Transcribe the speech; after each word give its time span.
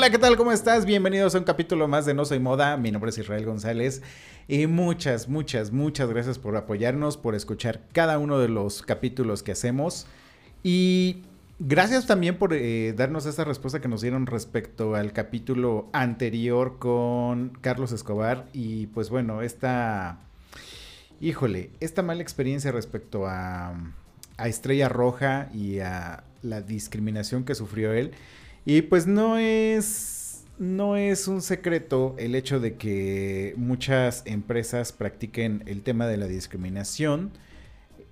Hola, 0.00 0.08
¿qué 0.08 0.16
tal? 0.16 0.38
¿Cómo 0.38 0.50
estás? 0.50 0.86
Bienvenidos 0.86 1.34
a 1.34 1.38
un 1.38 1.44
capítulo 1.44 1.86
más 1.86 2.06
de 2.06 2.14
No 2.14 2.24
Soy 2.24 2.38
Moda. 2.38 2.78
Mi 2.78 2.90
nombre 2.90 3.10
es 3.10 3.18
Israel 3.18 3.44
González 3.44 4.00
y 4.48 4.66
muchas, 4.66 5.28
muchas, 5.28 5.72
muchas 5.72 6.08
gracias 6.08 6.38
por 6.38 6.56
apoyarnos, 6.56 7.18
por 7.18 7.34
escuchar 7.34 7.82
cada 7.92 8.18
uno 8.18 8.38
de 8.38 8.48
los 8.48 8.80
capítulos 8.80 9.42
que 9.42 9.52
hacemos 9.52 10.06
y 10.62 11.24
gracias 11.58 12.06
también 12.06 12.38
por 12.38 12.54
eh, 12.54 12.94
darnos 12.96 13.26
esa 13.26 13.44
respuesta 13.44 13.82
que 13.82 13.88
nos 13.88 14.00
dieron 14.00 14.24
respecto 14.24 14.94
al 14.94 15.12
capítulo 15.12 15.90
anterior 15.92 16.78
con 16.78 17.50
Carlos 17.60 17.92
Escobar 17.92 18.46
y 18.54 18.86
pues 18.86 19.10
bueno, 19.10 19.42
esta, 19.42 20.18
híjole, 21.20 21.72
esta 21.80 22.00
mala 22.00 22.22
experiencia 22.22 22.72
respecto 22.72 23.26
a, 23.26 23.74
a 24.38 24.48
Estrella 24.48 24.88
Roja 24.88 25.50
y 25.52 25.80
a 25.80 26.24
la 26.42 26.62
discriminación 26.62 27.44
que 27.44 27.54
sufrió 27.54 27.92
él. 27.92 28.12
Y 28.64 28.82
pues 28.82 29.06
no 29.06 29.38
es, 29.38 30.44
no 30.58 30.96
es 30.96 31.28
un 31.28 31.42
secreto 31.42 32.14
el 32.18 32.34
hecho 32.34 32.60
de 32.60 32.76
que 32.76 33.54
muchas 33.56 34.22
empresas 34.26 34.92
practiquen 34.92 35.62
el 35.66 35.82
tema 35.82 36.06
de 36.06 36.16
la 36.16 36.26
discriminación. 36.26 37.30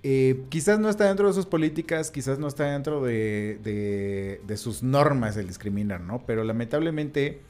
Eh, 0.01 0.43
quizás 0.49 0.79
no 0.79 0.89
está 0.89 1.05
dentro 1.05 1.27
de 1.27 1.33
sus 1.33 1.45
políticas, 1.45 2.09
quizás 2.09 2.39
no 2.39 2.47
está 2.47 2.71
dentro 2.71 3.03
de, 3.03 4.39
de, 4.45 4.57
sus 4.57 4.81
normas 4.81 5.35
el 5.35 5.47
discriminar, 5.47 5.99
¿no? 6.01 6.23
Pero 6.25 6.43
lamentablemente 6.45 7.41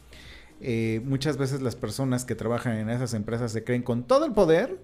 eh, 0.60 1.00
muchas 1.06 1.38
veces 1.38 1.62
las 1.62 1.76
personas 1.76 2.26
que 2.26 2.36
trabajan 2.36 2.78
en 2.78 2.90
esas 2.90 3.14
empresas 3.14 3.52
se 3.52 3.64
creen 3.64 3.84
con 3.84 4.04
todo 4.04 4.26
el 4.26 4.34
poder 4.34 4.80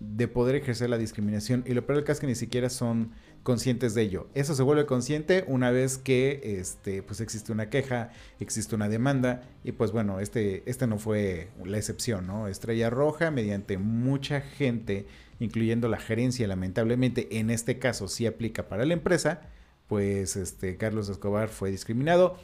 de 0.00 0.28
poder 0.28 0.54
ejercer 0.56 0.90
la 0.90 0.98
discriminación 0.98 1.64
y 1.66 1.74
lo 1.74 1.86
peor 1.86 1.96
del 1.96 2.04
caso 2.04 2.18
es 2.18 2.20
que 2.20 2.26
ni 2.26 2.34
siquiera 2.34 2.70
son 2.70 3.12
conscientes 3.42 3.94
de 3.94 4.02
ello. 4.02 4.26
Eso 4.34 4.54
se 4.54 4.62
vuelve 4.62 4.86
consciente 4.86 5.44
una 5.46 5.70
vez 5.70 5.98
que 5.98 6.58
este, 6.58 7.02
pues 7.02 7.20
existe 7.20 7.52
una 7.52 7.70
queja, 7.70 8.10
existe 8.40 8.74
una 8.74 8.88
demanda 8.88 9.42
y 9.62 9.72
pues 9.72 9.92
bueno, 9.92 10.18
este, 10.20 10.62
este 10.68 10.86
no 10.86 10.98
fue 10.98 11.48
la 11.64 11.78
excepción, 11.78 12.26
¿no? 12.26 12.48
Estrella 12.48 12.90
Roja, 12.90 13.30
mediante 13.30 13.78
mucha 13.78 14.40
gente, 14.40 15.06
incluyendo 15.38 15.88
la 15.88 15.98
gerencia, 15.98 16.46
lamentablemente 16.48 17.38
en 17.38 17.50
este 17.50 17.78
caso 17.78 18.08
sí 18.08 18.26
aplica 18.26 18.68
para 18.68 18.84
la 18.84 18.94
empresa, 18.94 19.42
pues 19.86 20.36
este, 20.36 20.76
Carlos 20.76 21.08
Escobar 21.08 21.48
fue 21.48 21.70
discriminado. 21.70 22.36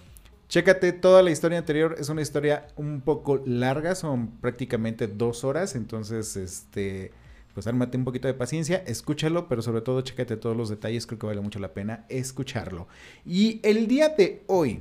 Chécate, 0.49 0.93
toda 0.93 1.23
la 1.23 1.31
historia 1.31 1.59
anterior 1.59 1.97
es 1.99 2.11
una 2.11 2.23
historia 2.23 2.69
un 2.77 3.01
poco 3.01 3.43
larga, 3.45 3.95
son 3.95 4.39
prácticamente 4.41 5.09
dos 5.09 5.45
horas, 5.45 5.75
entonces 5.75 6.37
este 6.37 7.11
pues 7.55 7.67
ármate 7.67 7.97
un 7.97 8.05
poquito 8.05 8.29
de 8.29 8.35
paciencia, 8.35 8.83
escúchalo, 8.87 9.49
pero 9.49 9.63
sobre 9.63 9.83
todo 9.83 10.01
chécate 10.01 10.37
todos 10.37 10.57
los 10.57 10.69
detalles, 10.69 11.07
creo 11.07 11.19
que 11.19 11.27
vale 11.27 11.41
mucho 11.41 11.59
la 11.59 11.73
pena 11.73 12.05
escucharlo. 12.09 12.89
Y 13.27 13.61
el 13.63 13.87
día 13.87 14.11
de 14.11 14.43
hoy 14.47 14.81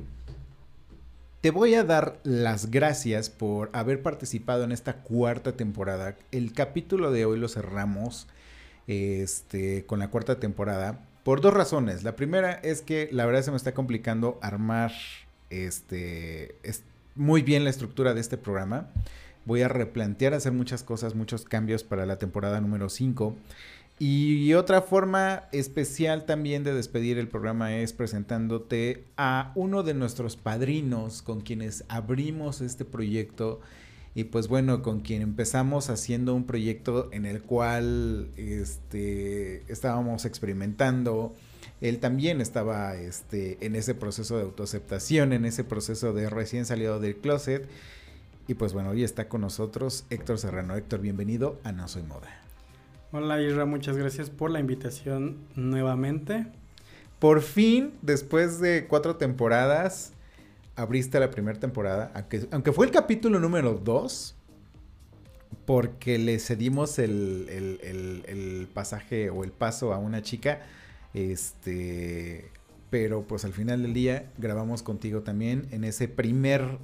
te 1.42 1.52
voy 1.52 1.74
a 1.74 1.84
dar 1.84 2.20
las 2.24 2.70
gracias 2.70 3.30
por 3.30 3.70
haber 3.74 4.02
participado 4.02 4.64
en 4.64 4.72
esta 4.72 4.98
cuarta 4.98 5.54
temporada. 5.54 6.16
El 6.32 6.54
capítulo 6.54 7.12
de 7.12 7.26
hoy 7.26 7.40
lo 7.40 7.50
cerramos 7.50 8.28
este, 8.88 9.86
con 9.86 10.00
la 10.00 10.09
cuarta 10.09 10.40
temporada 10.40 11.03
por 11.24 11.42
dos 11.42 11.53
razones. 11.53 12.03
La 12.03 12.16
primera 12.16 12.53
es 12.53 12.82
que 12.82 13.09
la 13.12 13.26
verdad 13.26 13.42
se 13.42 13.52
me 13.52 13.58
está 13.58 13.74
complicando 13.74 14.40
armar 14.42 14.92
este, 15.50 16.56
muy 17.16 17.42
bien 17.42 17.64
la 17.64 17.70
estructura 17.70 18.14
de 18.14 18.22
este 18.22 18.38
programa 18.38 18.90
voy 19.46 19.62
a 19.62 19.68
replantear 19.68 20.34
hacer 20.34 20.52
muchas 20.52 20.84
cosas, 20.84 21.16
muchos 21.16 21.46
cambios 21.46 21.84
para 21.84 22.06
la 22.06 22.18
temporada 22.18 22.62
número 22.62 22.90
5. 22.90 23.35
Y 24.00 24.53
otra 24.56 24.81
forma 24.81 25.44
especial 25.52 26.25
también 26.25 26.63
de 26.63 26.74
despedir 26.74 27.19
el 27.19 27.28
programa 27.28 27.75
es 27.75 27.94
presentándote 27.94 29.03
a 29.16 29.52
uno 29.53 29.84
de 29.84 29.94
nuestros 29.94 30.38
padrinos 30.38 31.22
con 31.22 31.41
quienes 31.41 31.84
abrimos 31.88 32.62
este 32.62 32.84
proyecto 32.84 33.62
y 34.13 34.25
pues 34.25 34.47
bueno, 34.47 34.81
con 34.81 35.02
quien 35.02 35.22
empezamos 35.22 35.90
haciendo 35.90 36.34
un 36.35 36.46
proyecto 36.46 37.09
en 37.12 37.25
el 37.25 37.41
cual 37.41 38.29
este, 38.35 39.72
estábamos 39.72 40.25
experimentando. 40.25 41.34
Él 41.79 42.00
también 42.00 42.41
estaba 42.41 42.96
este, 42.96 43.63
en 43.66 43.75
ese 43.75 43.96
proceso 43.96 44.35
de 44.38 44.44
autoaceptación, 44.44 45.31
en 45.31 45.46
ese 45.46 45.63
proceso 45.63 46.12
de 46.12 46.29
recién 46.29 46.66
salido 46.66 47.00
del 47.00 47.16
closet. 47.16 47.69
Y 48.52 48.54
pues 48.54 48.74
bueno, 48.74 48.90
hoy 48.90 49.06
está 49.06 49.30
con 49.30 49.40
nosotros 49.40 50.04
Héctor 50.10 50.38
Serrano. 50.38 50.76
Héctor, 50.76 51.00
bienvenido 51.00 51.62
a 51.64 51.72
No 51.72 51.88
Soy 51.88 52.04
Moda. 52.04 52.28
Hola 53.14 53.42
Isra, 53.42 53.64
muchas 53.64 53.96
gracias 53.96 54.30
por 54.30 54.52
la 54.52 54.60
invitación 54.60 55.38
nuevamente. 55.56 56.48
Por 57.20 57.44
fin, 57.44 57.94
después 58.02 58.60
de 58.60 58.88
cuatro 58.90 59.16
temporadas, 59.16 60.12
abriste 60.76 61.18
la 61.22 61.32
primera 61.32 61.62
temporada, 61.62 62.12
aunque, 62.52 62.74
fue 62.74 62.88
el 62.88 62.92
capítulo 62.92 63.40
número 63.40 63.76
dos, 63.76 64.36
porque 65.64 66.18
le 66.18 66.38
cedimos 66.38 67.00
el, 67.00 67.48
el, 67.50 68.68
pasaje 68.74 69.30
o 69.30 69.46
el 69.46 69.54
paso 69.54 69.94
a 69.94 69.98
una 69.98 70.24
chica, 70.24 70.60
este, 71.14 72.52
pero 72.90 73.24
pues 73.24 73.46
al 73.46 73.54
final 73.54 73.82
del 73.82 73.94
día 73.94 74.30
grabamos 74.38 74.84
contigo 74.84 75.22
también 75.22 75.70
en 75.72 75.86
ese 75.86 76.10
primer 76.10 76.80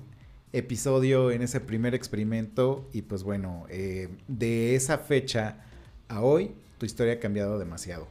episodio, 0.54 1.32
en 1.32 1.42
ese 1.42 1.60
primer 1.60 1.96
experimento. 1.96 2.88
Y 2.94 3.04
pues 3.04 3.24
bueno, 3.24 3.66
eh, 3.70 4.10
de 4.28 4.76
esa 4.76 4.98
fecha 4.98 5.66
a 6.08 6.22
hoy, 6.22 6.52
tu 6.78 6.86
historia 6.86 7.14
ha 7.14 7.20
cambiado 7.20 7.60
demasiado. 7.60 8.08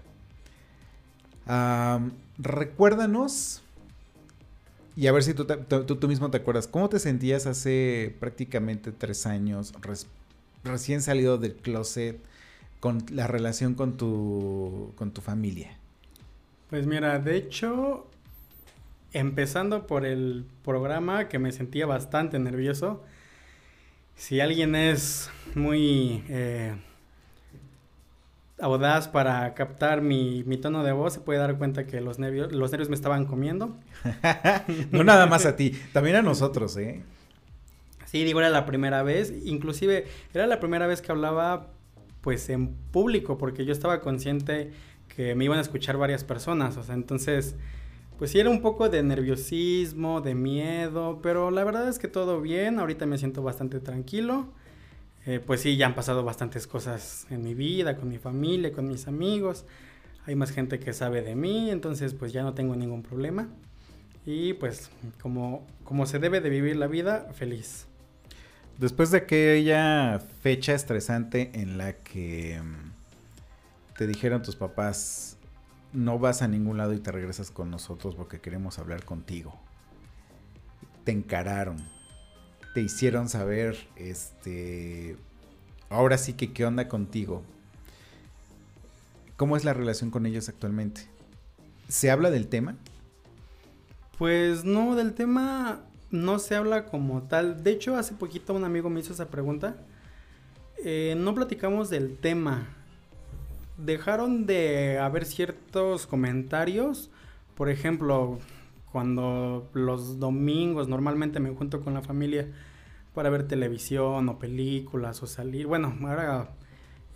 recuérdanos, 2.38 3.62
y 4.96 5.06
a 5.08 5.12
ver 5.12 5.22
si 5.22 5.34
tú, 5.34 5.44
tú, 5.44 6.08
mismo 6.08 6.30
te 6.30 6.38
acuerdas, 6.38 6.66
¿cómo 6.66 6.88
te 6.88 6.98
sentías 6.98 7.46
hace 7.46 8.14
prácticamente 8.18 8.92
tres 8.92 9.26
años, 9.26 9.74
recién 10.64 11.02
salido 11.02 11.36
del 11.36 11.54
closet, 11.54 12.18
con 12.80 13.04
la 13.10 13.26
relación 13.26 13.74
con 13.74 13.96
tu, 13.96 14.92
con 14.96 15.10
tu 15.12 15.20
familia? 15.20 15.76
Pues 16.70 16.86
mira, 16.86 17.18
de 17.18 17.36
hecho, 17.36 18.06
empezando 19.12 19.86
por 19.86 20.04
el 20.04 20.44
programa 20.64 21.28
que 21.28 21.38
me 21.38 21.52
sentía 21.52 21.86
bastante 21.86 22.38
nervioso. 22.38 23.02
Si 24.14 24.40
alguien 24.40 24.74
es 24.74 25.30
muy 25.54 26.24
eh, 26.28 26.74
audaz 28.58 29.08
para 29.08 29.54
captar 29.54 30.00
mi, 30.00 30.42
tono 30.60 30.82
de 30.82 30.92
voz, 30.92 31.14
se 31.14 31.20
puede 31.20 31.38
dar 31.38 31.56
cuenta 31.58 31.86
que 31.86 32.00
los 32.00 32.18
nervios, 32.18 32.52
los 32.52 32.70
nervios 32.70 32.88
me 32.88 32.94
estaban 32.94 33.26
comiendo. 33.26 33.76
no 34.90 35.04
nada 35.04 35.26
más 35.26 35.46
a 35.46 35.56
ti, 35.56 35.72
también 35.92 36.16
a 36.16 36.22
nosotros, 36.22 36.76
¿eh? 36.76 37.02
Sí, 38.06 38.24
digo, 38.24 38.40
era 38.40 38.50
la 38.50 38.66
primera 38.66 39.02
vez, 39.02 39.32
inclusive 39.44 40.06
era 40.32 40.46
la 40.46 40.60
primera 40.60 40.86
vez 40.86 41.02
que 41.02 41.12
hablaba 41.12 41.68
pues 42.20 42.48
en 42.48 42.74
público, 42.90 43.36
porque 43.36 43.64
yo 43.64 43.72
estaba 43.72 44.00
consciente 44.00 44.72
que 45.14 45.34
me 45.34 45.44
iban 45.44 45.58
a 45.58 45.62
escuchar 45.62 45.96
varias 45.96 46.24
personas, 46.24 46.76
o 46.76 46.82
sea, 46.82 46.94
entonces 46.94 47.56
pues 48.18 48.30
sí 48.30 48.38
era 48.38 48.50
un 48.50 48.62
poco 48.62 48.88
de 48.88 49.02
nerviosismo, 49.02 50.20
de 50.20 50.34
miedo, 50.34 51.20
pero 51.22 51.50
la 51.50 51.64
verdad 51.64 51.88
es 51.88 51.98
que 51.98 52.08
todo 52.08 52.40
bien, 52.40 52.78
ahorita 52.78 53.06
me 53.06 53.18
siento 53.18 53.42
bastante 53.42 53.80
tranquilo. 53.80 54.48
Eh, 55.26 55.40
pues 55.44 55.60
sí, 55.60 55.76
ya 55.76 55.86
han 55.86 55.94
pasado 55.94 56.24
bastantes 56.24 56.66
cosas 56.66 57.26
en 57.30 57.42
mi 57.42 57.54
vida, 57.54 57.96
con 57.96 58.08
mi 58.08 58.18
familia, 58.18 58.72
con 58.72 58.86
mis 58.88 59.08
amigos. 59.08 59.64
Hay 60.24 60.34
más 60.36 60.50
gente 60.50 60.78
que 60.78 60.92
sabe 60.92 61.22
de 61.22 61.34
mí, 61.34 61.70
entonces 61.70 62.14
pues 62.14 62.32
ya 62.32 62.42
no 62.42 62.54
tengo 62.54 62.74
ningún 62.76 63.02
problema. 63.02 63.48
Y 64.24 64.54
pues 64.54 64.90
como, 65.20 65.66
como 65.84 66.06
se 66.06 66.18
debe 66.18 66.40
de 66.40 66.48
vivir 66.48 66.76
la 66.76 66.86
vida, 66.86 67.28
feliz. 67.34 67.86
Después 68.78 69.10
de 69.10 69.18
aquella 69.18 70.20
fecha 70.42 70.74
estresante 70.74 71.50
en 71.54 71.78
la 71.78 71.94
que 71.94 72.60
mm, 72.62 73.96
te 73.96 74.06
dijeron 74.06 74.42
tus 74.42 74.54
papás, 74.54 75.35
no 75.92 76.18
vas 76.18 76.42
a 76.42 76.48
ningún 76.48 76.76
lado 76.78 76.92
y 76.92 77.00
te 77.00 77.12
regresas 77.12 77.50
con 77.50 77.70
nosotros 77.70 78.14
porque 78.14 78.40
queremos 78.40 78.78
hablar 78.78 79.04
contigo. 79.04 79.58
Te 81.04 81.12
encararon, 81.12 81.76
te 82.74 82.82
hicieron 82.82 83.28
saber 83.28 83.76
este 83.96 85.16
ahora 85.88 86.18
sí 86.18 86.32
que, 86.32 86.52
¿qué 86.52 86.64
onda 86.64 86.88
contigo? 86.88 87.42
¿Cómo 89.36 89.56
es 89.56 89.64
la 89.64 89.74
relación 89.74 90.10
con 90.10 90.26
ellos 90.26 90.48
actualmente? 90.48 91.02
¿Se 91.88 92.10
habla 92.10 92.30
del 92.30 92.48
tema? 92.48 92.76
Pues 94.18 94.64
no, 94.64 94.96
del 94.96 95.12
tema 95.12 95.80
no 96.10 96.38
se 96.38 96.56
habla 96.56 96.86
como 96.86 97.22
tal. 97.22 97.62
De 97.62 97.70
hecho, 97.70 97.96
hace 97.96 98.14
poquito 98.14 98.54
un 98.54 98.64
amigo 98.64 98.88
me 98.88 99.00
hizo 99.00 99.12
esa 99.12 99.28
pregunta. 99.28 99.76
Eh, 100.82 101.14
no 101.18 101.34
platicamos 101.34 101.90
del 101.90 102.16
tema. 102.16 102.66
Dejaron 103.78 104.46
de 104.46 104.98
haber 104.98 105.24
ciertos 105.24 106.06
comentarios. 106.06 107.10
Por 107.54 107.70
ejemplo, 107.70 108.38
cuando 108.92 109.68
los 109.74 110.18
domingos 110.18 110.88
normalmente 110.88 111.40
me 111.40 111.50
junto 111.50 111.82
con 111.82 111.94
la 111.94 112.02
familia 112.02 112.48
para 113.14 113.30
ver 113.30 113.46
televisión 113.46 114.28
o 114.28 114.38
películas 114.38 115.22
o 115.22 115.26
salir. 115.26 115.66
Bueno, 115.66 115.96
ahora 116.02 116.50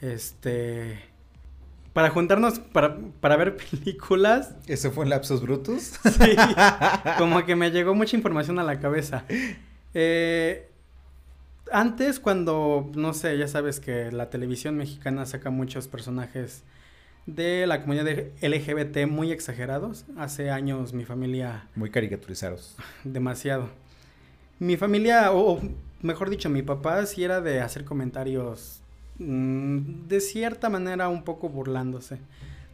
este 0.01 0.99
para 1.93 2.11
juntarnos 2.11 2.59
para, 2.59 2.97
para 3.21 3.37
ver 3.37 3.57
películas. 3.71 4.55
¿Eso 4.67 4.91
fue 4.91 5.05
en 5.05 5.11
Lapsos 5.11 5.43
Brutus? 5.43 5.99
Sí, 6.05 6.37
como 7.19 7.45
que 7.45 7.57
me 7.57 7.71
llegó 7.71 7.95
mucha 7.95 8.17
información 8.17 8.59
a 8.59 8.65
la 8.65 8.81
cabeza. 8.81 9.25
Eh, 9.93 10.70
antes, 11.73 12.21
cuando, 12.21 12.91
no 12.95 13.13
sé, 13.15 13.37
ya 13.39 13.49
sabes 13.49 13.81
que 13.81 14.11
la 14.13 14.31
televisión 14.31 14.77
mexicana 14.77 15.27
saca 15.27 15.51
muchos 15.51 15.89
personajes 15.89 16.65
de 17.27 17.67
la 17.67 17.81
comunidad 17.81 18.07
LGBT 18.43 19.07
muy 19.09 19.33
exagerados. 19.33 20.05
Hace 20.17 20.51
años 20.51 20.93
mi 20.93 21.05
familia... 21.05 21.69
Muy 21.75 21.91
caricaturizados. 21.91 22.77
Demasiado. 23.05 23.69
Mi 24.59 24.77
familia, 24.77 25.33
o 25.33 25.61
mejor 26.03 26.31
dicho, 26.31 26.49
mi 26.49 26.63
papá 26.63 27.07
sí 27.07 27.25
era 27.25 27.41
de 27.41 27.61
hacer 27.61 27.85
comentarios 27.85 28.81
Mm, 29.21 30.09
de 30.09 30.19
cierta 30.21 30.71
manera 30.71 31.09
un 31.11 31.25
poco 31.25 31.51
burlándose. 31.51 32.19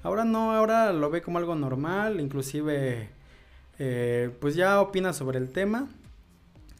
Ahora 0.04 0.24
no, 0.24 0.52
ahora 0.52 0.92
lo 0.92 1.10
ve 1.10 1.20
como 1.20 1.38
algo 1.38 1.56
normal, 1.56 2.20
inclusive 2.20 3.08
eh, 3.80 4.30
pues 4.40 4.54
ya 4.54 4.80
opina 4.80 5.12
sobre 5.12 5.38
el 5.38 5.50
tema. 5.50 5.88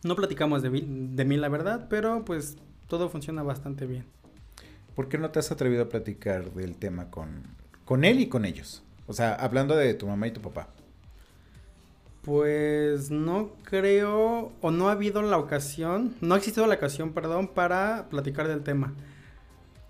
No 0.03 0.17
platicamos 0.17 0.63
de, 0.63 0.71
de 0.71 1.25
mí 1.25 1.37
la 1.37 1.49
verdad, 1.49 1.87
pero 1.89 2.25
pues 2.25 2.57
todo 2.89 3.09
funciona 3.09 3.43
bastante 3.43 3.87
bien. 3.87 4.05
¿Por 4.95 5.09
qué 5.09 5.19
no 5.19 5.31
te 5.31 5.39
has 5.39 5.51
atrevido 5.51 5.85
a 5.85 5.89
platicar 5.89 6.53
del 6.53 6.77
tema 6.77 7.11
con, 7.11 7.43
con 7.85 8.05
él 8.05 8.21
y 8.21 8.29
con 8.29 8.45
ellos? 8.45 8.83
O 9.07 9.13
sea, 9.13 9.35
hablando 9.35 9.77
de 9.77 9.95
tu 9.95 10.07
mamá 10.07 10.27
y 10.27 10.31
tu 10.31 10.41
papá. 10.41 10.69
Pues 12.23 13.11
no 13.11 13.51
creo, 13.65 14.53
o 14.61 14.71
no 14.71 14.89
ha 14.89 14.93
habido 14.93 15.23
la 15.23 15.39
ocasión, 15.39 16.15
no 16.21 16.35
ha 16.35 16.39
existido 16.39 16.67
la 16.67 16.75
ocasión, 16.75 17.13
perdón, 17.13 17.49
para 17.49 18.09
platicar 18.11 18.49
del 18.49 18.63
tema 18.63 18.95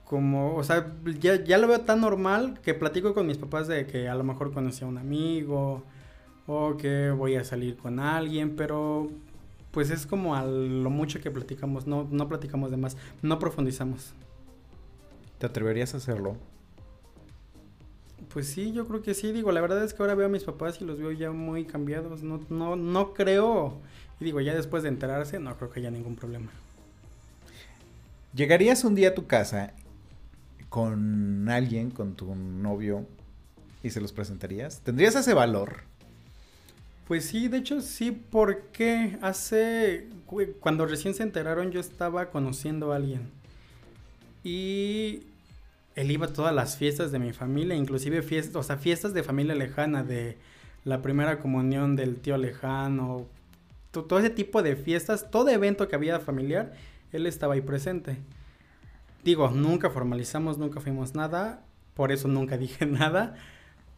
como, 0.06 0.54
o 0.54 0.62
sea, 0.62 0.92
ya, 1.20 1.42
ya, 1.42 1.58
lo 1.58 1.66
veo 1.66 1.80
tan 1.80 2.00
normal 2.00 2.60
que 2.62 2.74
platico 2.74 3.12
con 3.12 3.26
mis 3.26 3.38
papás 3.38 3.66
de 3.66 3.86
que 3.86 4.08
a 4.08 4.14
lo 4.14 4.22
mejor 4.22 4.52
conocí 4.52 4.84
a 4.84 4.86
un 4.86 4.98
amigo 4.98 5.82
o 6.46 6.76
que 6.76 7.10
voy 7.10 7.34
a 7.34 7.44
salir 7.44 7.76
con 7.76 7.98
alguien, 7.98 8.54
pero 8.54 9.10
pues 9.76 9.90
es 9.90 10.06
como 10.06 10.34
a 10.34 10.43
lo 10.43 10.88
mucho 10.88 11.20
que 11.20 11.31
platicamos, 11.31 11.87
no, 11.87 12.08
no 12.11 12.28
platicamos 12.28 12.70
de 12.70 12.78
más, 12.78 12.96
no 13.20 13.38
profundizamos. 13.38 14.14
¿Te 15.38 15.44
atreverías 15.44 15.93
a 15.93 15.99
hacerlo? 15.99 16.38
Pues 18.32 18.46
sí, 18.49 18.73
yo 18.73 18.88
creo 18.88 19.02
que 19.02 19.12
sí, 19.12 19.32
digo, 19.32 19.52
la 19.52 19.61
verdad 19.61 19.84
es 19.84 19.93
que 19.93 20.02
ahora 20.02 20.14
veo 20.14 20.28
a 20.28 20.31
mis 20.31 20.44
papás 20.44 20.81
y 20.81 20.87
los 20.87 20.99
veo 20.99 21.12
ya 21.12 21.31
muy 21.31 21.67
cambiados, 21.67 22.23
no, 22.23 22.40
no, 22.49 22.75
no 22.75 23.12
creo, 23.12 23.75
y 24.19 24.25
digo, 24.25 24.40
ya 24.40 24.55
después 24.55 24.82
de 24.82 24.88
enterarse, 24.88 25.38
no 25.40 25.55
creo 25.58 25.69
que 25.69 25.81
haya 25.81 25.90
ningún 25.90 26.17
problema. 26.17 26.50
¿Llegarías 28.34 28.82
un 28.82 28.94
día 28.94 29.11
a 29.11 29.14
tu 29.14 29.26
casa 29.26 29.75
con 30.70 31.50
alguien, 31.50 31.90
con 31.90 32.14
tu 32.14 32.34
novio, 32.34 33.05
y 33.82 33.90
se 33.90 34.00
los 34.00 34.14
presentarías? 34.14 34.81
¿Tendrías 34.81 35.17
ese 35.17 35.34
valor? 35.34 35.82
Pues 37.06 37.26
sí, 37.26 37.46
de 37.48 37.58
hecho 37.58 37.80
sí, 37.80 38.10
porque 38.10 39.16
hace, 39.22 40.08
cuando 40.60 40.86
recién 40.86 41.14
se 41.14 41.22
enteraron 41.22 41.70
yo 41.70 41.78
estaba 41.78 42.30
conociendo 42.30 42.92
a 42.92 42.96
alguien. 42.96 43.30
Y 44.42 45.22
él 45.94 46.10
iba 46.10 46.26
a 46.26 46.32
todas 46.32 46.54
las 46.54 46.76
fiestas 46.76 47.12
de 47.12 47.18
mi 47.18 47.32
familia, 47.32 47.76
inclusive 47.76 48.22
fiestas, 48.22 48.56
o 48.56 48.62
sea, 48.62 48.76
fiestas 48.76 49.14
de 49.14 49.22
familia 49.22 49.54
lejana, 49.54 50.02
de 50.02 50.36
la 50.84 51.00
primera 51.00 51.38
comunión 51.38 51.96
del 51.96 52.16
tío 52.16 52.36
lejano, 52.36 53.26
todo 53.90 54.18
ese 54.18 54.30
tipo 54.30 54.62
de 54.62 54.76
fiestas, 54.76 55.30
todo 55.30 55.48
evento 55.48 55.88
que 55.88 55.96
había 55.96 56.20
familiar, 56.20 56.74
él 57.12 57.26
estaba 57.26 57.54
ahí 57.54 57.60
presente. 57.60 58.18
Digo, 59.24 59.50
nunca 59.50 59.90
formalizamos, 59.90 60.58
nunca 60.58 60.80
fuimos 60.80 61.14
nada, 61.14 61.64
por 61.94 62.12
eso 62.12 62.28
nunca 62.28 62.58
dije 62.58 62.84
nada. 62.84 63.36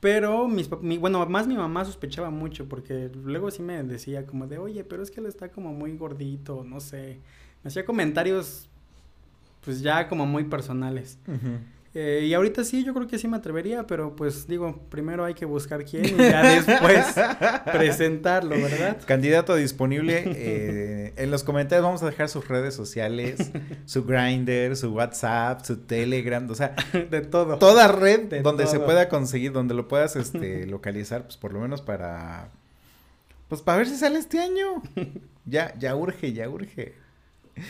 Pero 0.00 0.46
mis, 0.46 0.70
mi, 0.80 0.96
bueno, 0.98 1.24
más 1.26 1.46
mi 1.46 1.56
mamá 1.56 1.84
sospechaba 1.84 2.30
mucho 2.30 2.68
porque 2.68 3.10
luego 3.14 3.50
sí 3.50 3.62
me 3.62 3.82
decía 3.82 4.26
como 4.26 4.46
de, 4.46 4.58
oye, 4.58 4.84
pero 4.84 5.02
es 5.02 5.10
que 5.10 5.20
él 5.20 5.26
está 5.26 5.50
como 5.50 5.72
muy 5.72 5.96
gordito, 5.96 6.64
no 6.64 6.80
sé. 6.80 7.18
Me 7.64 7.68
hacía 7.68 7.84
comentarios 7.84 8.68
pues 9.64 9.80
ya 9.82 10.08
como 10.08 10.24
muy 10.24 10.44
personales. 10.44 11.18
Eh, 12.00 12.26
y 12.26 12.34
ahorita 12.34 12.62
sí, 12.62 12.84
yo 12.84 12.94
creo 12.94 13.08
que 13.08 13.18
sí 13.18 13.26
me 13.26 13.36
atrevería, 13.36 13.84
pero 13.88 14.14
pues 14.14 14.46
digo, 14.46 14.86
primero 14.88 15.24
hay 15.24 15.34
que 15.34 15.44
buscar 15.44 15.84
quién 15.84 16.04
y 16.04 16.16
ya 16.16 16.60
después 16.60 17.04
presentarlo, 17.72 18.50
¿verdad? 18.50 18.98
Candidato 19.04 19.56
disponible. 19.56 20.22
Eh, 20.26 21.12
en 21.16 21.32
los 21.32 21.42
comentarios 21.42 21.84
vamos 21.84 22.00
a 22.04 22.06
dejar 22.06 22.28
sus 22.28 22.46
redes 22.46 22.72
sociales, 22.72 23.50
su 23.84 24.04
Grinder, 24.04 24.76
su 24.76 24.92
WhatsApp, 24.92 25.64
su 25.64 25.78
Telegram, 25.78 26.48
o 26.48 26.54
sea, 26.54 26.76
de 27.10 27.20
todo. 27.22 27.58
Toda 27.58 27.88
red 27.88 28.42
donde 28.42 28.68
se 28.68 28.78
pueda 28.78 29.08
conseguir, 29.08 29.50
donde 29.50 29.74
lo 29.74 29.88
puedas 29.88 30.14
este, 30.14 30.66
localizar, 30.68 31.24
pues 31.24 31.36
por 31.36 31.52
lo 31.52 31.58
menos 31.58 31.82
para. 31.82 32.48
Pues 33.48 33.60
para 33.60 33.78
ver 33.78 33.88
si 33.88 33.96
sale 33.96 34.20
este 34.20 34.38
año. 34.38 34.84
ya, 35.46 35.76
ya 35.76 35.96
urge, 35.96 36.32
ya 36.32 36.48
urge. 36.48 36.94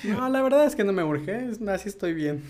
No, 0.05 0.29
la 0.29 0.43
verdad 0.43 0.67
es 0.67 0.77
que 0.77 0.85
no 0.85 0.93
me 0.93 1.03
urge, 1.03 1.49
así 1.67 1.89
estoy 1.89 2.13
bien. 2.13 2.43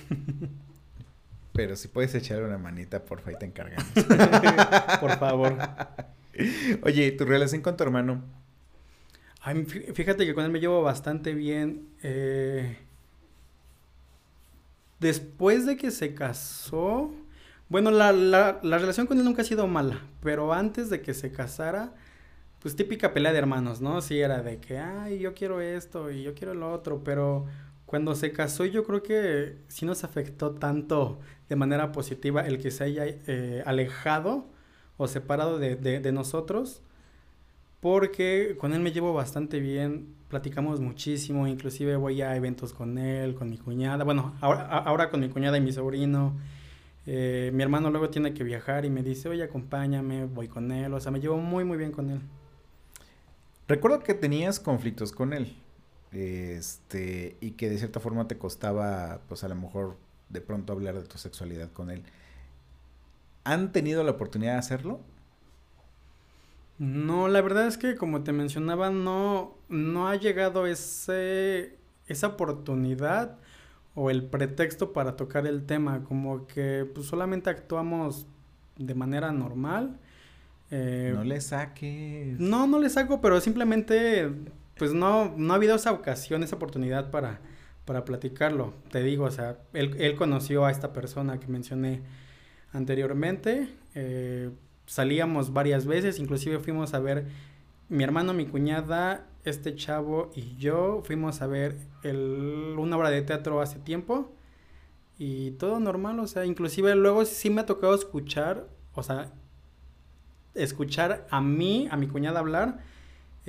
Pero 1.58 1.74
si 1.74 1.88
puedes 1.88 2.14
echarle 2.14 2.44
una 2.44 2.56
manita, 2.56 3.04
porfa, 3.04 3.32
y 3.32 3.34
te 3.36 3.44
encargamos. 3.44 3.84
Por 5.00 5.18
favor. 5.18 5.58
Oye, 6.82 7.10
¿tu 7.10 7.24
relación 7.24 7.62
con 7.62 7.76
tu 7.76 7.82
hermano? 7.82 8.22
Ay, 9.40 9.64
fíjate 9.64 10.24
que 10.24 10.34
con 10.34 10.44
él 10.44 10.52
me 10.52 10.60
llevo 10.60 10.82
bastante 10.82 11.34
bien. 11.34 11.88
Eh, 12.04 12.78
después 15.00 15.66
de 15.66 15.76
que 15.76 15.90
se 15.90 16.14
casó, 16.14 17.12
bueno, 17.68 17.90
la, 17.90 18.12
la, 18.12 18.60
la, 18.62 18.78
relación 18.78 19.08
con 19.08 19.18
él 19.18 19.24
nunca 19.24 19.42
ha 19.42 19.44
sido 19.44 19.66
mala, 19.66 20.00
pero 20.22 20.52
antes 20.52 20.90
de 20.90 21.02
que 21.02 21.12
se 21.12 21.32
casara, 21.32 21.92
pues 22.60 22.76
típica 22.76 23.12
pelea 23.12 23.32
de 23.32 23.38
hermanos, 23.38 23.80
¿no? 23.80 24.00
Sí, 24.00 24.20
era 24.20 24.42
de 24.42 24.60
que, 24.60 24.78
ay, 24.78 25.18
yo 25.18 25.34
quiero 25.34 25.60
esto 25.60 26.12
y 26.12 26.22
yo 26.22 26.34
quiero 26.36 26.54
lo 26.54 26.70
otro, 26.72 27.02
pero 27.02 27.46
cuando 27.88 28.14
se 28.14 28.32
casó 28.32 28.66
yo 28.66 28.84
creo 28.84 29.02
que 29.02 29.56
sí 29.68 29.86
nos 29.86 30.04
afectó 30.04 30.50
tanto 30.50 31.20
de 31.48 31.56
manera 31.56 31.90
positiva 31.90 32.46
el 32.46 32.58
que 32.58 32.70
se 32.70 32.84
haya 32.84 33.06
eh, 33.06 33.62
alejado 33.64 34.44
o 34.98 35.08
separado 35.08 35.58
de, 35.58 36.12
nosotros, 36.12 36.82
porque 37.80 38.56
con 38.60 38.74
él 38.74 38.80
me 38.80 38.92
llevo 38.92 39.14
bastante 39.14 39.58
bien, 39.58 40.14
platicamos 40.28 40.80
muchísimo, 40.80 41.46
inclusive 41.46 41.96
voy 41.96 42.20
a 42.20 42.36
eventos 42.36 42.74
con 42.74 42.98
él, 42.98 43.34
con 43.34 43.48
mi 43.48 43.56
cuñada, 43.56 44.04
bueno, 44.04 44.34
ahora, 44.42 44.66
ahora 44.66 45.08
con 45.08 45.20
mi 45.20 45.30
cuñada 45.30 45.56
y 45.56 45.62
mi 45.62 45.72
sobrino. 45.72 46.34
Eh, 47.06 47.50
mi 47.54 47.62
hermano 47.62 47.90
luego 47.90 48.10
tiene 48.10 48.34
que 48.34 48.44
viajar 48.44 48.84
y 48.84 48.90
me 48.90 49.02
dice, 49.02 49.30
oye, 49.30 49.44
acompáñame, 49.44 50.26
voy 50.26 50.46
con 50.46 50.70
él, 50.72 50.92
o 50.92 51.00
sea, 51.00 51.10
me 51.10 51.20
llevo 51.20 51.38
muy, 51.38 51.64
muy 51.64 51.78
bien 51.78 51.92
con 51.92 52.10
él. 52.10 52.20
Recuerdo 53.66 54.00
que 54.00 54.12
tenías 54.12 54.60
conflictos 54.60 55.12
con 55.12 55.32
él, 55.32 55.56
este, 56.12 57.36
y 57.40 57.52
que 57.52 57.68
de 57.68 57.78
cierta 57.78 58.00
forma 58.00 58.28
te 58.28 58.38
costaba, 58.38 59.20
pues 59.28 59.44
a 59.44 59.48
lo 59.48 59.54
mejor 59.54 59.96
de 60.28 60.40
pronto 60.40 60.72
hablar 60.72 60.94
de 60.94 61.02
tu 61.02 61.18
sexualidad 61.18 61.70
con 61.72 61.90
él. 61.90 62.02
¿Han 63.44 63.72
tenido 63.72 64.04
la 64.04 64.12
oportunidad 64.12 64.52
de 64.52 64.58
hacerlo? 64.58 65.00
No, 66.78 67.28
la 67.28 67.40
verdad 67.40 67.66
es 67.66 67.76
que 67.76 67.96
como 67.96 68.22
te 68.22 68.32
mencionaba, 68.32 68.90
no, 68.90 69.56
no 69.68 70.08
ha 70.08 70.16
llegado 70.16 70.66
ese, 70.66 71.76
esa 72.06 72.28
oportunidad 72.28 73.36
o 73.94 74.10
el 74.10 74.24
pretexto 74.24 74.92
para 74.92 75.16
tocar 75.16 75.46
el 75.46 75.66
tema, 75.66 76.04
como 76.04 76.46
que 76.46 76.88
pues 76.94 77.06
solamente 77.06 77.50
actuamos 77.50 78.26
de 78.76 78.94
manera 78.94 79.32
normal. 79.32 79.98
Eh, 80.70 81.12
no 81.14 81.24
le 81.24 81.40
saques. 81.40 82.38
No, 82.38 82.66
no 82.66 82.78
le 82.78 82.90
saco, 82.90 83.20
pero 83.20 83.40
simplemente 83.40 84.30
pues 84.78 84.92
no, 84.92 85.34
no 85.36 85.52
ha 85.52 85.56
habido 85.56 85.74
esa 85.74 85.92
ocasión, 85.92 86.42
esa 86.42 86.56
oportunidad 86.56 87.10
para, 87.10 87.40
para 87.84 88.04
platicarlo. 88.04 88.74
Te 88.90 89.02
digo, 89.02 89.24
o 89.24 89.30
sea, 89.30 89.58
él, 89.72 89.96
él 89.98 90.16
conoció 90.16 90.64
a 90.64 90.70
esta 90.70 90.92
persona 90.92 91.40
que 91.40 91.48
mencioné 91.48 92.02
anteriormente. 92.72 93.68
Eh, 93.94 94.50
salíamos 94.86 95.52
varias 95.52 95.86
veces, 95.86 96.18
inclusive 96.18 96.58
fuimos 96.58 96.94
a 96.94 96.98
ver 96.98 97.26
mi 97.88 98.04
hermano, 98.04 98.34
mi 98.34 98.46
cuñada, 98.46 99.26
este 99.44 99.74
chavo 99.74 100.30
y 100.34 100.56
yo 100.56 101.02
fuimos 101.04 101.40
a 101.40 101.46
ver 101.46 101.76
el, 102.02 102.74
una 102.78 102.96
obra 102.96 103.10
de 103.10 103.22
teatro 103.22 103.60
hace 103.60 103.78
tiempo. 103.78 104.32
Y 105.18 105.52
todo 105.52 105.80
normal, 105.80 106.20
o 106.20 106.26
sea, 106.26 106.44
inclusive 106.44 106.94
luego 106.94 107.24
sí 107.24 107.50
me 107.50 107.62
ha 107.62 107.66
tocado 107.66 107.94
escuchar, 107.94 108.68
o 108.94 109.02
sea, 109.02 109.32
escuchar 110.54 111.26
a 111.30 111.40
mí, 111.40 111.88
a 111.90 111.96
mi 111.96 112.06
cuñada 112.06 112.40
hablar 112.40 112.78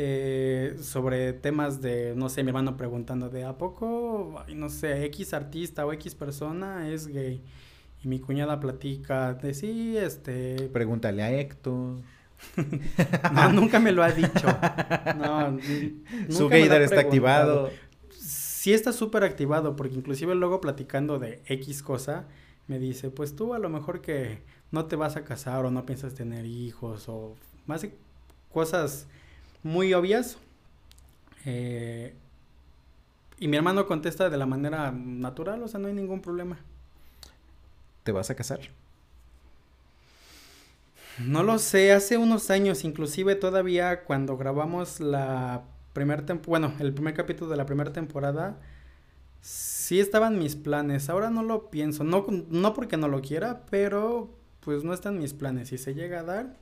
eh, 0.02 0.78
sobre 0.82 1.34
temas 1.34 1.82
de, 1.82 2.14
no 2.16 2.30
sé, 2.30 2.42
mi 2.42 2.52
hermano 2.52 2.78
preguntando 2.78 3.30
de, 3.30 3.44
¿a 3.44 3.58
poco, 3.58 4.46
no 4.56 4.70
sé, 4.70 5.04
X 5.08 5.34
artista 5.34 5.86
o 5.86 5.92
X 5.92 6.16
persona 6.16 6.90
es 6.90 7.08
gay? 7.08 7.44
Y 8.02 8.08
mi 8.08 8.20
cuñada 8.20 8.62
platica 8.62 9.34
de, 9.34 9.54
sí, 9.54 9.98
este... 9.98 10.70
Pregúntale 10.72 11.22
a 11.22 11.34
Héctor. 11.34 11.98
no, 13.34 13.52
nunca 13.52 13.82
me 13.82 13.92
lo 13.92 14.02
ha 14.02 14.12
dicho. 14.12 14.48
No, 15.18 15.60
Su 16.30 16.48
gaydar 16.48 16.82
está 16.82 17.02
activado. 17.02 17.70
Sí 18.10 18.72
está 18.72 18.94
súper 18.94 19.26
activado, 19.26 19.76
porque 19.76 19.96
inclusive 19.96 20.34
luego 20.34 20.62
platicando 20.62 21.20
de 21.20 21.42
X 21.46 21.84
cosa, 21.84 22.26
me 22.68 22.80
dice, 22.80 23.10
pues 23.10 23.36
tú 23.36 23.54
a 23.54 23.60
lo 23.60 23.68
mejor 23.68 24.00
que 24.00 24.44
no 24.72 24.86
te 24.86 24.96
vas 24.96 25.18
a 25.18 25.26
casar 25.26 25.66
o 25.66 25.72
no 25.72 25.86
piensas 25.86 26.14
tener 26.14 26.46
hijos 26.46 27.10
o 27.10 27.36
más 27.66 27.86
cosas 28.50 29.06
muy 29.64 29.94
obvias. 29.94 30.38
Eh, 31.46 32.14
y 33.38 33.48
mi 33.48 33.58
hermano 33.58 33.88
contesta 33.88 34.30
de 34.30 34.38
la 34.38 34.46
manera 34.46 34.92
natural, 34.92 35.64
o 35.64 35.68
sea, 35.68 35.80
no 35.80 35.88
hay 35.88 35.94
ningún 35.94 36.22
problema. 36.22 36.58
¿Te 38.04 38.12
vas 38.12 38.30
a 38.30 38.36
casar? 38.36 38.60
No 41.20 41.44
lo 41.44 41.60
sé, 41.60 41.92
hace 41.92 42.18
unos 42.18 42.50
años, 42.50 42.84
inclusive 42.84 43.36
todavía 43.36 44.04
cuando 44.04 44.38
grabamos 44.38 45.00
la 45.00 45.64
primer 45.94 46.24
bueno, 46.46 46.74
el 46.80 46.94
primer 46.94 47.14
capítulo 47.14 47.52
de 47.52 47.58
la 47.58 47.66
primera 47.66 47.92
temporada, 47.92 48.58
sí 49.42 50.00
estaban 50.00 50.40
mis 50.40 50.56
planes. 50.56 51.10
Ahora 51.10 51.30
no 51.30 51.44
lo 51.44 51.70
pienso, 51.70 52.04
no, 52.04 52.26
no 52.50 52.74
porque 52.74 52.98
no 52.98 53.08
lo 53.08 53.22
quiera, 53.22 53.66
pero 53.70 54.30
pues 54.62 54.84
no 54.84 54.94
están 54.94 55.20
mis 55.20 55.34
planes. 55.34 55.70
Si 55.70 55.78
se 55.78 55.94
llega 55.94 56.22
a 56.22 56.24
dar, 56.24 56.58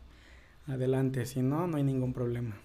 adelante, 0.67 1.25
si 1.25 1.41
no, 1.41 1.67
no 1.67 1.77
hay 1.77 1.83
ningún 1.83 2.13
problema. 2.13 2.55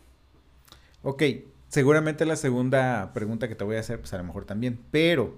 Ok, 1.02 1.22
seguramente 1.68 2.26
la 2.26 2.36
segunda 2.36 3.12
pregunta 3.12 3.48
que 3.48 3.54
te 3.56 3.64
voy 3.64 3.76
a 3.76 3.80
hacer, 3.80 3.98
pues 4.00 4.12
a 4.12 4.18
lo 4.18 4.24
mejor 4.24 4.44
también, 4.44 4.78
pero 4.90 5.34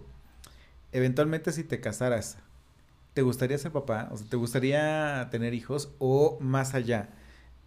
eventualmente 0.92 1.52
si 1.52 1.64
te 1.64 1.80
casaras, 1.80 2.38
¿te 3.14 3.22
gustaría 3.22 3.58
ser 3.58 3.72
papá? 3.72 4.08
O 4.12 4.18
sea, 4.18 4.28
¿te 4.28 4.36
gustaría 4.36 5.28
tener 5.30 5.54
hijos? 5.54 5.90
O 5.98 6.38
más 6.40 6.74
allá, 6.74 7.10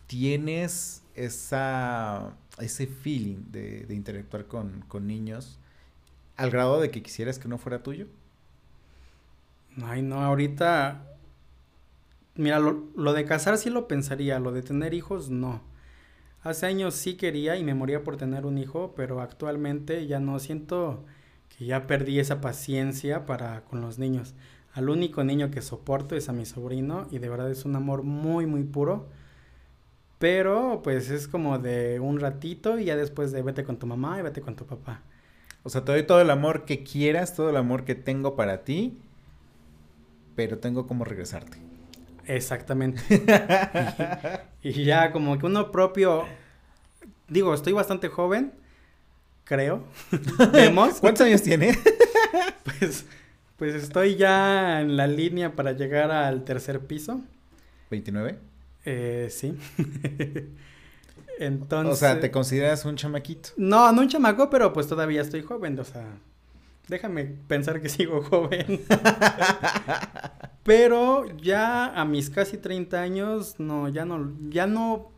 ¿tienes 0.07 1.03
esa, 1.15 2.37
ese 2.59 2.87
feeling 2.87 3.51
de, 3.51 3.85
de 3.87 3.95
interactuar 3.95 4.47
con, 4.47 4.83
con 4.87 5.07
niños 5.07 5.59
al 6.37 6.51
grado 6.51 6.81
de 6.81 6.91
que 6.91 7.03
quisieras 7.03 7.39
que 7.39 7.49
no 7.49 7.57
fuera 7.59 7.83
tuyo? 7.83 8.07
Ay, 9.83 10.01
no, 10.01 10.21
ahorita 10.21 11.03
Mira, 12.35 12.59
lo, 12.59 12.85
lo, 12.95 13.13
de 13.13 13.25
casar 13.25 13.57
sí 13.57 13.69
lo 13.69 13.87
pensaría, 13.87 14.39
lo 14.39 14.51
de 14.51 14.61
tener 14.61 14.93
hijos 14.93 15.29
no. 15.29 15.61
Hace 16.44 16.65
años 16.65 16.94
sí 16.94 17.15
quería 17.15 17.58
y 17.58 17.63
me 17.63 17.74
moría 17.74 18.03
por 18.03 18.17
tener 18.17 18.46
un 18.46 18.58
hijo, 18.58 18.94
pero 18.96 19.22
actualmente 19.22 20.06
ya 20.08 20.20
no 20.20 20.39
siento 20.39 21.03
que 21.50 21.65
ya 21.65 21.88
perdí 21.88 22.20
esa 22.20 22.41
paciencia 22.41 23.25
para 23.25 23.62
con 23.65 23.82
los 23.82 23.98
niños. 23.98 24.36
Al 24.74 24.89
único 24.89 25.24
niño 25.24 25.50
que 25.50 25.62
soporto 25.62 26.15
es 26.15 26.29
a 26.29 26.34
mi 26.34 26.46
sobrino 26.46 27.08
y 27.12 27.20
de 27.20 27.29
verdad 27.29 27.50
es 27.50 27.65
un 27.65 27.75
amor 27.75 28.03
muy 28.03 28.46
muy 28.46 28.63
puro. 28.63 29.08
Pero 30.20 30.82
pues 30.84 31.10
es 31.10 31.27
como 31.27 31.60
de 31.60 32.00
un 32.00 32.20
ratito 32.20 32.79
y 32.79 32.86
ya 32.86 32.96
después 32.96 33.32
de 33.32 33.41
vete 33.41 33.63
con 33.63 33.77
tu 33.77 33.88
mamá 33.88 34.20
y 34.20 34.24
vete 34.24 34.41
con 34.41 34.56
tu 34.56 34.65
papá. 34.65 35.01
O 35.63 35.70
sea, 35.70 35.84
te 35.84 35.91
doy 35.91 36.03
todo 36.03 36.22
el 36.22 36.29
amor 36.29 36.65
que 36.65 36.84
quieras, 36.84 37.36
todo 37.36 37.50
el 37.50 37.58
amor 37.58 37.84
que 37.86 37.96
tengo 37.96 38.36
para 38.36 38.63
ti, 38.63 38.98
pero 40.36 40.60
tengo 40.60 40.88
como 40.88 41.03
regresarte. 41.03 41.58
Exactamente. 42.27 43.01
y, 44.62 44.84
ya 44.84 45.12
como 45.12 45.38
que 45.39 45.46
uno 45.46 45.72
propio, 45.72 46.25
digo, 47.27 47.53
estoy 47.53 47.74
bastante 47.74 48.10
joven, 48.10 48.53
creo. 49.46 49.84
Vemos. 50.51 50.96
¿Cuántos 51.00 51.25
años 51.25 51.41
tiene? 51.41 51.77
pues, 52.63 53.05
pues 53.55 53.75
estoy 53.75 54.15
ya 54.15 54.81
en 54.81 54.98
la 54.98 55.07
línea 55.07 55.55
para 55.55 55.72
llegar 55.72 56.12
al 56.12 56.43
tercer 56.43 56.81
piso. 56.81 57.22
¿29? 57.89 58.36
Eh, 58.86 59.29
sí. 59.31 59.57
Entonces. 61.39 61.93
O 61.93 61.96
sea, 61.96 62.19
¿te 62.19 62.29
consideras 62.29 62.84
un 62.84 62.98
chamaquito? 62.98 63.50
No, 63.55 63.91
no 63.93 64.01
un 64.01 64.10
chamaco, 64.10 64.50
pero 64.50 64.74
pues 64.74 64.88
todavía 64.88 65.22
estoy 65.22 65.43
joven, 65.43 65.79
o 65.79 65.84
sea. 65.86 66.05
Déjame 66.88 67.25
pensar 67.25 67.81
que 67.81 67.89
sigo 67.89 68.22
joven. 68.22 68.81
Pero 70.67 71.25
ya 71.38 71.93
a 71.97 72.03
mis 72.03 72.29
casi 72.29 72.57
30 72.57 73.00
años, 73.01 73.55
no, 73.57 73.88
ya 73.88 74.03
no, 74.03 74.33
ya 74.50 74.67
no 74.67 75.13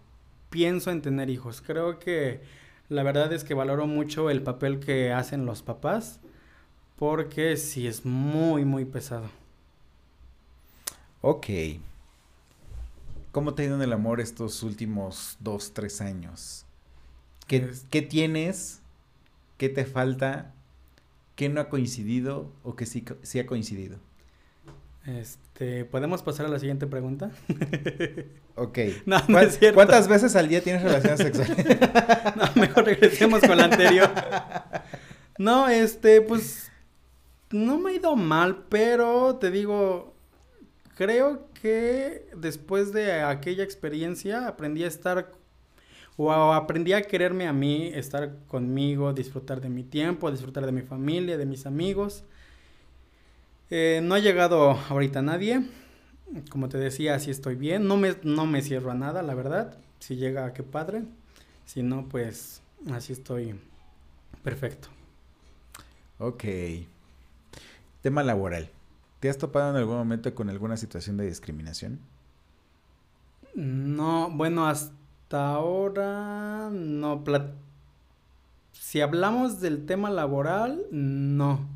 pienso 0.51 0.91
en 0.91 1.01
tener 1.01 1.31
hijos. 1.31 1.63
Creo 1.65 1.97
que 1.97 2.41
la 2.87 3.01
verdad 3.01 3.33
es 3.33 3.43
que 3.43 3.55
valoro 3.55 3.87
mucho 3.87 4.29
el 4.29 4.43
papel 4.43 4.79
que 4.79 5.11
hacen 5.11 5.47
los 5.47 5.63
papás, 5.63 6.19
porque 6.97 7.57
sí 7.57 7.87
es 7.87 8.05
muy, 8.05 8.63
muy 8.63 8.85
pesado. 8.85 9.27
Ok. 11.21 11.47
¿Cómo 13.31 13.55
te 13.55 13.63
ha 13.63 13.65
ido 13.65 13.75
en 13.75 13.81
el 13.81 13.93
amor 13.93 14.21
estos 14.21 14.61
últimos 14.61 15.35
dos, 15.39 15.73
tres 15.73 15.99
años? 15.99 16.67
¿Qué, 17.47 17.71
¿qué 17.89 18.03
tienes? 18.03 18.83
¿Qué 19.57 19.69
te 19.69 19.85
falta? 19.85 20.53
¿Qué 21.35 21.49
no 21.49 21.59
ha 21.59 21.69
coincidido 21.69 22.51
o 22.61 22.75
que 22.75 22.85
sí, 22.85 23.03
sí 23.23 23.39
ha 23.39 23.47
coincidido? 23.47 23.97
Este, 25.17 25.85
¿podemos 25.85 26.21
pasar 26.21 26.45
a 26.45 26.49
la 26.49 26.59
siguiente 26.59 26.85
pregunta? 26.85 27.31
ok. 28.55 28.77
No, 29.05 29.17
no 29.27 29.39
es 29.39 29.57
cierto. 29.57 29.75
¿Cuántas 29.75 30.07
veces 30.07 30.35
al 30.35 30.47
día 30.47 30.61
tienes 30.61 30.83
relaciones 30.83 31.19
sexuales? 31.35 31.79
no, 32.35 32.61
mejor 32.61 32.85
regresemos 32.85 33.41
con 33.41 33.57
la 33.57 33.65
anterior. 33.65 34.09
No, 35.37 35.67
este, 35.67 36.21
pues 36.21 36.71
no 37.49 37.79
me 37.79 37.91
ha 37.91 37.93
ido 37.95 38.15
mal, 38.15 38.65
pero 38.69 39.37
te 39.37 39.49
digo, 39.49 40.13
creo 40.95 41.49
que 41.53 42.29
después 42.35 42.93
de 42.93 43.21
aquella 43.23 43.63
experiencia 43.63 44.47
aprendí 44.47 44.83
a 44.83 44.87
estar 44.87 45.31
o 46.17 46.31
aprendí 46.31 46.93
a 46.93 47.01
quererme 47.01 47.47
a 47.47 47.53
mí, 47.53 47.91
estar 47.95 48.35
conmigo, 48.47 49.13
disfrutar 49.13 49.61
de 49.61 49.69
mi 49.69 49.83
tiempo, 49.83 50.29
disfrutar 50.29 50.65
de 50.65 50.73
mi 50.73 50.81
familia, 50.81 51.37
de 51.37 51.45
mis 51.45 51.65
amigos. 51.65 52.25
Eh, 53.69 54.01
no 54.03 54.15
ha 54.15 54.19
llegado 54.19 54.71
ahorita 54.71 55.21
nadie. 55.21 55.61
Como 56.49 56.69
te 56.69 56.77
decía, 56.77 57.15
así 57.15 57.31
estoy 57.31 57.55
bien. 57.55 57.87
No 57.87 57.97
me, 57.97 58.15
no 58.23 58.45
me 58.45 58.61
cierro 58.61 58.91
a 58.91 58.95
nada, 58.95 59.21
la 59.21 59.35
verdad. 59.35 59.77
Si 59.99 60.15
llega, 60.15 60.53
qué 60.53 60.63
padre. 60.63 61.03
Si 61.65 61.83
no, 61.83 62.07
pues 62.07 62.61
así 62.91 63.13
estoy 63.13 63.55
perfecto. 64.43 64.89
Ok. 66.17 66.43
Tema 68.01 68.23
laboral. 68.23 68.69
¿Te 69.19 69.29
has 69.29 69.37
topado 69.37 69.71
en 69.71 69.75
algún 69.75 69.97
momento 69.97 70.33
con 70.33 70.49
alguna 70.49 70.77
situación 70.77 71.17
de 71.17 71.25
discriminación? 71.25 71.99
No, 73.55 74.29
bueno, 74.31 74.67
hasta 74.67 74.93
hasta 75.29 75.49
ahora 75.49 76.71
no. 76.71 77.23
Si 78.71 78.99
hablamos 78.99 79.61
del 79.61 79.85
tema 79.85 80.09
laboral, 80.09 80.87
no. 80.89 81.67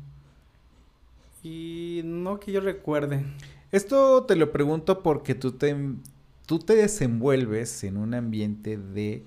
Y 1.44 2.00
no 2.04 2.40
que 2.40 2.52
yo 2.52 2.60
recuerde. 2.60 3.22
Esto 3.70 4.24
te 4.24 4.34
lo 4.34 4.50
pregunto 4.50 5.02
porque 5.02 5.34
tú 5.34 5.52
te, 5.52 5.76
tú 6.46 6.58
te 6.58 6.74
desenvuelves 6.74 7.84
en 7.84 7.98
un 7.98 8.14
ambiente 8.14 8.78
de 8.78 9.22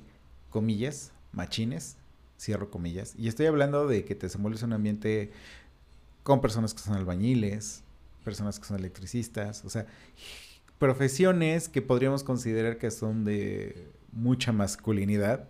comillas, 0.49 1.11
machines, 1.31 1.95
cierro 2.39 2.71
comillas. 2.71 3.13
Y 3.17 3.27
estoy 3.27 3.45
hablando 3.45 3.85
de 3.87 4.03
que 4.03 4.15
te 4.15 4.25
desenvuelves 4.25 4.63
en 4.63 4.69
un 4.69 4.73
ambiente 4.73 5.31
con 6.23 6.41
personas 6.41 6.73
que 6.73 6.79
son 6.81 6.95
albañiles, 6.95 7.83
personas 8.23 8.59
que 8.59 8.65
son 8.65 8.79
electricistas, 8.79 9.63
o 9.63 9.69
sea, 9.69 9.85
profesiones 10.79 11.69
que 11.69 11.83
podríamos 11.83 12.23
considerar 12.23 12.79
que 12.79 12.89
son 12.89 13.25
de 13.25 13.91
mucha 14.11 14.51
masculinidad 14.51 15.47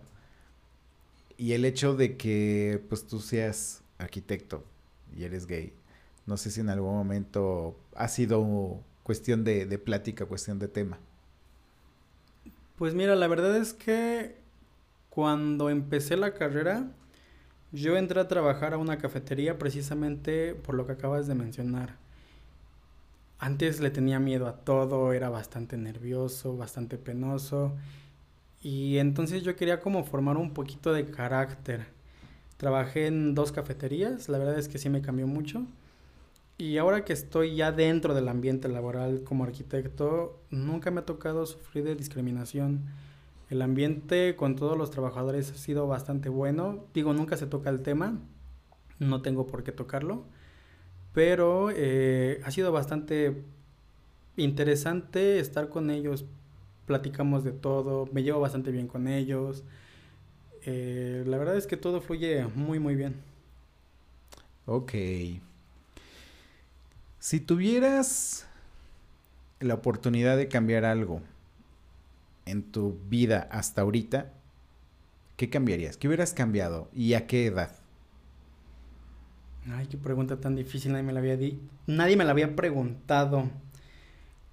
y 1.38 1.52
el 1.52 1.64
hecho 1.64 1.94
de 1.94 2.18
que 2.18 2.84
pues 2.90 3.06
tú 3.06 3.20
seas 3.20 3.82
arquitecto 3.96 4.64
y 5.16 5.24
eres 5.24 5.46
gay, 5.46 5.72
no 6.28 6.36
sé 6.36 6.50
si 6.50 6.60
en 6.60 6.68
algún 6.68 6.94
momento 6.94 7.74
ha 7.96 8.06
sido 8.06 8.80
cuestión 9.02 9.44
de, 9.44 9.78
plática, 9.78 10.26
cuestión 10.26 10.58
de 10.58 10.68
tema. 10.68 10.98
Pues 12.76 12.94
mira, 12.94 13.16
la 13.16 13.26
verdad 13.26 13.56
es 13.56 13.72
que 13.72 14.36
cuando 15.08 15.70
empecé 15.70 16.18
la 16.18 16.34
carrera, 16.34 16.86
yo 17.72 17.96
entré 17.96 18.20
a 18.20 18.28
trabajar 18.28 18.74
a 18.74 18.78
una 18.78 18.98
cafetería 18.98 19.58
precisamente 19.58 20.54
por 20.54 20.74
lo 20.74 20.86
que 20.86 20.92
acabas 20.92 21.26
de 21.26 21.34
mencionar. 21.34 21.96
Antes 23.38 23.80
le 23.80 23.90
tenía 23.90 24.20
miedo 24.20 24.46
a 24.46 24.58
todo, 24.58 25.14
era 25.14 25.30
bastante 25.30 25.78
nervioso, 25.78 26.58
bastante 26.58 26.98
penoso 26.98 27.72
y 28.60 28.98
entonces 28.98 29.42
yo 29.42 29.56
quería 29.56 29.80
como 29.80 30.04
formar 30.04 30.36
un 30.36 30.52
poquito 30.52 30.92
de 30.92 31.10
carácter. 31.10 31.86
Trabajé 32.58 33.06
en 33.06 33.34
dos 33.34 33.50
cafeterías, 33.50 34.28
la 34.28 34.36
verdad 34.36 34.58
es 34.58 34.68
que 34.68 34.78
sí 34.78 34.90
me 34.90 35.00
cambió 35.00 35.26
mucho. 35.26 35.66
Y 36.60 36.76
ahora 36.78 37.04
que 37.04 37.12
estoy 37.12 37.54
ya 37.54 37.70
dentro 37.70 38.14
del 38.14 38.26
ambiente 38.26 38.68
laboral 38.68 39.22
como 39.22 39.44
arquitecto, 39.44 40.40
nunca 40.50 40.90
me 40.90 41.00
ha 41.00 41.06
tocado 41.06 41.46
sufrir 41.46 41.84
de 41.84 41.94
discriminación. 41.94 42.86
El 43.48 43.62
ambiente 43.62 44.34
con 44.34 44.56
todos 44.56 44.76
los 44.76 44.90
trabajadores 44.90 45.52
ha 45.52 45.54
sido 45.54 45.86
bastante 45.86 46.28
bueno. 46.28 46.84
Digo, 46.94 47.12
nunca 47.14 47.36
se 47.36 47.46
toca 47.46 47.70
el 47.70 47.82
tema, 47.82 48.18
no 48.98 49.22
tengo 49.22 49.46
por 49.46 49.62
qué 49.62 49.70
tocarlo, 49.70 50.24
pero 51.14 51.70
eh, 51.70 52.40
ha 52.44 52.50
sido 52.50 52.72
bastante 52.72 53.44
interesante 54.36 55.38
estar 55.38 55.68
con 55.68 55.90
ellos. 55.90 56.24
Platicamos 56.86 57.44
de 57.44 57.52
todo, 57.52 58.08
me 58.12 58.24
llevo 58.24 58.40
bastante 58.40 58.72
bien 58.72 58.88
con 58.88 59.06
ellos. 59.06 59.62
Eh, 60.64 61.22
la 61.24 61.38
verdad 61.38 61.56
es 61.56 61.68
que 61.68 61.76
todo 61.76 62.00
fluye 62.00 62.46
muy, 62.56 62.80
muy 62.80 62.96
bien. 62.96 63.14
Ok. 64.66 64.92
Si 67.20 67.40
tuvieras 67.40 68.46
la 69.60 69.74
oportunidad 69.74 70.36
de 70.36 70.48
cambiar 70.48 70.84
algo 70.84 71.20
en 72.46 72.62
tu 72.62 72.96
vida 73.08 73.48
hasta 73.50 73.82
ahorita, 73.82 74.32
¿qué 75.36 75.50
cambiarías? 75.50 75.96
¿Qué 75.96 76.06
hubieras 76.06 76.32
cambiado 76.32 76.88
y 76.94 77.14
a 77.14 77.26
qué 77.26 77.46
edad? 77.46 77.74
Ay, 79.70 79.86
qué 79.86 79.98
pregunta 79.98 80.38
tan 80.38 80.54
difícil, 80.54 80.92
nadie 80.92 81.02
me 81.02 81.12
la 81.12 81.18
había 81.18 81.36
di 81.36 81.60
nadie 81.86 82.16
me 82.16 82.24
la 82.24 82.30
había 82.30 82.54
preguntado. 82.54 83.50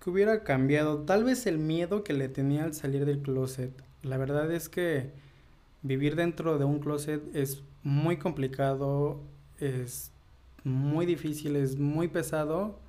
¿Qué 0.04 0.10
hubiera 0.10 0.44
cambiado? 0.44 1.04
Tal 1.04 1.24
vez 1.24 1.46
el 1.46 1.60
miedo 1.60 2.04
que 2.04 2.14
le 2.14 2.30
tenía 2.30 2.64
al 2.64 2.74
salir 2.74 3.06
del 3.06 3.22
closet. 3.22 3.72
La 4.02 4.18
verdad 4.18 4.52
es 4.52 4.70
que 4.70 5.12
vivir 5.84 6.16
dentro 6.16 6.58
de 6.58 6.66
un 6.66 6.80
closet 6.80 7.22
es 7.36 7.64
muy 7.84 8.18
complicado, 8.18 9.22
es 9.60 10.12
muy 10.66 11.06
difícil, 11.06 11.56
es 11.56 11.78
muy 11.78 12.08
pesado 12.08 12.80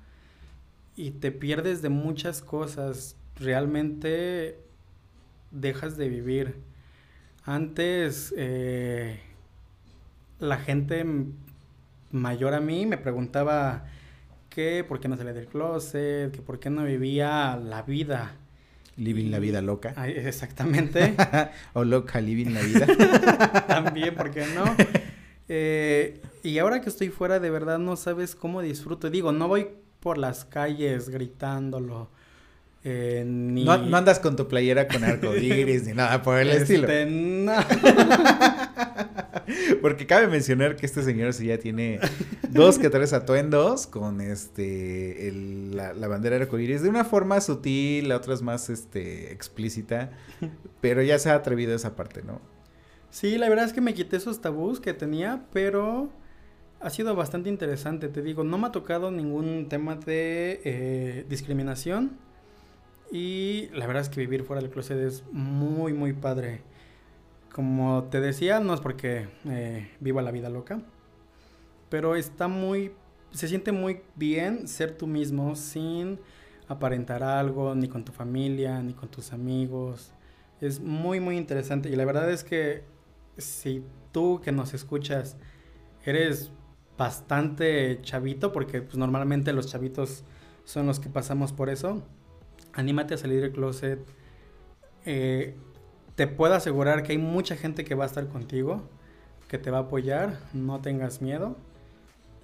y 0.95 1.11
te 1.11 1.31
pierdes 1.31 1.81
de 1.81 1.89
muchas 1.89 2.41
cosas. 2.41 3.15
Realmente 3.39 4.59
dejas 5.51 5.95
de 5.95 6.09
vivir. 6.09 6.55
Antes 7.45 8.33
eh, 8.35 9.19
la 10.39 10.57
gente 10.57 11.05
mayor 12.11 12.53
a 12.53 12.59
mí 12.59 12.85
me 12.85 12.97
preguntaba 12.97 13.85
que 14.49 14.83
por 14.83 14.99
qué 14.99 15.07
no 15.07 15.15
salía 15.15 15.33
del 15.33 15.45
closet, 15.45 16.31
que 16.31 16.41
por 16.41 16.59
qué 16.59 16.71
no 16.71 16.83
vivía 16.83 17.55
la 17.57 17.83
vida. 17.83 18.33
Living 18.97 19.29
la 19.29 19.37
vida 19.37 19.61
loca. 19.61 19.93
exactamente. 20.07 21.15
o 21.73 21.83
loca 21.83 22.19
living 22.19 22.53
la 22.53 22.61
vida. 22.61 23.65
También, 23.67 24.15
¿por 24.15 24.31
qué 24.31 24.47
no? 24.55 24.65
Eh, 25.49 26.21
y 26.43 26.59
ahora 26.59 26.81
que 26.81 26.89
estoy 26.89 27.09
fuera, 27.09 27.39
de 27.39 27.49
verdad 27.49 27.79
no 27.79 27.95
sabes 27.95 28.35
cómo 28.35 28.61
disfruto. 28.61 29.09
Digo, 29.09 29.31
no 29.31 29.47
voy 29.47 29.69
por 29.99 30.17
las 30.17 30.45
calles 30.45 31.09
gritándolo. 31.09 32.09
Eh, 32.83 33.23
ni... 33.25 33.65
no, 33.65 33.73
andas 33.73 34.19
con 34.19 34.35
tu 34.35 34.47
playera 34.47 34.87
con 34.87 35.03
arcoíris 35.03 35.87
ni 35.87 35.93
nada 35.93 36.21
por 36.21 36.37
el 36.37 36.49
este, 36.49 36.75
estilo. 36.75 36.87
No. 37.09 37.53
Porque 39.81 40.05
cabe 40.05 40.27
mencionar 40.27 40.75
que 40.75 40.85
este 40.85 41.03
señor 41.03 41.33
sí 41.33 41.47
ya 41.47 41.57
tiene 41.57 41.99
dos 42.49 42.77
que 42.77 42.89
tres 42.89 43.13
atuendos 43.13 43.87
con 43.87 44.21
este 44.21 45.31
la, 45.73 45.93
la, 45.93 46.07
bandera 46.07 46.35
arcoíris 46.35 46.81
de 46.81 46.89
una 46.89 47.03
forma 47.03 47.41
sutil, 47.41 48.09
la 48.09 48.17
otra 48.17 48.33
es 48.33 48.41
más 48.41 48.69
este 48.69 49.31
explícita, 49.31 50.11
pero 50.81 51.01
ya 51.01 51.17
se 51.19 51.29
ha 51.29 51.35
atrevido 51.35 51.73
a 51.73 51.77
esa 51.77 51.95
parte, 51.95 52.23
¿no? 52.23 52.41
Sí, 53.19 53.39
la 53.39 53.49
verdad 53.49 53.65
es 53.65 53.73
que 53.73 53.81
me 53.81 53.95
quité 53.95 54.17
esos 54.17 54.41
tabús 54.41 54.79
que 54.79 54.93
tenía, 54.93 55.43
pero 55.51 56.11
ha 56.79 56.91
sido 56.91 57.15
bastante 57.15 57.49
interesante, 57.49 58.09
te 58.09 58.21
digo, 58.21 58.43
no 58.43 58.59
me 58.59 58.67
ha 58.67 58.71
tocado 58.71 59.09
ningún 59.09 59.69
tema 59.69 59.95
de 59.95 60.61
eh, 60.63 61.25
discriminación 61.27 62.15
y 63.11 63.69
la 63.73 63.87
verdad 63.87 64.03
es 64.03 64.09
que 64.09 64.19
vivir 64.19 64.43
fuera 64.43 64.61
del 64.61 64.69
closet 64.69 64.99
es 64.99 65.23
muy, 65.31 65.93
muy 65.93 66.13
padre. 66.13 66.61
Como 67.51 68.03
te 68.03 68.21
decía, 68.21 68.59
no 68.59 68.75
es 68.75 68.81
porque 68.81 69.27
eh, 69.49 69.89
viva 69.99 70.21
la 70.21 70.29
vida 70.29 70.49
loca, 70.49 70.83
pero 71.89 72.15
está 72.15 72.47
muy, 72.47 72.91
se 73.31 73.47
siente 73.47 73.71
muy 73.71 74.01
bien 74.13 74.67
ser 74.67 74.95
tú 74.95 75.07
mismo 75.07 75.55
sin 75.55 76.19
aparentar 76.67 77.23
algo, 77.23 77.73
ni 77.73 77.87
con 77.87 78.05
tu 78.05 78.11
familia, 78.11 78.79
ni 78.83 78.93
con 78.93 79.09
tus 79.09 79.33
amigos. 79.33 80.11
Es 80.61 80.79
muy, 80.79 81.19
muy 81.19 81.35
interesante 81.35 81.89
y 81.89 81.95
la 81.95 82.05
verdad 82.05 82.29
es 82.29 82.43
que 82.43 82.95
si 83.37 83.83
tú 84.11 84.41
que 84.43 84.51
nos 84.51 84.73
escuchas 84.73 85.37
eres 86.05 86.51
bastante 86.97 87.99
chavito, 88.01 88.51
porque 88.51 88.81
pues 88.81 88.97
normalmente 88.97 89.53
los 89.53 89.67
chavitos 89.67 90.23
son 90.63 90.87
los 90.87 90.99
que 90.99 91.09
pasamos 91.09 91.53
por 91.53 91.69
eso, 91.69 92.03
anímate 92.73 93.13
a 93.13 93.17
salir 93.17 93.41
del 93.41 93.51
closet. 93.51 93.99
Eh, 95.05 95.55
te 96.15 96.27
puedo 96.27 96.55
asegurar 96.55 97.03
que 97.03 97.11
hay 97.11 97.17
mucha 97.17 97.55
gente 97.55 97.85
que 97.85 97.95
va 97.95 98.05
a 98.05 98.07
estar 98.07 98.27
contigo, 98.27 98.81
que 99.47 99.57
te 99.57 99.71
va 99.71 99.77
a 99.77 99.81
apoyar, 99.81 100.39
no 100.53 100.81
tengas 100.81 101.21
miedo 101.21 101.55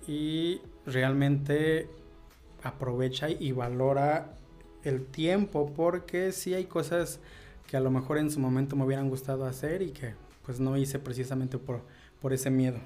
y 0.07 0.61
realmente 0.85 1.89
aprovecha 2.61 3.29
y 3.29 3.51
valora 3.51 4.35
el 4.83 5.05
tiempo 5.05 5.73
porque 5.75 6.31
si 6.31 6.53
hay 6.53 6.65
cosas 6.65 7.19
que 7.67 7.77
a 7.77 7.79
lo 7.79 7.89
mejor 7.89 8.17
en 8.17 8.29
su 8.29 8.39
momento 8.39 8.75
me 8.75 8.85
hubieran 8.85 9.09
gustado 9.09 9.45
hacer 9.45 9.81
y 9.81 9.91
que 9.91 10.13
pues 10.45 10.59
no 10.59 10.77
hice 10.77 10.99
precisamente 10.99 11.57
por, 11.57 11.81
por 12.21 12.33
ese 12.33 12.49
miedo. 12.49 12.79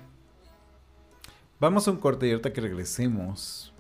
Vamos 1.60 1.88
a 1.88 1.91
un 1.91 1.98
corte 1.98 2.28
y 2.28 2.32
ahorita 2.32 2.54
que 2.54 2.62
regresemos, 2.62 3.74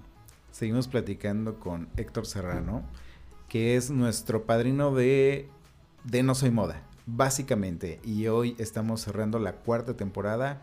seguimos 0.51 0.87
platicando 0.87 1.59
con 1.59 1.89
Héctor 1.95 2.25
Serrano, 2.25 2.83
que 3.47 3.75
es 3.75 3.91
nuestro 3.91 4.45
padrino 4.45 4.93
de, 4.93 5.49
de 6.03 6.23
No 6.23 6.33
Soy 6.33 6.49
Moda, 6.49 6.81
básicamente. 7.05 7.99
Y 8.03 8.27
hoy 8.27 8.55
estamos 8.57 9.01
cerrando 9.01 9.37
la 9.39 9.53
cuarta 9.53 9.95
temporada 9.95 10.61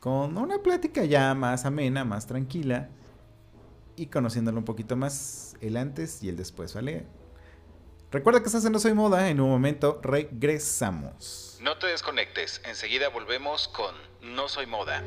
con 0.00 0.36
una 0.38 0.58
plática 0.58 1.04
ya 1.04 1.34
más 1.34 1.64
amena, 1.64 2.04
más 2.04 2.26
tranquila 2.26 2.88
y 3.96 4.06
conociéndolo 4.06 4.58
un 4.58 4.64
poquito 4.64 4.96
más 4.96 5.56
el 5.60 5.76
antes 5.76 6.22
y 6.22 6.28
el 6.28 6.36
después, 6.36 6.74
¿vale? 6.74 7.06
Recuerda 8.10 8.40
que 8.40 8.46
estás 8.46 8.64
en 8.64 8.72
No 8.72 8.78
Soy 8.78 8.94
Moda, 8.94 9.28
en 9.28 9.40
un 9.40 9.50
momento 9.50 10.00
regresamos. 10.02 11.53
No 11.64 11.78
te 11.78 11.86
desconectes, 11.86 12.60
enseguida 12.66 13.08
volvemos 13.08 13.68
con 13.68 13.96
No 14.20 14.50
Soy 14.50 14.66
Moda. 14.66 15.02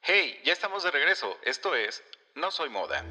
Hey, 0.00 0.40
ya 0.42 0.54
estamos 0.54 0.84
de 0.84 0.90
regreso, 0.90 1.36
esto 1.42 1.74
es 1.74 2.02
No 2.34 2.50
Soy 2.50 2.70
Moda. 2.70 3.04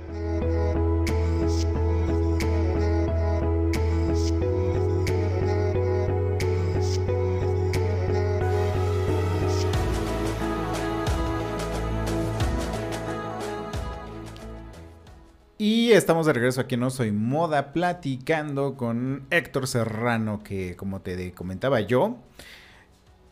Estamos 15.97 16.25
de 16.25 16.31
regreso 16.31 16.61
aquí 16.61 16.77
No 16.77 16.89
Soy 16.89 17.11
Moda 17.11 17.73
platicando 17.73 18.77
con 18.77 19.25
Héctor 19.29 19.67
Serrano, 19.67 20.41
que 20.41 20.77
como 20.77 21.01
te 21.01 21.33
comentaba 21.33 21.81
yo, 21.81 22.15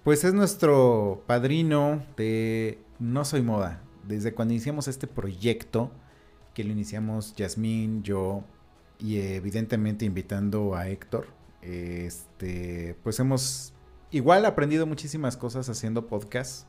pues 0.03 0.25
es 0.25 0.33
nuestro 0.33 1.23
padrino 1.25 2.03
de 2.17 2.77
No 2.99 3.23
Soy 3.23 3.43
Moda. 3.43 3.81
Desde 4.03 4.33
cuando 4.33 4.53
iniciamos 4.53 4.89
este 4.89 5.07
proyecto, 5.07 5.89
que 6.53 6.65
lo 6.65 6.73
iniciamos 6.73 7.33
Yasmín, 7.33 8.03
yo 8.03 8.43
y 8.99 9.19
evidentemente 9.19 10.03
invitando 10.03 10.75
a 10.75 10.89
Héctor, 10.89 11.27
este, 11.61 12.97
pues 13.03 13.21
hemos 13.21 13.73
igual 14.11 14.45
aprendido 14.45 14.85
muchísimas 14.85 15.37
cosas 15.37 15.69
haciendo 15.69 16.07
podcast 16.07 16.67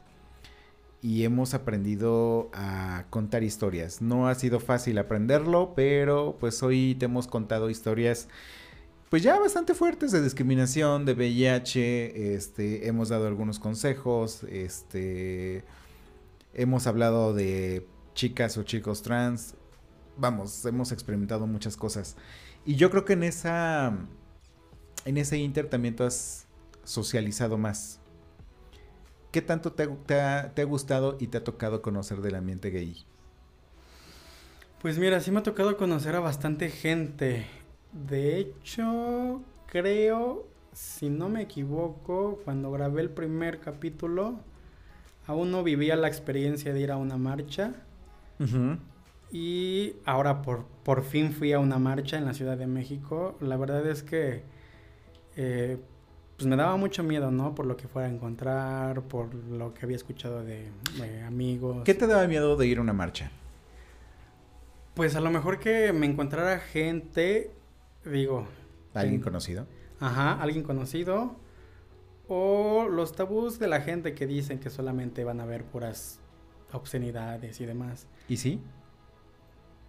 y 1.02 1.24
hemos 1.24 1.54
aprendido 1.54 2.50
a 2.52 3.06
contar 3.10 3.42
historias. 3.42 4.02
No 4.02 4.28
ha 4.28 4.34
sido 4.34 4.60
fácil 4.60 4.98
aprenderlo, 4.98 5.72
pero 5.74 6.36
pues 6.38 6.62
hoy 6.62 6.94
te 6.98 7.06
hemos 7.06 7.26
contado 7.26 7.70
historias 7.70 8.28
pues 9.10 9.24
ya 9.24 9.40
bastante 9.40 9.74
fuertes 9.74 10.12
de 10.12 10.22
discriminación, 10.22 11.04
de 11.04 11.14
VIH, 11.14 12.34
este, 12.36 12.86
hemos 12.86 13.08
dado 13.08 13.26
algunos 13.26 13.58
consejos, 13.58 14.44
este, 14.44 15.64
hemos 16.54 16.86
hablado 16.86 17.34
de 17.34 17.88
chicas 18.14 18.56
o 18.56 18.62
chicos 18.62 19.02
trans, 19.02 19.56
vamos, 20.16 20.64
hemos 20.64 20.92
experimentado 20.92 21.48
muchas 21.48 21.76
cosas. 21.76 22.16
Y 22.64 22.76
yo 22.76 22.88
creo 22.90 23.04
que 23.04 23.14
en 23.14 23.24
esa, 23.24 23.98
en 25.04 25.18
ese 25.18 25.38
inter 25.38 25.68
también 25.68 25.96
tú 25.96 26.04
has 26.04 26.46
socializado 26.84 27.58
más. 27.58 27.99
¿Qué 29.30 29.42
tanto 29.42 29.72
te, 29.72 29.84
ha, 30.14 30.64
gustado 30.64 31.16
y 31.20 31.28
te 31.28 31.38
ha 31.38 31.44
tocado 31.44 31.82
conocer 31.82 32.20
del 32.20 32.34
ambiente 32.34 32.70
gay? 32.70 33.04
Pues 34.82 34.98
mira, 34.98 35.20
sí 35.20 35.30
me 35.30 35.38
ha 35.38 35.42
tocado 35.42 35.76
conocer 35.76 36.16
a 36.16 36.20
bastante 36.20 36.68
gente. 36.68 37.46
De 37.92 38.38
hecho, 38.38 39.40
creo, 39.66 40.46
si 40.72 41.10
no 41.10 41.28
me 41.28 41.42
equivoco, 41.42 42.40
cuando 42.44 42.72
grabé 42.72 43.02
el 43.02 43.10
primer 43.10 43.60
capítulo, 43.60 44.40
aún 45.26 45.52
no 45.52 45.62
vivía 45.62 45.94
la 45.94 46.08
experiencia 46.08 46.72
de 46.72 46.80
ir 46.80 46.90
a 46.90 46.96
una 46.96 47.16
marcha. 47.16 47.74
Y 49.30 49.94
ahora 50.06 50.42
por, 50.42 50.64
por 50.82 51.04
fin 51.04 51.32
fui 51.32 51.52
a 51.52 51.60
una 51.60 51.78
marcha 51.78 52.18
en 52.18 52.24
la 52.24 52.34
Ciudad 52.34 52.56
de 52.56 52.66
México. 52.66 53.36
La 53.40 53.56
verdad 53.56 53.86
es 53.86 54.02
que 54.02 54.42
eh, 55.36 55.78
pues 56.40 56.48
me 56.48 56.56
daba 56.56 56.78
mucho 56.78 57.02
miedo, 57.02 57.30
¿no? 57.30 57.54
Por 57.54 57.66
lo 57.66 57.76
que 57.76 57.86
fuera 57.86 58.08
a 58.08 58.10
encontrar, 58.10 59.02
por 59.02 59.34
lo 59.34 59.74
que 59.74 59.84
había 59.84 59.96
escuchado 59.96 60.42
de, 60.42 60.70
amigos. 61.26 61.82
¿Qué 61.84 61.92
te 61.92 62.06
daba 62.06 62.26
miedo 62.26 62.56
de 62.56 62.66
ir 62.66 62.78
a 62.78 62.80
una 62.80 62.94
marcha? 62.94 63.30
Pues 64.94 65.16
a 65.16 65.20
lo 65.20 65.30
mejor 65.30 65.58
que 65.58 65.92
me 65.92 66.06
encontrara 66.06 66.58
gente, 66.58 67.50
digo... 68.06 68.48
¿Alguien 68.94 69.20
conocido? 69.20 69.66
Ajá, 69.98 70.40
alguien 70.40 70.62
conocido. 70.64 71.36
O 72.26 72.88
los 72.88 73.12
tabús 73.12 73.58
de 73.58 73.68
la 73.68 73.82
gente 73.82 74.14
que 74.14 74.26
dicen 74.26 74.60
que 74.60 74.70
solamente 74.70 75.24
van 75.24 75.40
a 75.40 75.44
ver 75.44 75.64
puras 75.64 76.20
obscenidades 76.72 77.60
y 77.60 77.66
demás. 77.66 78.06
¿Y 78.30 78.38
sí? 78.38 78.62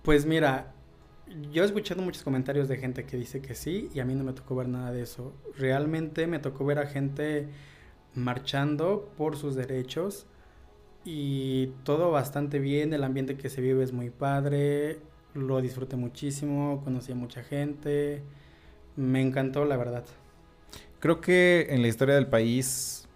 Pues 0.04 0.26
mira, 0.26 0.74
yo 1.52 1.64
he 1.64 1.66
escuchado 1.66 2.02
muchos 2.02 2.24
comentarios 2.24 2.68
de 2.68 2.78
gente 2.78 3.06
que 3.06 3.18
dice 3.18 3.42
que 3.42 3.56
sí 3.56 3.90
y 3.94 4.00
a 4.00 4.06
mí 4.06 4.16
no 4.16 4.24
me 4.24 4.34
tocó 4.34 4.56
ver 4.56 4.68
nada 4.68 4.92
de 4.92 5.02
eso. 5.02 5.34
Realmente 5.58 6.28
me 6.28 6.40
tocó 6.40 6.66
ver 6.66 6.80
a 6.80 6.88
gente 6.88 7.48
marchando 8.14 9.12
por 9.18 9.38
sus 9.38 9.56
derechos 9.56 10.26
y 11.04 11.68
todo 11.84 12.12
bastante 12.12 12.60
bien, 12.60 12.94
el 12.94 13.04
ambiente 13.04 13.38
que 13.38 13.50
se 13.50 13.62
vive 13.62 13.84
es 13.84 13.92
muy 13.92 14.10
padre, 14.10 15.00
lo 15.34 15.62
disfruté 15.62 15.96
muchísimo, 15.96 16.82
conocí 16.84 17.12
a 17.12 17.16
mucha 17.16 17.44
gente, 17.44 18.22
me 18.96 19.22
encantó 19.22 19.66
la 19.66 19.78
verdad. 19.78 20.04
Creo 21.00 21.22
que 21.22 21.68
en 21.70 21.82
la 21.82 21.88
historia 21.88 22.16
del 22.16 22.28
país 22.28 23.08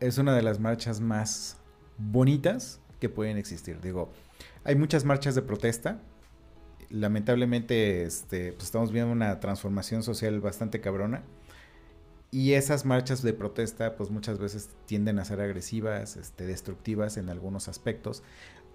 es 0.00 0.18
una 0.18 0.34
de 0.34 0.42
las 0.42 0.58
marchas 0.58 1.00
más 1.00 1.58
bonitas 1.98 2.80
que 2.98 3.08
pueden 3.08 3.36
existir. 3.36 3.80
Digo, 3.80 4.10
hay 4.64 4.74
muchas 4.74 5.04
marchas 5.04 5.34
de 5.34 5.42
protesta, 5.42 6.00
lamentablemente 6.90 8.02
este, 8.02 8.52
pues 8.52 8.64
estamos 8.64 8.92
viendo 8.92 9.12
una 9.12 9.40
transformación 9.40 10.02
social 10.02 10.40
bastante 10.40 10.80
cabrona. 10.80 11.22
Y 12.32 12.52
esas 12.52 12.84
marchas 12.84 13.22
de 13.22 13.32
protesta, 13.32 13.96
pues 13.96 14.10
muchas 14.10 14.38
veces 14.38 14.70
tienden 14.86 15.18
a 15.18 15.24
ser 15.24 15.40
agresivas, 15.40 16.16
este, 16.16 16.46
destructivas 16.46 17.16
en 17.16 17.28
algunos 17.28 17.66
aspectos. 17.68 18.22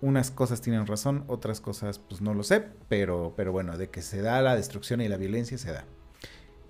Unas 0.02 0.30
cosas 0.30 0.60
tienen 0.60 0.88
razón, 0.88 1.24
otras 1.28 1.62
cosas, 1.62 2.00
pues 2.00 2.20
no 2.20 2.34
lo 2.34 2.44
sé, 2.44 2.66
pero, 2.90 3.34
pero 3.38 3.54
bueno, 3.54 3.78
de 3.78 3.90
que 3.90 4.02
se 4.02 4.22
da 4.22 4.42
la 4.42 4.56
destrucción 4.58 5.00
y 5.00 5.08
la 5.08 5.16
violencia, 5.16 5.58
se 5.58 5.72
da. 5.72 5.86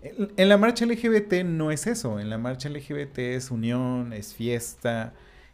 En, 0.04 0.32
en 0.38 0.50
la 0.50 0.58
marcha 0.58 0.86
LGBT 0.86 1.44
no 1.44 1.72
es 1.72 1.88
eso. 1.88 2.20
En 2.20 2.30
la 2.30 2.38
marcha 2.38 2.70
LGBT 2.70 3.18
es 3.18 3.50
unión, 3.50 4.14
es 4.14 4.36
fiesta, 4.36 5.14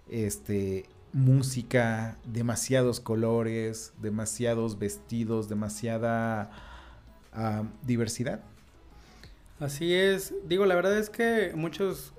este, 0.10 0.86
música, 1.14 2.18
demasiados 2.26 3.00
colores, 3.00 3.94
demasiados 4.02 4.80
vestidos, 4.80 5.50
demasiada 5.50 6.52
ah, 7.34 7.64
diversidad. 7.84 8.42
Así 9.60 9.94
es. 9.94 10.34
Digo, 10.48 10.66
la 10.66 10.76
verdad 10.76 10.98
es 10.98 11.10
que 11.10 11.52
muchos 11.56 12.14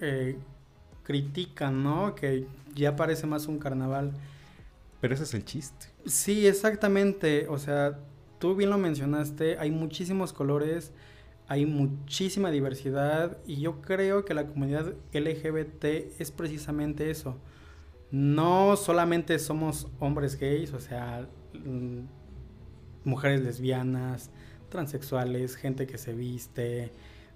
eh, 0.00 0.38
critican, 1.02 1.82
¿no? 1.82 2.14
Que 2.14 2.46
ya 2.74 2.96
parece 2.96 3.26
más 3.26 3.46
un 3.46 3.58
carnaval. 3.58 4.12
Pero 5.00 5.14
ese 5.14 5.24
es 5.24 5.34
el 5.34 5.44
chiste. 5.44 5.86
Sí, 6.06 6.46
exactamente. 6.46 7.48
O 7.48 7.58
sea, 7.58 7.98
tú 8.38 8.54
bien 8.54 8.70
lo 8.70 8.78
mencionaste, 8.78 9.58
hay 9.58 9.70
muchísimos 9.70 10.32
colores, 10.32 10.92
hay 11.48 11.66
muchísima 11.66 12.50
diversidad 12.50 13.38
y 13.46 13.60
yo 13.60 13.82
creo 13.82 14.24
que 14.24 14.34
la 14.34 14.46
comunidad 14.46 14.94
LGBT 15.12 15.84
es 16.18 16.30
precisamente 16.30 17.10
eso 17.10 17.36
no 18.16 18.76
solamente 18.76 19.38
somos 19.38 19.88
hombres 20.00 20.38
gays, 20.40 20.72
o 20.72 20.80
sea, 20.80 21.28
mm, 21.52 22.00
mujeres 23.04 23.42
lesbianas, 23.42 24.30
transexuales, 24.70 25.54
gente 25.54 25.86
que 25.86 25.98
se 25.98 26.14
viste. 26.14 26.92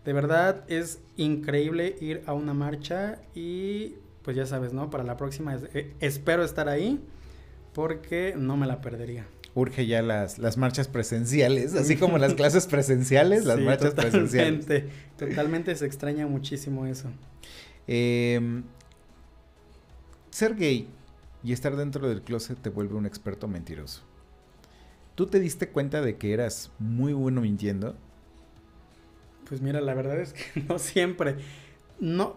De 0.06 0.12
verdad 0.14 0.64
es 0.68 1.00
increíble 1.18 1.96
ir 2.00 2.22
a 2.24 2.32
una 2.32 2.54
marcha 2.54 3.20
y 3.34 3.96
pues 4.22 4.38
ya 4.38 4.46
sabes, 4.46 4.72
¿no? 4.72 4.88
Para 4.88 5.04
la 5.04 5.18
próxima 5.18 5.54
eh, 5.74 5.92
espero 6.00 6.44
estar 6.44 6.70
ahí 6.70 6.98
porque 7.74 8.34
no 8.34 8.56
me 8.56 8.66
la 8.66 8.80
perdería. 8.80 9.26
Urge 9.54 9.84
ya 9.86 10.00
las, 10.00 10.38
las 10.38 10.56
marchas 10.56 10.88
presenciales, 10.88 11.74
así 11.74 11.96
como 11.96 12.16
las 12.16 12.32
clases 12.32 12.66
presenciales, 12.68 13.44
las 13.44 13.60
marchas 13.60 13.92
presenciales. 13.92 14.66
Totalmente 15.18 15.76
se 15.76 15.84
extraña 15.84 16.26
muchísimo 16.26 16.86
eso. 16.86 17.10
Eh, 17.86 18.62
ser 20.40 20.56
gay 20.56 20.88
y 21.44 21.52
estar 21.52 21.76
dentro 21.76 22.08
del 22.08 22.22
closet 22.22 22.58
te 22.58 22.70
vuelve 22.70 22.94
un 22.94 23.04
experto 23.04 23.46
mentiroso. 23.46 24.00
¿Tú 25.14 25.26
te 25.26 25.38
diste 25.38 25.68
cuenta 25.68 26.00
de 26.00 26.16
que 26.16 26.32
eras 26.32 26.70
muy 26.78 27.12
bueno 27.12 27.42
mintiendo? 27.42 27.94
Pues 29.46 29.60
mira, 29.60 29.82
la 29.82 29.92
verdad 29.92 30.18
es 30.18 30.32
que 30.32 30.62
no 30.68 30.78
siempre. 30.78 31.36
No, 31.98 32.36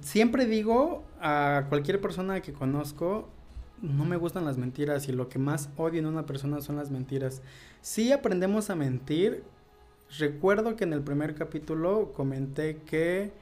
siempre 0.00 0.46
digo 0.46 1.04
a 1.20 1.66
cualquier 1.68 2.00
persona 2.00 2.40
que 2.40 2.52
conozco, 2.52 3.28
no 3.80 4.04
me 4.04 4.16
gustan 4.16 4.44
las 4.44 4.58
mentiras 4.58 5.06
y 5.06 5.12
lo 5.12 5.28
que 5.28 5.38
más 5.38 5.68
odio 5.76 6.00
en 6.00 6.06
una 6.06 6.26
persona 6.26 6.60
son 6.60 6.74
las 6.74 6.90
mentiras. 6.90 7.42
Si 7.80 8.10
aprendemos 8.10 8.70
a 8.70 8.74
mentir. 8.74 9.44
Recuerdo 10.18 10.76
que 10.76 10.84
en 10.84 10.92
el 10.92 11.02
primer 11.02 11.34
capítulo 11.34 12.12
comenté 12.12 12.78
que 12.86 13.32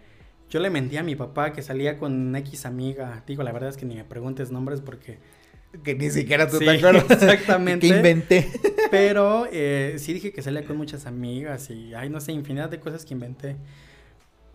yo 0.48 0.60
le 0.60 0.70
mentí 0.70 0.96
a 0.96 1.02
mi 1.02 1.16
papá 1.16 1.52
que 1.52 1.62
salía 1.62 1.98
con 1.98 2.34
X 2.36 2.66
amiga. 2.66 3.22
Digo, 3.26 3.42
la 3.42 3.52
verdad 3.52 3.70
es 3.70 3.76
que 3.76 3.86
ni 3.86 3.96
me 3.96 4.04
preguntes 4.04 4.50
nombres 4.50 4.80
porque... 4.80 5.18
Que 5.82 5.94
ni 5.94 6.10
siquiera 6.10 6.48
tú 6.48 6.58
te 6.58 6.70
acuerdas. 6.78 7.10
Exactamente. 7.10 7.88
que 7.88 7.96
inventé. 7.96 8.48
Pero 8.90 9.48
eh, 9.50 9.96
sí 9.98 10.12
dije 10.12 10.32
que 10.32 10.42
salía 10.42 10.64
con 10.64 10.76
muchas 10.76 11.06
amigas 11.06 11.70
y, 11.70 11.94
ay, 11.94 12.08
no 12.08 12.20
sé, 12.20 12.32
infinidad 12.32 12.68
de 12.68 12.78
cosas 12.78 13.04
que 13.04 13.14
inventé. 13.14 13.56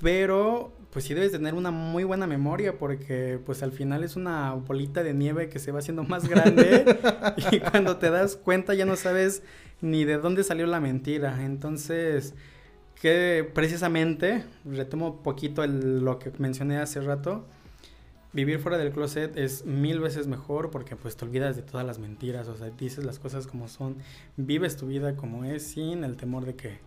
Pero, 0.01 0.73
pues 0.91 1.03
sí 1.05 1.13
debes 1.13 1.33
tener 1.33 1.53
una 1.53 1.71
muy 1.71 2.05
buena 2.05 2.25
memoria 2.25 2.77
porque, 2.77 3.37
pues 3.45 3.63
al 3.63 3.73
final 3.73 4.03
es 4.05 4.15
una 4.15 4.53
bolita 4.53 5.03
de 5.03 5.13
nieve 5.13 5.49
que 5.49 5.59
se 5.59 5.73
va 5.73 5.79
haciendo 5.79 6.03
más 6.03 6.29
grande 6.29 6.85
y 7.51 7.59
cuando 7.59 7.97
te 7.97 8.09
das 8.09 8.37
cuenta 8.37 8.73
ya 8.73 8.85
no 8.85 8.95
sabes 8.95 9.43
ni 9.81 10.05
de 10.05 10.17
dónde 10.17 10.45
salió 10.45 10.67
la 10.67 10.79
mentira. 10.79 11.43
Entonces, 11.43 12.33
que 13.01 13.49
precisamente, 13.53 14.43
retomo 14.65 15.23
poquito 15.23 15.65
lo 15.65 16.19
que 16.19 16.31
mencioné 16.37 16.77
hace 16.77 16.99
rato, 16.99 17.45
vivir 18.33 18.59
fuera 18.59 18.77
del 18.77 18.91
closet 18.91 19.37
es 19.37 19.65
mil 19.65 19.99
veces 19.99 20.27
mejor 20.27 20.69
porque 20.69 20.95
pues 20.95 21.15
te 21.15 21.25
olvidas 21.25 21.55
de 21.55 21.61
todas 21.61 21.85
las 21.85 21.97
mentiras, 21.97 22.47
o 22.47 22.55
sea, 22.55 22.69
dices 22.69 23.05
las 23.05 23.17
cosas 23.17 23.47
como 23.47 23.67
son, 23.67 23.97
vives 24.37 24.75
tu 24.75 24.87
vida 24.87 25.15
como 25.15 25.45
es 25.45 25.63
sin 25.63 26.03
el 26.03 26.17
temor 26.17 26.45
de 26.45 26.55
que 26.55 26.79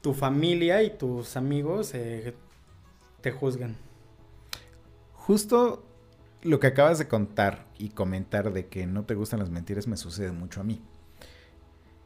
tu 0.00 0.14
familia 0.14 0.82
y 0.82 0.90
tus 0.90 1.36
amigos 1.36 1.92
eh, 1.94 2.34
te 3.20 3.32
juzgan. 3.32 3.76
Justo 5.14 5.84
lo 6.42 6.60
que 6.60 6.68
acabas 6.68 6.98
de 7.00 7.08
contar 7.08 7.66
y 7.76 7.88
comentar 7.90 8.52
de 8.52 8.68
que 8.68 8.86
no 8.86 9.04
te 9.04 9.14
gustan 9.14 9.40
las 9.40 9.50
mentiras 9.50 9.88
me 9.88 9.96
sucede 9.96 10.30
mucho 10.30 10.60
a 10.60 10.64
mí. 10.64 10.80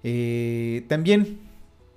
Eh, 0.02 0.84
también 0.88 1.51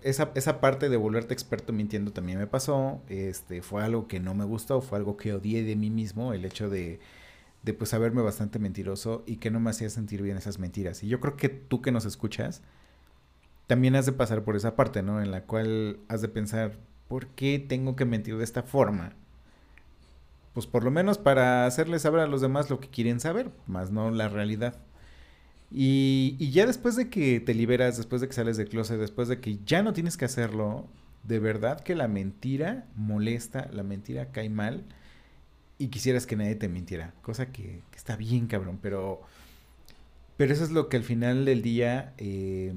esa, 0.05 0.31
esa, 0.35 0.61
parte 0.61 0.87
de 0.87 0.97
volverte 0.97 1.33
experto 1.33 1.73
mintiendo 1.73 2.11
también 2.13 2.37
me 2.37 2.45
pasó. 2.47 3.01
Este, 3.09 3.61
fue 3.63 3.83
algo 3.83 4.07
que 4.07 4.19
no 4.19 4.35
me 4.35 4.45
gustó, 4.45 4.81
fue 4.81 4.99
algo 4.99 5.17
que 5.17 5.33
odié 5.33 5.63
de 5.63 5.75
mí 5.75 5.89
mismo, 5.89 6.31
el 6.31 6.45
hecho 6.45 6.69
de, 6.69 6.99
de 7.63 7.73
pues 7.73 7.89
saberme 7.89 8.21
bastante 8.21 8.59
mentiroso 8.59 9.23
y 9.25 9.37
que 9.37 9.49
no 9.49 9.59
me 9.59 9.71
hacía 9.71 9.89
sentir 9.89 10.21
bien 10.21 10.37
esas 10.37 10.59
mentiras. 10.59 11.03
Y 11.03 11.07
yo 11.07 11.19
creo 11.19 11.35
que 11.35 11.49
tú 11.49 11.81
que 11.81 11.91
nos 11.91 12.05
escuchas, 12.05 12.61
también 13.65 13.95
has 13.95 14.05
de 14.05 14.11
pasar 14.11 14.43
por 14.43 14.55
esa 14.55 14.75
parte, 14.75 15.01
¿no? 15.01 15.21
En 15.21 15.31
la 15.31 15.41
cual 15.41 15.97
has 16.07 16.21
de 16.21 16.29
pensar, 16.29 16.77
¿por 17.07 17.27
qué 17.27 17.57
tengo 17.57 17.95
que 17.95 18.05
mentir 18.05 18.37
de 18.37 18.43
esta 18.43 18.61
forma? 18.61 19.13
Pues 20.53 20.67
por 20.67 20.83
lo 20.83 20.91
menos 20.91 21.17
para 21.17 21.65
hacerles 21.65 22.03
saber 22.03 22.21
a 22.21 22.27
los 22.27 22.41
demás 22.41 22.69
lo 22.69 22.79
que 22.79 22.89
quieren 22.89 23.19
saber, 23.19 23.49
más 23.65 23.91
no 23.91 24.11
la 24.11 24.29
realidad. 24.29 24.75
Y, 25.77 26.37
ya 26.51 26.65
después 26.65 26.95
de 26.95 27.09
que 27.09 27.41
te 27.41 27.53
liberas, 27.53 27.97
después 27.97 28.21
de 28.21 28.29
que 28.29 28.33
sales 28.33 28.55
del 28.55 28.69
closet, 28.69 28.97
después 28.97 29.27
de 29.27 29.41
que 29.41 29.59
ya 29.65 29.83
no 29.83 29.91
tienes 29.91 30.15
que 30.15 30.23
hacerlo, 30.23 30.87
de 31.23 31.39
verdad 31.39 31.81
que 31.81 31.95
la 31.95 32.07
mentira 32.07 32.87
molesta, 32.95 33.69
la 33.73 33.83
mentira 33.83 34.31
cae 34.31 34.49
mal 34.49 34.85
y 35.77 35.89
quisieras 35.89 36.25
que 36.25 36.37
nadie 36.37 36.55
te 36.55 36.69
mintiera, 36.69 37.13
cosa 37.21 37.51
que, 37.51 37.81
está 37.93 38.15
bien 38.15 38.47
cabrón, 38.47 38.79
pero, 38.81 39.19
pero 40.37 40.53
eso 40.53 40.63
es 40.63 40.71
lo 40.71 40.87
que 40.87 40.95
al 40.95 41.03
final 41.03 41.43
del 41.43 41.61
día 41.61 42.13
eh, 42.19 42.73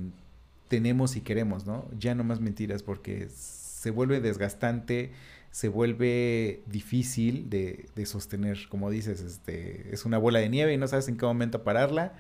tenemos 0.66 1.14
y 1.14 1.20
queremos, 1.20 1.66
¿no? 1.66 1.88
Ya 1.96 2.16
no 2.16 2.24
más 2.24 2.40
mentiras 2.40 2.82
porque 2.82 3.28
se 3.30 3.92
vuelve 3.92 4.20
desgastante, 4.20 5.12
se 5.52 5.68
vuelve 5.68 6.64
difícil 6.66 7.48
de, 7.48 7.86
de 7.94 8.06
sostener, 8.06 8.58
como 8.68 8.90
dices, 8.90 9.20
este, 9.20 9.94
es 9.94 10.04
una 10.04 10.18
bola 10.18 10.40
de 10.40 10.48
nieve 10.48 10.74
y 10.74 10.78
no 10.78 10.88
sabes 10.88 11.06
en 11.06 11.16
qué 11.16 11.26
momento 11.26 11.62
pararla 11.62 12.14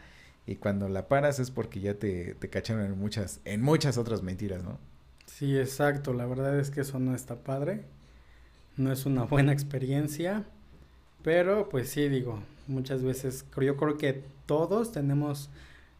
y 0.48 0.56
cuando 0.56 0.88
la 0.88 1.08
paras 1.08 1.38
es 1.40 1.50
porque 1.50 1.80
ya 1.80 1.94
te, 1.94 2.34
te 2.34 2.48
cacharon 2.48 2.82
en 2.86 2.98
muchas, 2.98 3.40
en 3.44 3.60
muchas 3.60 3.98
otras 3.98 4.22
mentiras, 4.22 4.64
¿no? 4.64 4.78
Sí, 5.26 5.58
exacto. 5.58 6.14
La 6.14 6.24
verdad 6.24 6.58
es 6.58 6.70
que 6.70 6.80
eso 6.80 6.98
no 6.98 7.14
está 7.14 7.36
padre. 7.36 7.84
No 8.78 8.90
es 8.90 9.04
una 9.04 9.24
buena 9.24 9.52
experiencia. 9.52 10.44
Pero 11.22 11.68
pues 11.68 11.90
sí, 11.90 12.08
digo, 12.08 12.40
muchas 12.66 13.02
veces 13.02 13.44
yo 13.60 13.76
creo 13.76 13.98
que 13.98 14.24
todos 14.46 14.90
tenemos 14.90 15.50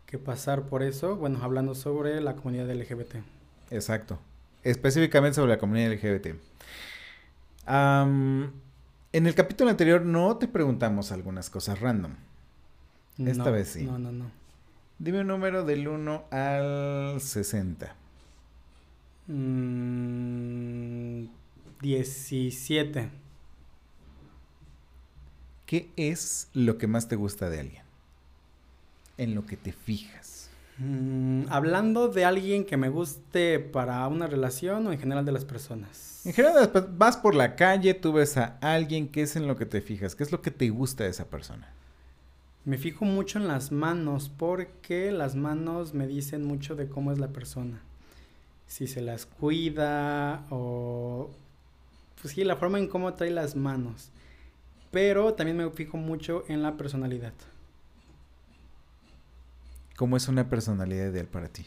que 0.06 0.16
pasar 0.16 0.62
por 0.62 0.82
eso, 0.82 1.16
bueno, 1.16 1.40
hablando 1.42 1.74
sobre 1.74 2.18
la 2.22 2.34
comunidad 2.34 2.74
LGBT. 2.74 3.16
Exacto. 3.70 4.18
Específicamente 4.62 5.34
sobre 5.34 5.52
la 5.52 5.58
comunidad 5.58 5.92
LGBT. 5.92 6.28
En 7.66 9.26
el 9.26 9.34
capítulo 9.34 9.68
anterior 9.68 10.06
no 10.06 10.38
te 10.38 10.48
preguntamos 10.48 11.12
algunas 11.12 11.50
cosas 11.50 11.80
random. 11.80 12.14
Esta 13.18 13.44
No, 13.44 13.52
vez 13.52 13.68
sí. 13.68 13.84
No, 13.84 13.98
no, 13.98 14.12
no. 14.12 14.30
Dime 14.98 15.20
un 15.20 15.26
número 15.28 15.64
del 15.64 15.86
1 15.88 16.24
al 16.30 17.20
60. 17.20 17.94
Mm, 19.26 21.26
17. 21.80 23.08
¿Qué 25.66 25.90
es 25.96 26.48
lo 26.54 26.78
que 26.78 26.86
más 26.86 27.08
te 27.08 27.16
gusta 27.16 27.50
de 27.50 27.60
alguien? 27.60 27.82
En 29.18 29.34
lo 29.34 29.44
que 29.46 29.56
te 29.56 29.72
fijas. 29.72 30.48
Mm, 30.78 31.42
hablando 31.50 32.08
de 32.08 32.24
alguien 32.24 32.64
que 32.64 32.76
me 32.76 32.88
guste 32.88 33.58
para 33.58 34.06
una 34.08 34.26
relación 34.28 34.86
o 34.86 34.92
en 34.92 34.98
general 34.98 35.24
de 35.24 35.32
las 35.32 35.44
personas. 35.44 36.22
En 36.24 36.32
general, 36.32 36.70
vas 36.96 37.16
por 37.16 37.34
la 37.34 37.56
calle, 37.56 37.94
tú 37.94 38.12
ves 38.12 38.36
a 38.36 38.58
alguien, 38.60 39.08
¿qué 39.08 39.22
es 39.22 39.36
en 39.36 39.46
lo 39.46 39.56
que 39.56 39.66
te 39.66 39.80
fijas? 39.80 40.14
¿Qué 40.14 40.22
es 40.22 40.32
lo 40.32 40.40
que 40.40 40.50
te 40.50 40.68
gusta 40.70 41.04
de 41.04 41.10
esa 41.10 41.26
persona? 41.26 41.68
Me 42.68 42.76
fijo 42.76 43.06
mucho 43.06 43.38
en 43.38 43.48
las 43.48 43.72
manos 43.72 44.28
porque 44.28 45.10
las 45.10 45.34
manos 45.36 45.94
me 45.94 46.06
dicen 46.06 46.44
mucho 46.44 46.76
de 46.76 46.86
cómo 46.86 47.12
es 47.12 47.18
la 47.18 47.28
persona. 47.28 47.80
Si 48.66 48.86
se 48.86 49.00
las 49.00 49.24
cuida 49.24 50.44
o... 50.50 51.30
Pues 52.20 52.34
sí, 52.34 52.44
la 52.44 52.56
forma 52.56 52.78
en 52.78 52.86
cómo 52.86 53.14
trae 53.14 53.30
las 53.30 53.56
manos. 53.56 54.10
Pero 54.90 55.32
también 55.32 55.56
me 55.56 55.70
fijo 55.70 55.96
mucho 55.96 56.44
en 56.48 56.62
la 56.62 56.76
personalidad. 56.76 57.32
¿Cómo 59.96 60.18
es 60.18 60.28
una 60.28 60.50
personalidad 60.50 61.10
ideal 61.10 61.26
para 61.26 61.48
ti? 61.48 61.64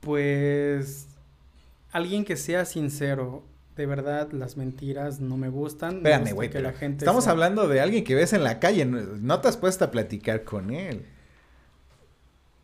Pues 0.00 1.06
alguien 1.92 2.24
que 2.24 2.36
sea 2.36 2.64
sincero. 2.64 3.42
De 3.78 3.86
verdad, 3.86 4.32
las 4.32 4.56
mentiras 4.56 5.20
no 5.20 5.36
me 5.36 5.48
gustan. 5.48 6.02
Me 6.02 6.10
Espérame, 6.10 6.34
güey. 6.34 6.50
Estamos 6.98 7.22
sea- 7.22 7.32
hablando 7.32 7.68
de 7.68 7.80
alguien 7.80 8.02
que 8.02 8.16
ves 8.16 8.32
en 8.32 8.42
la 8.42 8.58
calle. 8.58 8.84
No, 8.84 8.98
no 9.00 9.40
te 9.40 9.46
has 9.46 9.56
puesto 9.56 9.84
a 9.84 9.92
platicar 9.92 10.42
con 10.42 10.72
él. 10.72 11.06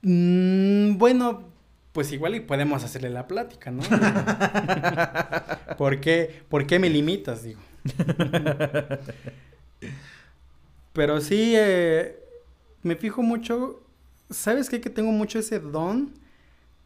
Mm, 0.03 0.99
bueno, 0.99 1.45
pues 1.93 2.11
igual 2.11 2.35
y 2.35 2.41
podemos 2.41 2.83
hacerle 2.83 3.11
la 3.11 3.29
plática, 3.29 3.71
¿no? 3.71 3.83
¿Por 5.79 6.01
qué, 6.01 6.43
¿Por 6.49 6.67
qué 6.67 6.81
me 6.81 6.91
limitas, 6.91 7.45
digo? 7.45 7.61
Pero 10.93 11.21
sí, 11.21 11.55
eh, 11.57 12.19
me 12.83 12.97
fijo 12.97 13.23
mucho, 13.23 13.83
¿sabes 14.31 14.69
qué? 14.69 14.81
Que 14.81 14.91
tengo 14.91 15.13
mucho 15.13 15.39
ese 15.39 15.61
don 15.61 16.13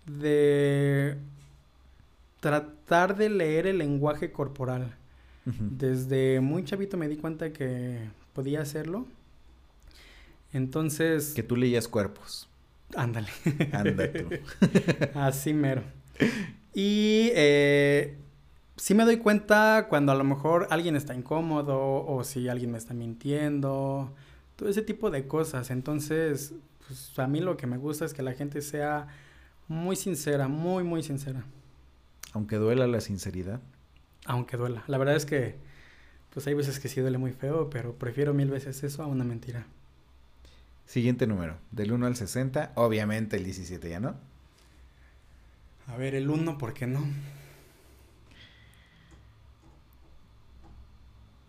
de 0.05 1.17
tratar 2.41 2.78
de 3.16 3.29
leer 3.29 3.66
el 3.66 3.79
lenguaje 3.79 4.33
corporal. 4.33 4.94
Desde 5.44 6.40
muy 6.40 6.64
chavito 6.64 6.96
me 6.98 7.09
di 7.09 7.16
cuenta 7.16 7.53
que 7.53 8.01
podía 8.35 8.61
hacerlo. 8.61 9.07
Entonces, 10.53 11.33
Que 11.35 11.42
tú 11.42 11.57
leías 11.57 11.88
cuerpos. 11.88 12.48
ándale. 12.96 13.29
Anda 13.72 14.12
tú. 14.12 14.29
Así 15.14 15.53
mero. 15.53 15.83
Y 16.74 17.31
eh, 17.35 18.16
sí 18.77 18.94
me 18.94 19.05
doy 19.05 19.18
cuenta 19.18 19.87
cuando 19.88 20.12
a 20.12 20.14
lo 20.14 20.24
mejor 20.24 20.66
alguien 20.70 20.96
está 20.96 21.14
incómodo 21.14 22.05
o 22.07 22.24
si 22.24 22.48
alguien 22.48 22.70
me 22.72 22.79
está 22.79 22.94
mintiendo, 22.94 24.14
todo 24.57 24.68
ese 24.68 24.83
tipo 24.83 25.11
de 25.11 25.27
cosas. 25.27 25.70
Entonces, 25.70 26.55
pues 26.87 27.18
a 27.18 27.27
mí 27.27 27.40
lo 27.40 27.57
que 27.57 27.66
me 27.66 27.77
gusta 27.79 28.05
es 28.05 28.14
que 28.14 28.22
la 28.22 28.33
gente 28.33 28.61
sea 28.62 29.07
muy 29.66 29.96
sincera, 29.96 30.48
muy, 30.48 30.83
muy 30.83 31.03
sincera, 31.03 31.44
Aunque 32.33 32.57
duela 32.57 32.87
la 32.87 33.01
sinceridad. 33.01 33.61
aunque 34.27 34.57
duela. 34.57 34.85
La 34.87 34.99
verdad 34.99 35.17
es 35.17 35.25
que, 35.25 35.57
pues 36.35 36.47
hay 36.47 36.55
veces 36.55 36.79
que 36.79 36.88
sí 36.88 37.01
duele 37.01 37.17
muy 37.19 37.33
feo, 37.33 37.71
pero 37.71 37.95
prefiero 37.95 38.35
mil 38.35 38.51
veces 38.51 38.83
eso 38.85 39.03
a 39.03 39.07
una 39.07 39.25
mentira. 39.25 39.67
Siguiente 40.87 41.27
número. 41.27 41.57
Del 41.71 41.93
1 41.93 42.07
al 42.07 42.17
60. 42.17 42.73
Obviamente 42.75 43.37
el 43.37 43.45
17 43.45 43.88
ya 43.88 44.01
no. 44.01 44.17
A 45.87 45.97
ver, 45.97 46.14
el 46.14 46.29
uno, 46.29 46.59
¿por 46.59 46.75
qué 46.75 46.87
no? 46.87 47.03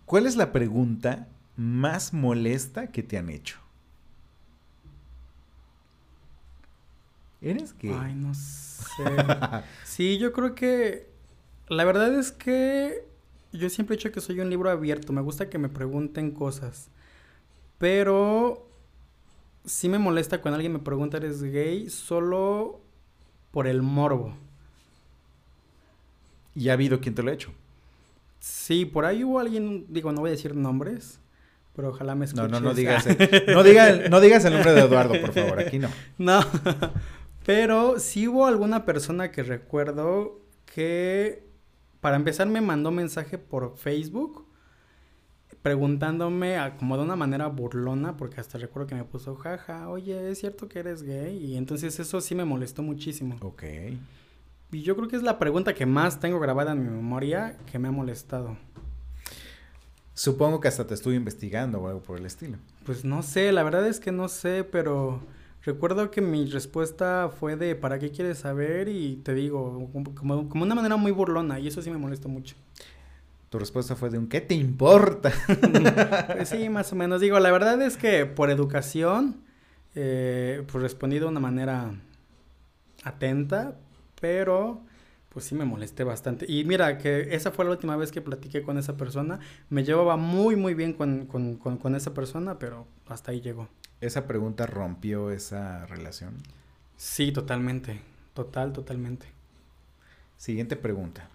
¿Cuál 0.05 0.25
es 0.25 0.35
la 0.35 0.51
pregunta 0.51 1.27
más 1.55 2.13
molesta 2.13 2.87
que 2.87 3.03
te 3.03 3.17
han 3.17 3.29
hecho? 3.29 3.59
¿Eres 7.41 7.75
gay? 7.77 7.95
Ay, 7.97 8.15
no 8.15 8.33
sé. 8.33 9.03
Sí, 9.85 10.17
yo 10.17 10.31
creo 10.33 10.55
que 10.55 11.07
la 11.67 11.83
verdad 11.85 12.13
es 12.17 12.31
que 12.31 13.05
yo 13.51 13.69
siempre 13.69 13.95
he 13.95 13.97
dicho 13.97 14.11
que 14.11 14.21
soy 14.21 14.39
un 14.39 14.49
libro 14.49 14.69
abierto. 14.69 15.13
Me 15.13 15.21
gusta 15.21 15.49
que 15.49 15.57
me 15.57 15.69
pregunten 15.69 16.31
cosas. 16.31 16.89
Pero 17.77 18.67
sí 19.65 19.87
me 19.89 19.99
molesta 19.99 20.41
cuando 20.41 20.55
alguien 20.55 20.73
me 20.73 20.79
pregunta, 20.79 21.17
¿eres 21.17 21.41
gay? 21.43 21.89
Solo 21.89 22.81
por 23.51 23.67
el 23.67 23.81
morbo. 23.81 24.35
¿Y 26.55 26.69
ha 26.69 26.73
habido 26.73 26.99
quien 26.99 27.15
te 27.15 27.23
lo 27.23 27.31
ha 27.31 27.33
hecho? 27.33 27.51
Sí, 28.39 28.85
por 28.85 29.05
ahí 29.05 29.23
hubo 29.23 29.39
alguien, 29.39 29.85
digo, 29.89 30.11
no 30.11 30.21
voy 30.21 30.29
a 30.29 30.31
decir 30.31 30.55
nombres, 30.55 31.19
pero 31.75 31.89
ojalá 31.89 32.15
me 32.15 32.25
No, 32.25 32.25
escuches. 32.25 32.51
no, 32.51 32.59
no 32.61 32.73
digas, 32.73 33.05
el, 33.07 33.17
no, 33.53 33.63
diga 33.63 33.89
el- 33.89 34.09
no 34.09 34.19
digas 34.21 34.45
el 34.45 34.53
nombre 34.53 34.73
de 34.73 34.81
Eduardo, 34.81 35.19
por 35.19 35.33
favor. 35.33 35.59
Aquí 35.59 35.79
no. 35.79 35.89
No, 36.17 36.41
pero 37.49 37.97
sí 37.97 38.27
hubo 38.27 38.45
alguna 38.45 38.85
persona 38.85 39.31
que 39.31 39.41
recuerdo 39.41 40.39
que 40.67 41.47
para 41.99 42.15
empezar 42.15 42.47
me 42.47 42.61
mandó 42.61 42.91
mensaje 42.91 43.39
por 43.39 43.75
Facebook 43.75 44.45
preguntándome 45.63 46.57
a- 46.57 46.77
como 46.77 46.95
de 46.95 47.01
una 47.05 47.15
manera 47.15 47.47
burlona, 47.47 48.17
porque 48.17 48.39
hasta 48.39 48.59
recuerdo 48.59 48.85
que 48.89 48.93
me 48.93 49.03
puso, 49.03 49.35
jaja, 49.35 49.89
oye, 49.89 50.29
¿es 50.29 50.37
cierto 50.37 50.69
que 50.69 50.77
eres 50.77 51.01
gay? 51.01 51.43
Y 51.43 51.57
entonces 51.57 51.99
eso 51.99 52.21
sí 52.21 52.35
me 52.35 52.45
molestó 52.45 52.83
muchísimo. 52.83 53.35
Ok. 53.41 53.63
Y 54.71 54.83
yo 54.83 54.95
creo 54.95 55.07
que 55.07 55.15
es 55.15 55.23
la 55.23 55.39
pregunta 55.39 55.73
que 55.73 55.87
más 55.87 56.19
tengo 56.19 56.39
grabada 56.39 56.73
en 56.73 56.83
mi 56.83 56.89
memoria 56.91 57.57
que 57.71 57.79
me 57.79 57.87
ha 57.87 57.91
molestado. 57.91 58.57
Supongo 60.13 60.59
que 60.59 60.67
hasta 60.67 60.85
te 60.85 60.93
estuve 60.93 61.15
investigando 61.15 61.79
o 61.79 61.87
algo 61.87 62.01
por 62.03 62.19
el 62.19 62.27
estilo. 62.27 62.59
Pues 62.85 63.03
no 63.03 63.23
sé, 63.23 63.51
la 63.51 63.63
verdad 63.63 63.87
es 63.87 63.99
que 63.99 64.11
no 64.11 64.27
sé, 64.27 64.63
pero 64.63 65.19
recuerdo 65.63 66.11
que 66.11 66.21
mi 66.21 66.45
respuesta 66.45 67.29
fue 67.29 67.55
de 67.55 67.75
¿para 67.75 67.99
qué 67.99 68.11
quieres 68.11 68.39
saber? 68.39 68.89
Y 68.89 69.17
te 69.17 69.33
digo, 69.33 69.89
como, 70.15 70.49
como 70.49 70.63
una 70.63 70.75
manera 70.75 70.95
muy 70.97 71.11
burlona, 71.11 71.59
y 71.59 71.67
eso 71.67 71.81
sí 71.81 71.89
me 71.89 71.97
molestó 71.97 72.29
mucho. 72.29 72.55
Tu 73.49 73.57
respuesta 73.57 73.95
fue 73.95 74.11
de 74.11 74.19
un 74.19 74.27
¿qué 74.27 74.41
te 74.41 74.53
importa? 74.53 75.31
Pues 76.35 76.49
sí, 76.49 76.69
más 76.69 76.91
o 76.93 76.95
menos. 76.95 77.19
Digo, 77.19 77.39
la 77.39 77.51
verdad 77.51 77.81
es 77.81 77.97
que 77.97 78.25
por 78.25 78.51
educación, 78.51 79.37
eh, 79.95 80.63
pues 80.71 80.83
respondí 80.83 81.17
de 81.17 81.25
una 81.25 81.39
manera 81.39 81.91
atenta, 83.03 83.75
pero 84.21 84.81
pues 85.29 85.45
sí 85.45 85.55
me 85.55 85.65
molesté 85.65 86.03
bastante. 86.03 86.45
Y 86.47 86.63
mira, 86.65 86.97
que 86.97 87.35
esa 87.35 87.51
fue 87.51 87.65
la 87.65 87.71
última 87.71 87.95
vez 87.95 88.11
que 88.11 88.21
platiqué 88.21 88.61
con 88.63 88.77
esa 88.77 88.97
persona. 88.97 89.39
Me 89.69 89.83
llevaba 89.83 90.17
muy, 90.17 90.55
muy 90.55 90.73
bien 90.73 90.93
con, 90.93 91.27
con, 91.27 91.55
con, 91.55 91.77
con 91.77 91.95
esa 91.95 92.13
persona, 92.13 92.57
pero 92.59 92.87
hasta 93.07 93.31
ahí 93.31 93.41
llegó. 93.41 93.69
Esa 94.01 94.27
pregunta 94.27 94.65
rompió 94.65 95.29
esa 95.31 95.85
relación. 95.85 96.35
Sí, 96.97 97.31
totalmente. 97.31 98.01
Total, 98.33 98.73
totalmente. 98.73 99.27
Siguiente 100.37 100.75
pregunta. 100.75 101.29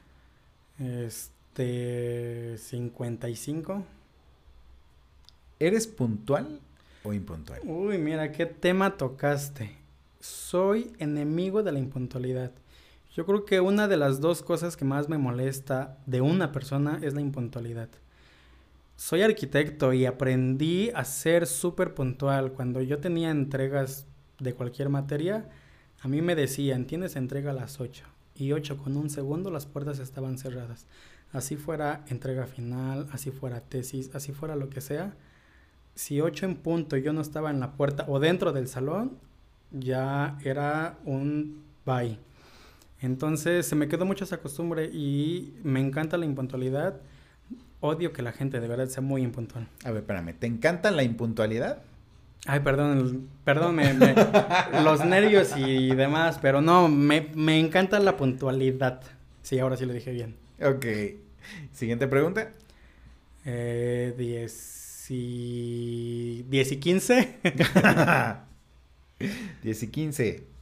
Este, 0.78 2.56
55. 2.58 3.84
¿Eres 5.60 5.86
puntual 5.86 6.60
o 7.04 7.12
impuntual? 7.12 7.60
Uy, 7.64 7.98
mira, 7.98 8.32
qué 8.32 8.46
tema 8.46 8.96
tocaste. 8.96 9.76
Soy 10.20 10.92
enemigo 10.98 11.62
de 11.62 11.72
la 11.72 11.78
impuntualidad. 11.78 12.50
Yo 13.14 13.24
creo 13.24 13.44
que 13.44 13.60
una 13.60 13.86
de 13.86 13.96
las 13.96 14.20
dos 14.20 14.42
cosas 14.42 14.76
que 14.76 14.84
más 14.84 15.08
me 15.08 15.18
molesta 15.18 15.98
de 16.04 16.20
una 16.20 16.50
persona 16.50 16.98
es 17.00 17.14
la 17.14 17.20
impuntualidad. 17.20 17.88
Soy 18.96 19.22
arquitecto 19.22 19.92
y 19.92 20.04
aprendí 20.04 20.90
a 20.90 21.04
ser 21.04 21.46
súper 21.46 21.94
puntual. 21.94 22.52
Cuando 22.52 22.82
yo 22.82 22.98
tenía 22.98 23.30
entregas 23.30 24.06
de 24.40 24.54
cualquier 24.54 24.88
materia, 24.88 25.48
a 26.00 26.08
mí 26.08 26.22
me 26.22 26.34
decían, 26.34 26.86
tienes 26.86 27.14
entrega 27.14 27.52
a 27.52 27.54
las 27.54 27.80
8. 27.80 28.04
Y 28.34 28.50
8 28.50 28.78
con 28.78 28.96
un 28.96 29.08
segundo 29.08 29.48
las 29.48 29.66
puertas 29.66 30.00
estaban 30.00 30.36
cerradas. 30.36 30.86
Así 31.32 31.54
fuera 31.54 32.04
entrega 32.08 32.46
final, 32.46 33.06
así 33.12 33.30
fuera 33.30 33.60
tesis, 33.60 34.10
así 34.12 34.32
fuera 34.32 34.56
lo 34.56 34.70
que 34.70 34.80
sea. 34.80 35.14
Si 35.94 36.20
8 36.20 36.46
en 36.46 36.56
punto 36.56 36.96
yo 36.96 37.12
no 37.12 37.20
estaba 37.20 37.50
en 37.50 37.60
la 37.60 37.74
puerta 37.74 38.06
o 38.08 38.18
dentro 38.18 38.52
del 38.52 38.66
salón, 38.66 39.18
ya 39.70 40.36
era 40.42 40.98
un 41.04 41.62
bye. 41.86 42.18
Entonces 43.04 43.66
se 43.66 43.76
me 43.76 43.88
quedó 43.88 44.06
mucho 44.06 44.24
esa 44.24 44.38
costumbre 44.38 44.86
y 44.86 45.54
me 45.62 45.80
encanta 45.80 46.16
la 46.16 46.24
impuntualidad. 46.24 47.00
odio 47.80 48.12
que 48.12 48.22
la 48.22 48.32
gente 48.32 48.60
de 48.60 48.68
verdad 48.68 48.88
sea 48.88 49.02
muy 49.02 49.22
impuntual. 49.22 49.68
A 49.84 49.90
ver, 49.90 49.98
espérame, 49.98 50.34
¿te 50.38 50.46
encanta 50.46 50.90
la 50.90 51.02
impuntualidad? 51.02 51.82
Ay, 52.46 52.60
perdón, 52.60 53.28
perdón, 53.44 53.74
me, 53.74 53.92
me, 53.94 54.14
los 54.82 55.04
nervios 55.04 55.54
y 55.56 55.94
demás, 55.94 56.38
pero 56.40 56.60
no, 56.60 56.88
me, 56.88 57.30
me 57.34 57.58
encanta 57.58 57.98
la 58.00 58.16
puntualidad. 58.16 59.02
Sí, 59.42 59.58
ahora 59.58 59.76
sí 59.76 59.84
lo 59.86 59.92
dije 59.92 60.10
bien. 60.10 60.36
Ok. 60.62 60.86
Siguiente 61.72 62.06
pregunta. 62.06 62.52
Eh, 63.44 64.14
10 64.16 65.06
y... 65.10 66.42
10 66.48 66.72
y 66.72 66.76
15. 66.78 67.38
10 69.62 69.82
y 69.82 69.88
15. 69.88 70.53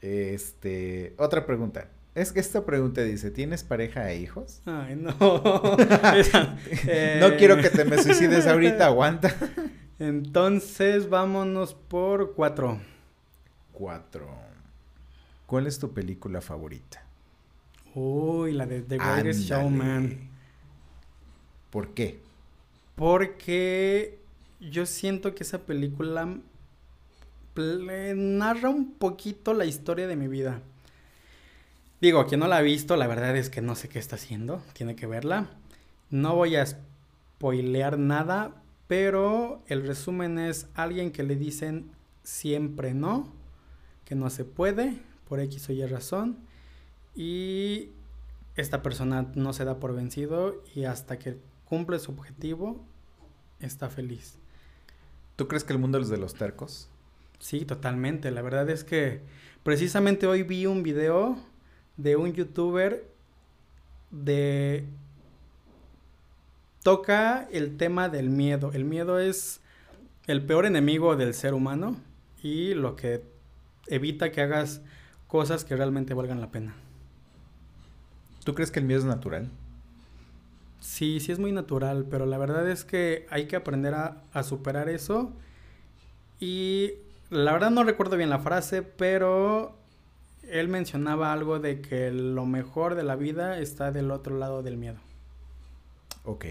Este, 0.00 1.14
otra 1.18 1.46
pregunta. 1.46 1.88
Es 2.14 2.32
que 2.32 2.40
esta 2.40 2.64
pregunta 2.64 3.02
dice, 3.02 3.30
¿tienes 3.30 3.62
pareja 3.62 4.10
e 4.10 4.18
hijos? 4.18 4.62
Ay, 4.66 4.96
no. 4.96 5.12
Esa, 6.16 6.56
eh... 6.86 7.18
No 7.20 7.36
quiero 7.36 7.56
que 7.58 7.70
te 7.70 7.84
me 7.84 8.02
suicides 8.02 8.46
ahorita, 8.46 8.86
aguanta. 8.86 9.34
Entonces, 9.98 11.08
vámonos 11.08 11.74
por 11.74 12.34
4. 12.34 12.80
4. 13.72 14.28
¿Cuál 15.46 15.66
es 15.66 15.78
tu 15.78 15.92
película 15.92 16.40
favorita? 16.40 17.04
Uy, 17.94 18.52
la 18.52 18.66
de 18.66 18.82
The 18.82 18.96
Greatest 18.98 19.40
Showman. 19.40 20.30
¿Por 21.70 21.94
qué? 21.94 22.20
Porque 22.96 24.18
yo 24.60 24.86
siento 24.86 25.34
que 25.34 25.42
esa 25.42 25.58
película 25.58 26.38
narra 27.56 28.70
un 28.70 28.92
poquito 28.92 29.54
la 29.54 29.64
historia 29.64 30.06
de 30.06 30.16
mi 30.16 30.28
vida. 30.28 30.62
Digo, 32.00 32.26
quien 32.26 32.40
no 32.40 32.48
la 32.48 32.56
ha 32.56 32.62
visto, 32.62 32.96
la 32.96 33.06
verdad 33.06 33.36
es 33.36 33.50
que 33.50 33.60
no 33.60 33.74
sé 33.74 33.88
qué 33.88 33.98
está 33.98 34.16
haciendo, 34.16 34.62
tiene 34.72 34.96
que 34.96 35.06
verla. 35.06 35.50
No 36.08 36.34
voy 36.34 36.56
a 36.56 36.66
spoilear 36.66 37.98
nada, 37.98 38.54
pero 38.86 39.62
el 39.66 39.86
resumen 39.86 40.38
es 40.38 40.66
alguien 40.74 41.12
que 41.12 41.22
le 41.22 41.36
dicen 41.36 41.90
siempre 42.22 42.94
no, 42.94 43.28
que 44.04 44.14
no 44.14 44.30
se 44.30 44.44
puede, 44.44 44.98
por 45.28 45.40
X 45.40 45.68
o 45.68 45.72
Y 45.72 45.84
razón, 45.86 46.38
y 47.14 47.90
esta 48.56 48.82
persona 48.82 49.30
no 49.34 49.52
se 49.52 49.64
da 49.64 49.78
por 49.78 49.94
vencido 49.94 50.62
y 50.74 50.84
hasta 50.84 51.18
que 51.18 51.38
cumple 51.66 51.98
su 51.98 52.12
objetivo, 52.12 52.80
está 53.60 53.90
feliz. 53.90 54.36
¿Tú 55.36 55.48
crees 55.48 55.64
que 55.64 55.72
el 55.72 55.78
mundo 55.78 55.98
es 55.98 56.08
de 56.08 56.18
los 56.18 56.34
tercos? 56.34 56.88
Sí, 57.40 57.64
totalmente. 57.64 58.30
La 58.30 58.42
verdad 58.42 58.68
es 58.68 58.84
que 58.84 59.22
precisamente 59.64 60.26
hoy 60.26 60.42
vi 60.42 60.66
un 60.66 60.82
video 60.82 61.36
de 61.96 62.14
un 62.16 62.32
youtuber 62.34 63.04
de... 64.10 64.84
Toca 66.82 67.48
el 67.50 67.76
tema 67.76 68.08
del 68.08 68.30
miedo. 68.30 68.70
El 68.72 68.84
miedo 68.84 69.18
es 69.18 69.60
el 70.26 70.44
peor 70.44 70.66
enemigo 70.66 71.16
del 71.16 71.34
ser 71.34 71.54
humano 71.54 71.96
y 72.42 72.74
lo 72.74 72.94
que 72.94 73.22
evita 73.86 74.30
que 74.30 74.42
hagas 74.42 74.82
cosas 75.26 75.64
que 75.64 75.76
realmente 75.76 76.14
valgan 76.14 76.40
la 76.40 76.50
pena. 76.50 76.74
¿Tú 78.44 78.54
crees 78.54 78.70
que 78.70 78.80
el 78.80 78.86
miedo 78.86 79.00
es 79.00 79.06
natural? 79.06 79.50
Sí, 80.80 81.20
sí 81.20 81.32
es 81.32 81.38
muy 81.38 81.52
natural, 81.52 82.06
pero 82.10 82.24
la 82.24 82.38
verdad 82.38 82.70
es 82.70 82.84
que 82.84 83.26
hay 83.30 83.46
que 83.46 83.56
aprender 83.56 83.94
a, 83.94 84.22
a 84.32 84.42
superar 84.42 84.88
eso. 84.88 85.32
Y 86.38 86.94
la 87.30 87.52
verdad 87.52 87.70
no 87.70 87.84
recuerdo 87.84 88.16
bien 88.16 88.30
la 88.30 88.40
frase, 88.40 88.82
pero 88.82 89.76
él 90.42 90.68
mencionaba 90.68 91.32
algo 91.32 91.60
de 91.60 91.80
que 91.80 92.10
lo 92.10 92.44
mejor 92.44 92.96
de 92.96 93.04
la 93.04 93.16
vida 93.16 93.58
está 93.58 93.92
del 93.92 94.10
otro 94.10 94.36
lado 94.36 94.62
del 94.62 94.76
miedo. 94.76 94.98
Ok. 96.24 96.44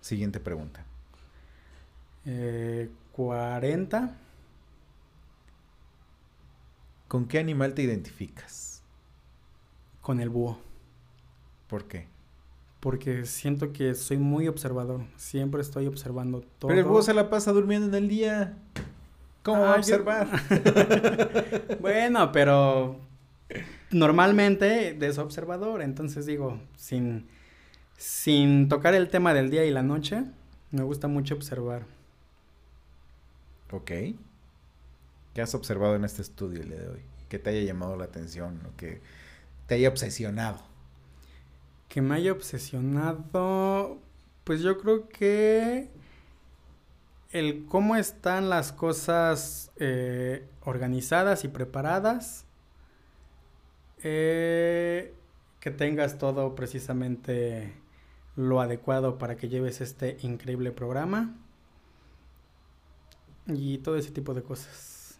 Siguiente 0.00 0.40
pregunta. 0.40 0.84
Eh, 2.24 2.90
40. 3.12 4.16
¿Con 7.08 7.26
qué 7.26 7.38
animal 7.38 7.74
te 7.74 7.82
identificas? 7.82 8.82
Con 10.00 10.20
el 10.20 10.28
búho. 10.28 10.58
¿Por 11.68 11.86
qué? 11.86 12.06
Porque 12.80 13.26
siento 13.26 13.72
que 13.72 13.94
soy 13.94 14.18
muy 14.18 14.48
observador. 14.48 15.02
Siempre 15.16 15.60
estoy 15.60 15.86
observando 15.86 16.40
todo. 16.58 16.68
Pero 16.68 16.80
el 16.80 16.86
búho 16.86 17.02
se 17.02 17.12
la 17.12 17.28
pasa 17.28 17.52
durmiendo 17.52 17.88
en 17.88 17.94
el 17.94 18.08
día. 18.08 18.56
¿Cómo 19.48 19.62
va 19.62 19.74
a 19.74 19.76
observar? 19.76 20.28
Yo... 20.50 21.76
bueno, 21.80 22.30
pero 22.32 23.00
normalmente 23.90 24.98
es 25.00 25.16
observador. 25.16 25.80
Entonces 25.80 26.26
digo, 26.26 26.60
sin, 26.76 27.26
sin 27.96 28.68
tocar 28.68 28.94
el 28.94 29.08
tema 29.08 29.32
del 29.32 29.48
día 29.48 29.64
y 29.64 29.70
la 29.70 29.82
noche, 29.82 30.24
me 30.70 30.82
gusta 30.82 31.08
mucho 31.08 31.34
observar. 31.34 31.86
Ok. 33.70 33.90
¿Qué 35.32 35.40
has 35.40 35.54
observado 35.54 35.96
en 35.96 36.04
este 36.04 36.20
estudio 36.20 36.60
el 36.60 36.68
día 36.68 36.80
de 36.80 36.88
hoy? 36.88 37.02
Que 37.30 37.38
te 37.38 37.48
haya 37.48 37.62
llamado 37.62 37.96
la 37.96 38.04
atención 38.04 38.60
o 38.66 38.76
que 38.76 39.00
te 39.66 39.76
haya 39.76 39.88
obsesionado. 39.88 40.58
Que 41.88 42.02
me 42.02 42.16
haya 42.16 42.32
obsesionado. 42.32 43.98
Pues 44.44 44.60
yo 44.60 44.76
creo 44.76 45.08
que 45.08 45.90
el 47.30 47.66
cómo 47.66 47.96
están 47.96 48.48
las 48.48 48.72
cosas 48.72 49.70
eh, 49.76 50.46
organizadas 50.62 51.44
y 51.44 51.48
preparadas. 51.48 52.44
Eh, 54.02 55.12
que 55.60 55.70
tengas 55.70 56.18
todo 56.18 56.54
precisamente 56.54 57.72
lo 58.36 58.60
adecuado 58.60 59.18
para 59.18 59.36
que 59.36 59.48
lleves 59.48 59.80
este 59.80 60.16
increíble 60.22 60.70
programa. 60.70 61.34
Y 63.46 63.78
todo 63.78 63.96
ese 63.96 64.10
tipo 64.10 64.34
de 64.34 64.42
cosas. 64.42 65.18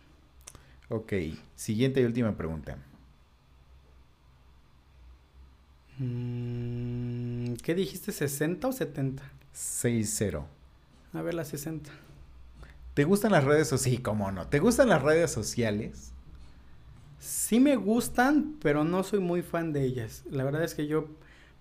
Ok, 0.89 1.13
siguiente 1.55 2.01
y 2.01 2.05
última 2.05 2.37
pregunta. 2.37 2.79
Mm, 5.99 7.55
¿Qué 7.55 7.75
dijiste? 7.75 8.13
¿60 8.13 8.65
o 8.67 8.73
70? 8.73 9.23
6-0. 9.55 10.58
A 11.15 11.23
ver, 11.23 11.35
la 11.35 11.45
60. 11.45 11.91
¿Te 12.95 13.05
gustan 13.05 13.33
las 13.33 13.45
redes 13.45 13.69
sociales? 13.69 13.99
Sí, 13.99 14.03
cómo 14.03 14.31
no. 14.33 14.49
¿Te 14.49 14.59
gustan 14.59 14.89
las 14.89 15.03
redes 15.03 15.31
sociales? 15.31 16.13
Sí 17.19 17.61
me 17.61 17.77
gustan, 17.77 18.57
pero 18.61 18.85
no 18.85 19.03
soy 19.03 19.21
muy 19.21 19.43
fan 19.43 19.73
de 19.73 19.85
ellas. 19.85 20.25
La 20.31 20.45
verdad 20.45 20.63
es 20.63 20.75
que 20.75 20.87
yo 20.87 21.09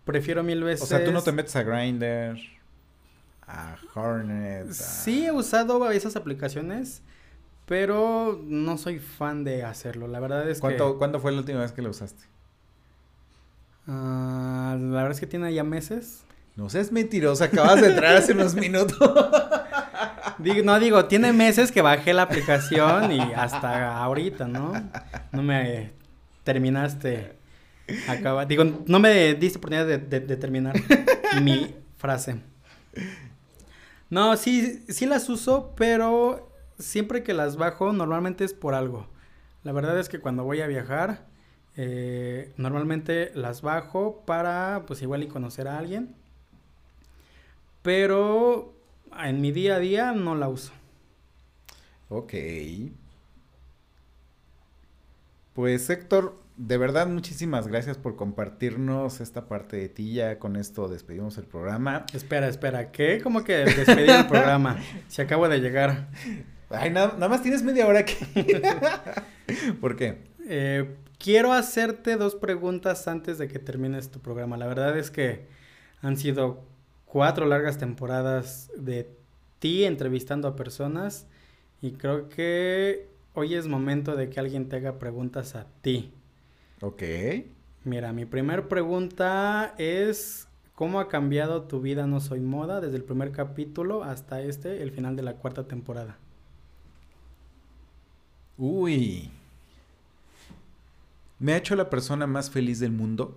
prefiero 0.03 0.43
mil 0.43 0.63
veces... 0.63 0.83
O 0.83 0.85
sea, 0.87 1.03
tú 1.03 1.11
no 1.11 1.21
te 1.21 1.31
metes 1.31 1.55
a 1.55 1.63
Grindr, 1.63 2.37
a 3.45 3.75
Hornet. 3.93 4.69
A... 4.69 4.73
Sí 4.73 5.25
he 5.25 5.31
usado 5.31 5.89
esas 5.91 6.15
aplicaciones, 6.15 7.01
pero 7.65 8.39
no 8.43 8.77
soy 8.77 8.99
fan 8.99 9.43
de 9.43 9.63
hacerlo. 9.63 10.07
La 10.07 10.19
verdad 10.19 10.49
es 10.49 10.59
¿Cuánto, 10.59 10.93
que... 10.93 10.97
¿Cuándo 10.97 11.19
fue 11.19 11.31
la 11.31 11.39
última 11.39 11.61
vez 11.61 11.71
que 11.71 11.81
lo 11.81 11.89
usaste? 11.89 12.23
Uh, 13.87 13.91
la 13.91 14.77
verdad 14.77 15.11
es 15.11 15.19
que 15.19 15.27
tiene 15.27 15.53
ya 15.53 15.63
meses. 15.63 16.23
No 16.57 16.69
seas 16.69 16.91
mentirosa, 16.91 17.45
acabas 17.45 17.79
de 17.81 17.89
entrar 17.89 18.15
hace 18.15 18.33
unos 18.33 18.55
minutos. 18.55 18.97
Digo, 20.39 20.63
no, 20.63 20.79
digo, 20.79 21.05
tiene 21.05 21.31
meses 21.31 21.71
que 21.71 21.83
bajé 21.83 22.13
la 22.13 22.23
aplicación 22.23 23.11
y 23.11 23.19
hasta 23.19 23.97
ahorita, 24.03 24.47
¿no? 24.47 24.73
No 25.31 25.43
me 25.43 25.91
terminaste. 26.43 27.33
Acaba, 28.09 28.45
digo, 28.45 28.63
no 28.87 28.99
me 28.99 29.35
diste 29.35 29.59
oportunidad 29.59 29.85
de, 29.85 29.99
de, 29.99 30.19
de 30.19 30.35
terminar 30.35 30.75
mi 31.41 31.75
frase. 31.95 32.41
No, 34.09 34.35
sí, 34.35 34.83
sí 34.89 35.05
las 35.05 35.29
uso, 35.29 35.73
pero 35.77 36.51
siempre 36.79 37.21
que 37.21 37.33
las 37.33 37.55
bajo, 37.55 37.93
normalmente 37.93 38.43
es 38.43 38.53
por 38.53 38.73
algo. 38.73 39.07
La 39.63 39.73
verdad 39.73 39.99
es 39.99 40.09
que 40.09 40.19
cuando 40.19 40.43
voy 40.43 40.61
a 40.61 40.67
viajar, 40.67 41.27
eh, 41.75 42.51
normalmente 42.57 43.31
las 43.35 43.61
bajo 43.61 44.23
para, 44.25 44.85
pues 44.87 45.03
igual 45.03 45.21
y 45.21 45.27
conocer 45.27 45.67
a 45.67 45.77
alguien. 45.77 46.15
Pero 47.87 48.73
en 49.17 49.39
mi 49.39 49.53
día 49.53 49.77
a 49.77 49.79
día 49.79 50.11
no 50.11 50.35
la 50.35 50.49
uso. 50.49 50.73
Ok. 52.09 52.33
Pues 55.53 55.89
Héctor, 55.89 56.37
de 56.57 56.77
verdad 56.77 57.07
muchísimas 57.07 57.69
gracias 57.69 57.97
por 57.97 58.17
compartirnos 58.17 59.21
esta 59.21 59.47
parte 59.47 59.77
de 59.77 59.87
ti. 59.87 60.15
Ya 60.15 60.37
con 60.37 60.57
esto 60.57 60.89
despedimos 60.89 61.37
el 61.37 61.45
programa. 61.45 62.05
Espera, 62.13 62.49
espera, 62.49 62.91
¿qué? 62.91 63.21
¿Cómo 63.23 63.45
que 63.45 63.53
despedir 63.53 64.09
el 64.09 64.27
programa? 64.27 64.83
Si 65.07 65.21
acabo 65.21 65.47
de 65.47 65.61
llegar. 65.61 66.09
Ay, 66.69 66.89
nada, 66.89 67.13
nada 67.13 67.29
más 67.29 67.41
tienes 67.41 67.63
media 67.63 67.87
hora 67.87 67.99
aquí. 67.99 68.17
¿Por 69.79 69.95
qué? 69.95 70.23
Eh, 70.45 70.93
quiero 71.19 71.53
hacerte 71.53 72.17
dos 72.17 72.35
preguntas 72.35 73.07
antes 73.07 73.37
de 73.37 73.47
que 73.47 73.59
termines 73.59 74.11
tu 74.11 74.19
programa. 74.19 74.57
La 74.57 74.67
verdad 74.67 74.97
es 74.97 75.09
que 75.09 75.47
han 76.01 76.17
sido 76.17 76.75
cuatro 77.07 77.47
largas 77.47 77.79
temporadas 77.79 78.69
de 78.77 79.09
ti 79.59 79.85
entrevistando 79.85 80.47
a 80.47 80.55
personas 80.55 81.25
y 81.81 81.93
creo 81.93 82.29
que 82.29 83.09
hoy 83.33 83.55
es 83.55 83.67
momento 83.67 84.15
de 84.15 84.29
que 84.29 84.39
alguien 84.39 84.69
te 84.69 84.75
haga 84.75 84.99
preguntas 84.99 85.55
a 85.55 85.65
ti. 85.81 86.13
Ok. 86.81 87.03
Mira, 87.83 88.13
mi 88.13 88.25
primera 88.25 88.67
pregunta 88.69 89.73
es 89.79 90.47
¿Cómo 90.77 90.99
ha 90.99 91.07
cambiado 91.07 91.63
tu 91.63 91.81
vida 91.81 92.05
No 92.05 92.19
Soy 92.19 92.39
Moda 92.39 92.79
desde 92.81 92.97
el 92.97 93.03
primer 93.03 93.31
capítulo 93.31 94.03
hasta 94.03 94.41
este, 94.41 94.83
el 94.83 94.91
final 94.91 95.15
de 95.15 95.23
la 95.23 95.33
cuarta 95.33 95.67
temporada? 95.67 96.19
Uy. 98.59 99.31
Me 101.39 101.53
ha 101.53 101.57
hecho 101.57 101.75
la 101.75 101.89
persona 101.89 102.27
más 102.27 102.51
feliz 102.51 102.79
del 102.79 102.91
mundo. 102.91 103.35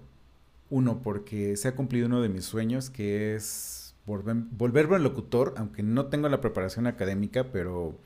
Uno, 0.70 1.02
porque 1.02 1.56
se 1.56 1.68
ha 1.68 1.74
cumplido 1.74 2.06
uno 2.06 2.22
de 2.22 2.28
mis 2.28 2.44
sueños, 2.44 2.90
que 2.90 3.34
es 3.34 3.94
volver, 4.06 4.36
volverme 4.52 4.98
locutor, 4.98 5.54
aunque 5.56 5.82
no 5.82 6.06
tengo 6.06 6.28
la 6.28 6.40
preparación 6.40 6.86
académica, 6.86 7.44
pero 7.52 7.98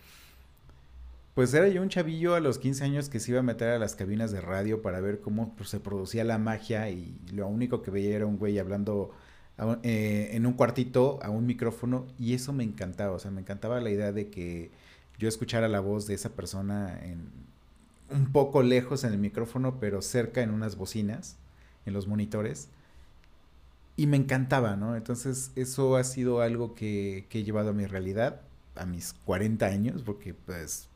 pues 1.35 1.53
era 1.53 1.69
yo 1.69 1.83
un 1.83 1.89
chavillo 1.89 2.35
a 2.35 2.41
los 2.41 2.59
15 2.59 2.85
años 2.85 3.09
que 3.09 3.19
se 3.19 3.33
iba 3.33 3.41
a 3.41 3.43
meter 3.43 3.71
a 3.71 3.79
las 3.79 3.97
cabinas 3.97 4.31
de 4.31 4.41
radio 4.41 4.83
para 4.83 5.01
ver 5.01 5.21
cómo 5.21 5.55
pues, 5.57 5.69
se 5.69 5.81
producía 5.81 6.23
la 6.25 6.39
magia 6.39 6.89
y 6.91 7.19
lo 7.33 7.49
único 7.49 7.83
que 7.83 7.91
veía 7.91 8.15
era 8.17 8.27
un 8.27 8.39
güey 8.39 8.59
hablando 8.59 9.11
eh, 9.83 10.31
en 10.33 10.47
un 10.47 10.53
cuartito 10.53 11.19
a 11.23 11.31
un 11.31 11.47
micrófono 11.47 12.07
y 12.19 12.35
eso 12.35 12.53
me 12.53 12.65
encantaba, 12.65 13.13
o 13.13 13.19
sea, 13.19 13.33
me 13.33 13.41
encantaba 13.41 13.81
la 13.81 13.91
idea 13.91 14.13
de 14.13 14.31
que 14.31 14.71
yo 15.19 15.29
escuchara 15.29 15.69
la 15.69 15.81
voz 15.81 16.07
de 16.07 16.15
esa 16.15 16.31
persona 16.31 16.99
en, 17.03 17.29
un 18.11 18.33
poco 18.33 18.63
lejos 18.63 19.03
en 19.05 19.13
el 19.13 19.19
micrófono, 19.19 19.79
pero 19.81 20.03
cerca 20.03 20.43
en 20.43 20.51
unas 20.51 20.77
bocinas, 20.77 21.37
en 21.87 21.95
los 21.95 22.07
monitores. 22.07 22.69
Y 23.97 24.07
me 24.07 24.17
encantaba, 24.17 24.77
¿no? 24.77 24.97
Entonces 24.97 25.53
eso 25.55 25.97
ha 25.97 26.05
sido 26.05 26.41
algo 26.41 26.75
que, 26.75 27.27
que 27.29 27.41
he 27.41 27.45
llevado 27.45 27.71
a 27.71 27.73
mi 27.73 27.87
realidad, 27.87 28.41
a 28.75 28.87
mis 28.87 29.13
40 29.25 29.67
años, 29.67 30.03
porque 30.03 30.35
pues 30.35 30.89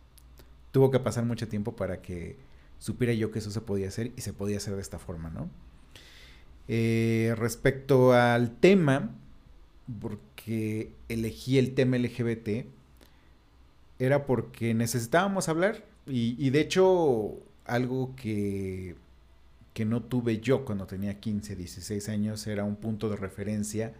tuvo 0.72 0.91
que 0.91 1.01
pasar 1.01 1.24
mucho 1.24 1.49
tiempo 1.49 1.76
para 1.76 2.03
que 2.03 2.36
supiera 2.78 3.12
yo 3.12 3.30
que 3.30 3.39
eso 3.39 3.51
se 3.51 3.61
podía 3.61 3.89
hacer 3.89 4.12
y 4.16 4.20
se 4.20 4.32
podía 4.32 4.59
hacer 4.59 4.74
de 4.74 4.82
esta 4.82 4.99
forma, 4.99 5.30
¿no? 5.30 5.49
Eh, 6.68 7.34
respecto 7.36 8.12
al 8.12 8.57
tema, 8.57 9.14
porque 10.01 10.93
elegí 11.09 11.59
el 11.59 11.74
tema 11.74 11.99
LGBT, 11.99 12.66
era 13.99 14.26
porque 14.26 14.74
necesitábamos 14.74 15.49
hablar 15.49 15.84
y, 16.07 16.36
y 16.39 16.51
de 16.51 16.61
hecho 16.61 17.39
algo 17.64 18.14
que, 18.16 18.97
que 19.79 19.85
no 19.85 20.03
tuve 20.03 20.41
yo 20.41 20.64
cuando 20.64 20.89
tenía 20.89 21.20
15, 21.20 21.55
16 21.55 22.09
años 22.09 22.45
era 22.49 22.64
un 22.64 22.74
punto 22.74 23.09
de 23.09 23.14
referencia 23.14 23.95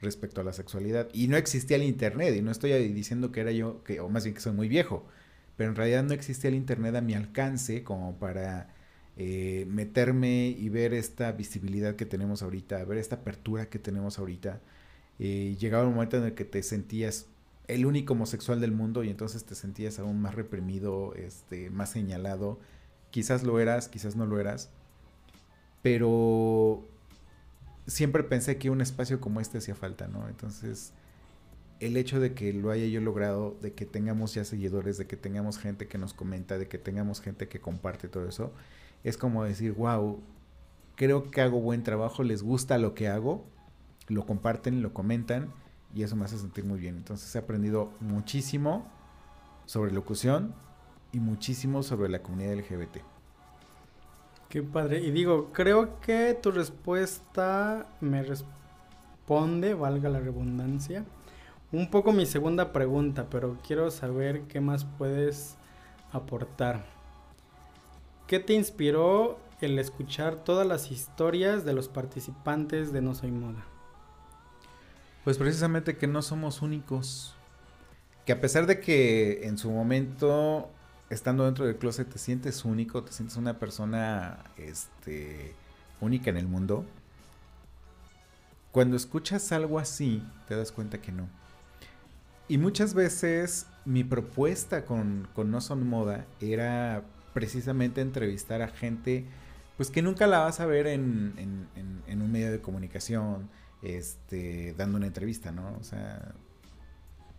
respecto 0.00 0.40
a 0.40 0.44
la 0.44 0.54
sexualidad. 0.54 1.10
Y 1.12 1.28
no 1.28 1.36
existía 1.36 1.76
el 1.76 1.82
internet, 1.82 2.34
y 2.34 2.40
no 2.40 2.50
estoy 2.50 2.72
diciendo 2.88 3.30
que 3.30 3.42
era 3.42 3.52
yo, 3.52 3.84
que, 3.84 4.00
o 4.00 4.08
más 4.08 4.24
bien 4.24 4.32
que 4.34 4.40
soy 4.40 4.54
muy 4.54 4.68
viejo, 4.70 5.06
pero 5.58 5.68
en 5.68 5.76
realidad 5.76 6.02
no 6.02 6.14
existía 6.14 6.48
el 6.48 6.56
Internet 6.56 6.94
a 6.96 7.02
mi 7.02 7.12
alcance 7.12 7.84
como 7.84 8.18
para 8.18 8.74
eh, 9.18 9.66
meterme 9.68 10.48
y 10.48 10.70
ver 10.70 10.94
esta 10.94 11.30
visibilidad 11.32 11.94
que 11.94 12.06
tenemos 12.06 12.42
ahorita, 12.42 12.82
ver 12.86 12.96
esta 12.96 13.16
apertura 13.16 13.68
que 13.68 13.78
tenemos 13.78 14.18
ahorita. 14.18 14.62
Eh, 15.18 15.58
llegaba 15.60 15.86
un 15.86 15.92
momento 15.92 16.16
en 16.16 16.24
el 16.24 16.32
que 16.32 16.46
te 16.46 16.62
sentías 16.62 17.26
el 17.66 17.84
único 17.84 18.14
homosexual 18.14 18.62
del 18.62 18.72
mundo 18.72 19.04
y 19.04 19.10
entonces 19.10 19.44
te 19.44 19.54
sentías 19.54 19.98
aún 19.98 20.22
más 20.22 20.34
reprimido, 20.34 21.12
este, 21.16 21.68
más 21.68 21.90
señalado. 21.90 22.58
Quizás 23.10 23.42
lo 23.42 23.60
eras, 23.60 23.88
quizás 23.88 24.16
no 24.16 24.24
lo 24.24 24.40
eras, 24.40 24.70
pero 25.82 26.86
siempre 27.86 28.22
pensé 28.22 28.58
que 28.58 28.70
un 28.70 28.80
espacio 28.80 29.20
como 29.20 29.40
este 29.40 29.58
hacía 29.58 29.74
falta, 29.74 30.08
¿no? 30.08 30.28
Entonces, 30.28 30.92
el 31.80 31.96
hecho 31.96 32.20
de 32.20 32.34
que 32.34 32.52
lo 32.52 32.70
haya 32.70 32.86
yo 32.86 33.00
logrado, 33.00 33.56
de 33.62 33.72
que 33.72 33.86
tengamos 33.86 34.34
ya 34.34 34.44
seguidores, 34.44 34.98
de 34.98 35.06
que 35.06 35.16
tengamos 35.16 35.58
gente 35.58 35.86
que 35.88 35.98
nos 35.98 36.12
comenta, 36.12 36.58
de 36.58 36.68
que 36.68 36.78
tengamos 36.78 37.20
gente 37.20 37.48
que 37.48 37.60
comparte 37.60 38.08
todo 38.08 38.28
eso, 38.28 38.52
es 39.04 39.16
como 39.16 39.44
decir, 39.44 39.72
wow, 39.72 40.20
creo 40.96 41.30
que 41.30 41.40
hago 41.40 41.60
buen 41.60 41.82
trabajo, 41.82 42.22
les 42.24 42.42
gusta 42.42 42.78
lo 42.78 42.94
que 42.94 43.08
hago, 43.08 43.46
lo 44.08 44.26
comparten, 44.26 44.82
lo 44.82 44.92
comentan 44.92 45.52
y 45.94 46.02
eso 46.02 46.16
me 46.16 46.24
hace 46.24 46.38
sentir 46.38 46.64
muy 46.64 46.80
bien. 46.80 46.96
Entonces 46.96 47.34
he 47.34 47.38
aprendido 47.38 47.92
muchísimo 48.00 48.90
sobre 49.64 49.92
locución 49.92 50.54
y 51.12 51.20
muchísimo 51.20 51.82
sobre 51.82 52.08
la 52.08 52.22
comunidad 52.22 52.54
LGBT. 52.54 52.98
Qué 54.48 54.62
padre. 54.62 55.00
Y 55.00 55.10
digo, 55.10 55.50
creo 55.52 56.00
que 56.00 56.38
tu 56.40 56.50
respuesta 56.50 57.86
me 58.00 58.22
responde, 58.22 59.74
valga 59.74 60.08
la 60.08 60.20
redundancia, 60.20 61.04
un 61.70 61.90
poco 61.90 62.12
mi 62.12 62.24
segunda 62.24 62.72
pregunta, 62.72 63.28
pero 63.28 63.58
quiero 63.66 63.90
saber 63.90 64.42
qué 64.42 64.60
más 64.60 64.86
puedes 64.86 65.56
aportar. 66.12 66.86
¿Qué 68.26 68.40
te 68.40 68.54
inspiró 68.54 69.38
el 69.60 69.78
escuchar 69.78 70.36
todas 70.36 70.66
las 70.66 70.90
historias 70.90 71.66
de 71.66 71.74
los 71.74 71.88
participantes 71.88 72.92
de 72.92 73.02
No 73.02 73.14
Soy 73.14 73.30
Moda? 73.30 73.64
Pues 75.24 75.36
precisamente 75.36 75.96
que 75.98 76.06
no 76.06 76.22
somos 76.22 76.62
únicos. 76.62 77.34
Que 78.24 78.32
a 78.32 78.40
pesar 78.40 78.66
de 78.66 78.80
que 78.80 79.46
en 79.46 79.58
su 79.58 79.70
momento, 79.70 80.70
estando 81.10 81.44
dentro 81.44 81.66
del 81.66 81.76
closet, 81.76 82.08
te 82.08 82.18
sientes 82.18 82.64
único, 82.64 83.02
te 83.02 83.12
sientes 83.12 83.36
una 83.36 83.58
persona 83.58 84.44
este, 84.56 85.54
única 86.00 86.30
en 86.30 86.36
el 86.36 86.46
mundo, 86.46 86.84
cuando 88.72 88.96
escuchas 88.96 89.50
algo 89.52 89.78
así, 89.78 90.22
te 90.46 90.54
das 90.54 90.72
cuenta 90.72 91.00
que 91.00 91.12
no. 91.12 91.28
Y 92.48 92.58
muchas 92.58 92.94
veces 92.94 93.66
mi 93.84 94.04
propuesta 94.04 94.84
con, 94.84 95.28
No 95.36 95.60
Son 95.60 95.86
Moda 95.86 96.26
era 96.40 97.02
precisamente 97.34 98.00
entrevistar 98.00 98.62
a 98.62 98.68
gente 98.68 99.26
pues 99.76 99.90
que 99.90 100.02
nunca 100.02 100.26
la 100.26 100.40
vas 100.40 100.60
a 100.60 100.66
ver 100.66 100.86
en, 100.88 101.34
un 102.08 102.32
medio 102.32 102.50
de 102.50 102.60
comunicación, 102.60 103.48
este, 103.80 104.74
dando 104.76 104.96
una 104.96 105.06
entrevista, 105.06 105.52
¿no? 105.52 105.76
O 105.80 105.84
sea, 105.84 106.34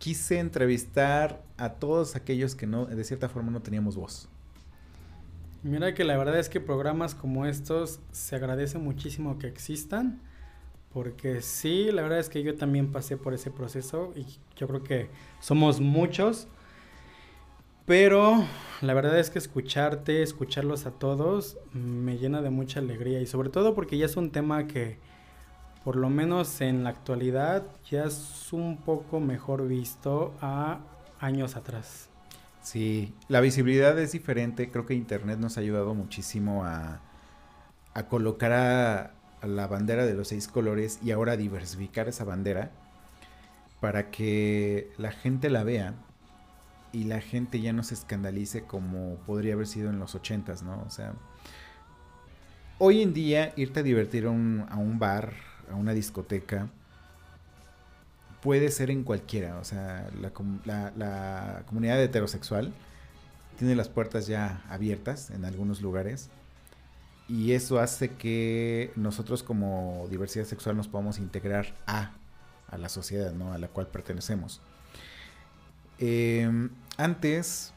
quise 0.00 0.40
entrevistar 0.40 1.40
a 1.56 1.74
todos 1.74 2.16
aquellos 2.16 2.56
que 2.56 2.66
no, 2.66 2.86
de 2.86 3.04
cierta 3.04 3.28
forma 3.28 3.52
no 3.52 3.62
teníamos 3.62 3.94
voz. 3.94 4.28
Mira 5.62 5.94
que 5.94 6.02
la 6.02 6.16
verdad 6.16 6.40
es 6.40 6.48
que 6.48 6.58
programas 6.58 7.14
como 7.14 7.46
estos 7.46 8.00
se 8.10 8.34
agradece 8.34 8.78
muchísimo 8.78 9.38
que 9.38 9.46
existan 9.46 10.20
porque 10.92 11.40
sí, 11.40 11.92
la 11.92 12.02
verdad 12.02 12.18
es 12.18 12.28
que 12.28 12.42
yo 12.42 12.56
también 12.56 12.90
pasé 12.90 13.16
por 13.16 13.32
ese 13.32 13.50
proceso 13.50 14.12
y 14.16 14.26
yo 14.56 14.66
creo 14.66 14.82
que 14.82 15.08
somos 15.38 15.80
muchos. 15.80 16.48
Pero 17.86 18.44
la 18.80 18.94
verdad 18.94 19.18
es 19.18 19.30
que 19.30 19.38
escucharte, 19.38 20.22
escucharlos 20.22 20.86
a 20.86 20.92
todos, 20.92 21.58
me 21.72 22.18
llena 22.18 22.42
de 22.42 22.50
mucha 22.50 22.80
alegría. 22.80 23.20
Y 23.20 23.26
sobre 23.26 23.50
todo 23.50 23.74
porque 23.74 23.98
ya 23.98 24.06
es 24.06 24.16
un 24.16 24.30
tema 24.30 24.66
que, 24.66 24.98
por 25.84 25.96
lo 25.96 26.10
menos 26.10 26.60
en 26.60 26.84
la 26.84 26.90
actualidad, 26.90 27.64
ya 27.90 28.04
es 28.04 28.52
un 28.52 28.78
poco 28.78 29.20
mejor 29.20 29.66
visto 29.66 30.34
a 30.40 30.80
años 31.20 31.56
atrás. 31.56 32.08
Sí, 32.62 33.14
la 33.28 33.40
visibilidad 33.40 33.98
es 33.98 34.12
diferente. 34.12 34.70
Creo 34.70 34.86
que 34.86 34.94
Internet 34.94 35.38
nos 35.38 35.56
ha 35.56 35.60
ayudado 35.60 35.94
muchísimo 35.94 36.64
a, 36.64 37.00
a 37.94 38.06
colocar 38.06 38.52
a, 38.52 39.14
la 39.42 39.66
bandera 39.66 40.04
de 40.04 40.14
los 40.14 40.28
seis 40.28 40.48
colores 40.48 40.98
y 41.02 41.12
ahora 41.12 41.36
diversificar 41.36 42.08
esa 42.08 42.24
bandera 42.24 42.70
para 43.80 44.10
que 44.10 44.92
la 44.98 45.12
gente 45.12 45.48
la 45.48 45.64
vea 45.64 45.94
y 46.92 47.04
la 47.04 47.20
gente 47.20 47.60
ya 47.60 47.72
no 47.72 47.82
se 47.82 47.94
escandalice 47.94 48.64
como 48.64 49.14
podría 49.26 49.54
haber 49.54 49.66
sido 49.66 49.88
en 49.88 49.98
los 49.98 50.14
ochentas, 50.14 50.62
¿no? 50.62 50.82
O 50.86 50.90
sea, 50.90 51.14
hoy 52.78 53.00
en 53.00 53.14
día 53.14 53.54
irte 53.56 53.80
a 53.80 53.82
divertir 53.82 54.26
a 54.26 54.30
un, 54.30 54.98
bar, 54.98 55.32
a 55.70 55.74
una 55.74 55.92
discoteca, 55.92 56.68
puede 58.42 58.70
ser 58.70 58.90
en 58.90 59.04
cualquiera, 59.04 59.58
o 59.58 59.64
sea, 59.64 60.08
la, 60.20 60.92
la 60.96 61.62
comunidad 61.66 62.02
heterosexual 62.02 62.72
tiene 63.58 63.74
las 63.76 63.88
puertas 63.88 64.26
ya 64.26 64.64
abiertas 64.70 65.30
en 65.30 65.44
algunos 65.44 65.82
lugares 65.82 66.30
y 67.30 67.52
eso 67.52 67.78
hace 67.78 68.10
que 68.14 68.90
nosotros 68.96 69.44
como 69.44 70.08
diversidad 70.10 70.46
sexual 70.46 70.76
nos 70.76 70.88
podamos 70.88 71.18
integrar 71.18 71.76
a, 71.86 72.10
a 72.68 72.76
la 72.76 72.88
sociedad 72.88 73.32
¿no? 73.32 73.52
a 73.52 73.58
la 73.58 73.68
cual 73.68 73.86
pertenecemos. 73.86 74.60
Em, 76.00 76.70
antes, 76.96 77.72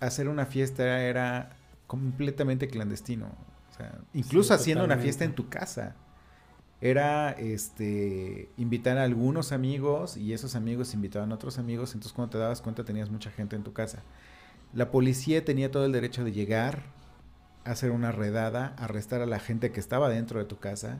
hacer 0.00 0.28
una 0.28 0.44
fiesta 0.44 1.00
era 1.04 1.56
completamente 1.86 2.68
clandestino. 2.68 3.30
incluso 4.12 4.52
haciendo 4.52 4.84
una 4.84 4.98
fiesta 4.98 5.24
en 5.24 5.34
tu 5.34 5.48
casa. 5.48 5.94
Era 6.82 7.30
este 7.30 8.48
invitar 8.56 8.98
a 8.98 9.04
algunos 9.04 9.52
amigos 9.52 10.16
y 10.16 10.32
esos 10.32 10.56
amigos 10.56 10.94
invitaban 10.94 11.30
a 11.30 11.36
otros 11.36 11.58
amigos. 11.58 11.94
Entonces 11.94 12.12
cuando 12.12 12.32
te 12.32 12.38
dabas 12.38 12.60
cuenta 12.60 12.84
tenías 12.84 13.08
mucha 13.08 13.30
gente 13.30 13.54
en 13.54 13.62
tu 13.62 13.72
casa. 13.72 14.02
La 14.74 14.90
policía 14.90 15.44
tenía 15.44 15.70
todo 15.70 15.86
el 15.86 15.92
derecho 15.92 16.24
de 16.24 16.32
llegar, 16.32 16.82
hacer 17.64 17.92
una 17.92 18.10
redada, 18.10 18.74
arrestar 18.78 19.20
a 19.22 19.26
la 19.26 19.38
gente 19.38 19.70
que 19.70 19.78
estaba 19.78 20.08
dentro 20.08 20.40
de 20.40 20.44
tu 20.44 20.58
casa, 20.58 20.98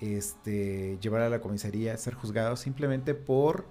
este, 0.00 0.98
llevar 1.00 1.20
a 1.22 1.28
la 1.28 1.40
comisaría, 1.40 1.96
ser 1.96 2.14
juzgado 2.14 2.56
simplemente 2.56 3.14
por, 3.14 3.66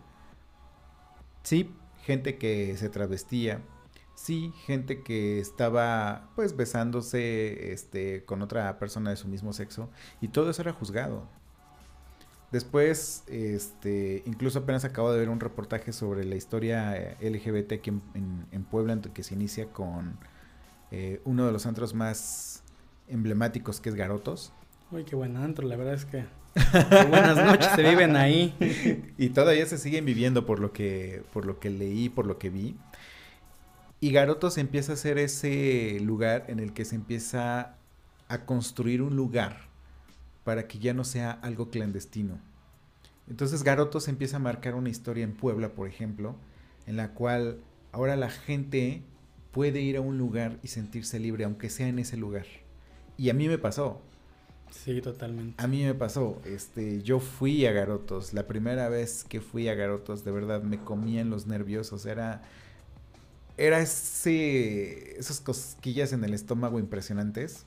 sí, 1.44 1.76
gente 2.04 2.38
que 2.38 2.78
se 2.78 2.88
travestía, 2.88 3.60
sí, 4.24 4.54
gente 4.66 5.02
que 5.04 5.40
estaba 5.40 6.30
pues 6.36 6.56
besándose 6.56 7.72
este, 7.74 8.24
con 8.26 8.42
otra 8.42 8.78
persona 8.80 9.10
de 9.12 9.18
su 9.18 9.28
mismo 9.28 9.54
sexo, 9.54 9.90
y 10.22 10.30
todo 10.30 10.50
eso 10.50 10.62
era 10.62 10.74
juzgado. 10.74 11.28
Después, 12.52 13.24
este, 13.28 14.24
incluso 14.26 14.60
apenas 14.60 14.84
acabo 14.84 15.12
de 15.14 15.20
ver 15.20 15.30
un 15.30 15.40
reportaje 15.40 15.94
sobre 15.94 16.26
la 16.26 16.36
historia 16.36 16.98
eh, 16.98 17.16
LGBT 17.22 17.72
aquí 17.74 17.90
en, 17.92 18.02
en- 18.14 18.46
en 18.52 18.64
Puebla, 18.66 18.94
en 18.94 19.02
que 19.02 19.24
se 19.24 19.36
inicia 19.36 19.68
con 19.72 20.18
eh, 20.92 21.22
uno 21.24 21.46
de 21.46 21.54
los 21.54 21.66
antros 21.66 21.94
más 21.94 22.64
emblemáticos 23.08 23.80
que 23.80 23.88
es 23.90 23.96
Garotos. 23.96 24.52
Uy, 24.92 25.06
qué 25.06 25.16
buen 25.16 25.38
antro, 25.38 25.66
la 25.66 25.78
verdad 25.78 25.94
es 25.94 26.04
que... 26.06 26.26
buenas 27.10 27.38
noches 27.38 27.70
se 27.74 27.84
viven 27.84 28.18
ahí. 28.18 28.54
Y 29.18 29.30
todavía 29.30 29.66
se 29.66 29.78
siguen 29.78 30.04
viviendo 30.04 30.46
por 30.46 30.60
lo 30.60 30.74
que, 30.74 31.24
por 31.32 31.46
lo 31.46 31.60
que 31.60 31.70
leí, 31.70 32.10
por 32.10 32.26
lo 32.26 32.38
que 32.38 32.50
vi. 32.50 32.76
Y 34.04 34.12
Garotos 34.12 34.58
empieza 34.58 34.94
a 34.94 34.96
ser 34.96 35.20
ese 35.20 36.00
lugar 36.02 36.46
en 36.48 36.60
el 36.60 36.74
que 36.74 36.86
se 36.86 36.96
empieza 36.96 37.76
a 38.28 38.46
construir 38.46 39.04
un 39.04 39.16
lugar 39.16 39.70
para 40.44 40.68
que 40.68 40.80
ya 40.80 40.96
no 40.96 41.04
sea 41.04 41.32
algo 41.32 41.70
clandestino. 41.70 42.40
Entonces 43.30 43.62
Garotos 43.62 44.08
empieza 44.08 44.38
a 44.38 44.40
marcar 44.40 44.74
una 44.74 44.90
historia 44.90 45.24
en 45.24 45.34
Puebla, 45.34 45.70
por 45.70 45.88
ejemplo, 45.88 46.36
en 46.88 46.98
la 46.98 47.14
cual 47.14 47.60
ahora 47.92 48.16
la 48.16 48.32
gente 48.32 49.04
puede 49.52 49.82
ir 49.82 49.98
a 49.98 50.02
un 50.02 50.18
lugar 50.18 50.58
y 50.64 50.70
sentirse 50.70 51.20
libre, 51.20 51.44
aunque 51.44 51.70
sea 51.70 51.88
en 51.88 52.00
ese 52.00 52.18
lugar. 52.18 52.48
Y 53.18 53.30
a 53.30 53.36
mí 53.36 53.48
me 53.48 53.60
pasó. 53.60 54.02
Sí, 54.72 55.00
totalmente. 55.02 55.64
A 55.64 55.68
mí 55.68 55.84
me 55.84 55.94
pasó, 55.94 56.42
este, 56.46 57.04
yo 57.04 57.20
fui 57.20 57.68
a 57.68 57.72
Garotos, 57.72 58.34
la 58.34 58.48
primera 58.48 58.90
vez 58.90 59.26
que 59.26 59.42
fui 59.42 59.68
a 59.68 59.76
Garotos, 59.76 60.24
de 60.24 60.32
verdad 60.32 60.64
me 60.64 60.80
comían 60.80 61.30
los 61.30 61.46
nervios, 61.46 61.94
o 61.94 62.00
sea, 62.00 62.14
era, 62.14 62.42
era 63.66 63.80
ese, 63.80 65.18
esas 65.20 65.40
cosquillas 65.40 66.14
en 66.14 66.24
el 66.24 66.34
estómago 66.34 66.80
impresionantes. 66.80 67.66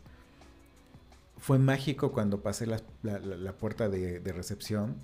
Fue 1.39 1.59
mágico 1.59 2.13
cuando 2.13 2.43
pasé 2.43 2.67
la, 2.67 2.81
la- 3.03 3.19
la- 3.19 3.37
la 3.37 3.53
puerta 3.53 3.89
de, 3.89 4.19
de 4.21 4.33
recepción 4.33 4.97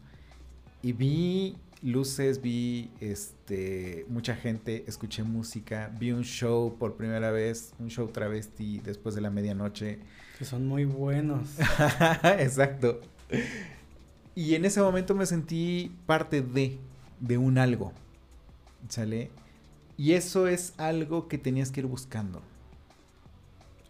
y 0.83 0.93
vi 0.93 1.57
luces, 1.83 2.41
vi 2.41 2.91
este, 3.01 4.07
mucha 4.09 4.35
gente, 4.37 4.85
escuché 4.87 5.23
música, 5.23 5.95
vi 5.99 6.13
un 6.13 6.23
show 6.25 6.77
por 6.79 6.97
primera 6.97 7.31
vez, 7.31 7.73
un 7.79 7.89
show 7.89 8.09
travesti 8.09 8.81
después 8.81 9.15
de 9.15 9.21
la 9.21 9.31
medianoche. 9.31 9.99
Que 10.39 10.45
son 10.47 10.67
muy 10.67 10.85
buenos. 10.87 11.51
Exacto. 12.39 13.01
Y 14.35 14.55
en 14.55 14.65
ese 14.65 14.81
momento 14.81 15.15
me 15.15 15.27
sentí 15.27 15.95
parte 16.07 16.41
de, 16.41 16.79
de 17.21 17.37
un 17.39 17.59
algo. 17.59 17.93
¿Sale? 18.89 19.31
Y 20.01 20.15
eso 20.15 20.49
es 20.49 20.73
algo 20.79 21.29
que 21.29 21.37
tenías 21.37 21.71
que 21.71 21.81
ir 21.81 21.87
buscando. 21.87 22.41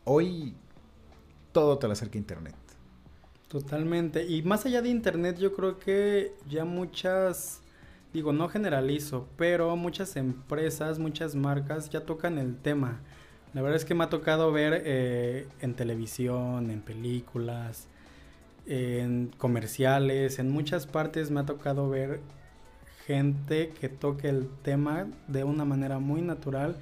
Hoy 0.02 0.56
todo 1.52 1.78
te 1.78 1.86
lo 1.86 1.92
acerca 1.92 2.18
Internet. 2.18 2.56
Totalmente. 3.46 4.26
Y 4.26 4.42
más 4.42 4.66
allá 4.66 4.82
de 4.82 4.88
internet, 4.88 5.38
yo 5.38 5.54
creo 5.54 5.78
que 5.78 6.34
ya 6.48 6.64
muchas, 6.64 7.60
digo, 8.12 8.32
no 8.32 8.48
generalizo, 8.48 9.28
pero 9.36 9.76
muchas 9.76 10.16
empresas, 10.16 10.98
muchas 10.98 11.36
marcas 11.36 11.90
ya 11.90 12.00
tocan 12.00 12.38
el 12.38 12.56
tema. 12.56 12.98
La 13.54 13.62
verdad 13.62 13.76
es 13.76 13.84
que 13.84 13.94
me 13.94 14.02
ha 14.02 14.08
tocado 14.08 14.50
ver 14.50 14.82
eh, 14.84 15.46
en 15.60 15.74
televisión, 15.74 16.72
en 16.72 16.80
películas, 16.80 17.86
en 18.66 19.30
comerciales, 19.38 20.40
en 20.40 20.50
muchas 20.50 20.88
partes 20.88 21.30
me 21.30 21.38
ha 21.38 21.46
tocado 21.46 21.88
ver 21.88 22.20
gente 23.16 23.72
que 23.80 23.88
toque 23.88 24.28
el 24.28 24.48
tema 24.62 25.06
de 25.26 25.42
una 25.44 25.64
manera 25.64 25.98
muy 25.98 26.22
natural. 26.22 26.76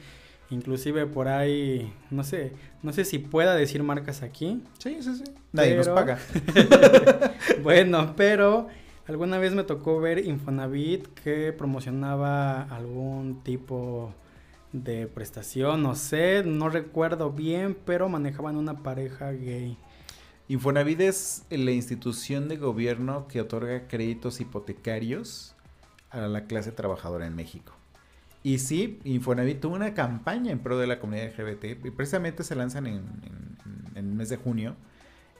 Inclusive 0.50 1.06
por 1.06 1.28
ahí, 1.28 1.92
no 2.10 2.24
sé, 2.24 2.52
no 2.82 2.92
sé 2.92 3.04
si 3.04 3.18
pueda 3.18 3.54
decir 3.54 3.82
marcas 3.82 4.22
aquí, 4.22 4.62
Sí, 4.78 4.96
sí, 5.02 5.14
sí. 5.16 5.24
Nadie 5.52 5.76
nos 5.76 5.86
Pero- 5.88 5.94
paga. 5.94 6.18
bueno, 7.62 8.14
pero 8.16 8.68
alguna 9.06 9.38
vez 9.38 9.52
me 9.54 9.64
tocó 9.64 10.00
ver 10.00 10.24
Infonavit 10.24 11.06
que 11.22 11.52
promocionaba 11.52 12.62
algún 12.62 13.42
tipo 13.42 14.14
de 14.72 15.06
prestación, 15.06 15.82
no 15.82 15.94
sé, 15.94 16.42
no 16.44 16.68
recuerdo 16.68 17.30
bien, 17.30 17.76
pero 17.84 18.08
manejaban 18.08 18.56
una 18.56 18.82
pareja 18.82 19.32
gay. 19.32 19.76
Infonavit 20.48 21.00
es 21.02 21.44
la 21.50 21.72
institución 21.72 22.48
de 22.48 22.56
gobierno 22.56 23.28
que 23.28 23.40
otorga 23.42 23.86
créditos 23.86 24.40
hipotecarios 24.40 25.54
a 26.10 26.20
la 26.20 26.44
clase 26.46 26.72
trabajadora 26.72 27.26
en 27.26 27.34
México. 27.34 27.72
Y 28.42 28.58
sí, 28.58 29.00
Infonavit 29.04 29.60
tuvo 29.60 29.74
una 29.74 29.94
campaña 29.94 30.52
en 30.52 30.60
pro 30.60 30.78
de 30.78 30.86
la 30.86 31.00
comunidad 31.00 31.26
LGBT 31.38 31.84
y 31.84 31.90
precisamente 31.90 32.44
se 32.44 32.54
lanzan 32.54 32.86
en, 32.86 32.94
en- 32.94 33.58
en 33.96 34.06
el 34.06 34.14
mes 34.14 34.28
de 34.28 34.36
junio. 34.36 34.76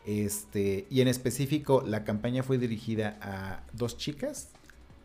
Este, 0.05 0.87
y 0.91 1.01
en 1.01 1.09
específico, 1.09 1.83
la 1.87 2.05
campaña 2.05 2.43
fue 2.43 2.59
dirigida 2.59 3.19
a 3.21 3.63
dos 3.73 3.97
chicas 3.99 4.51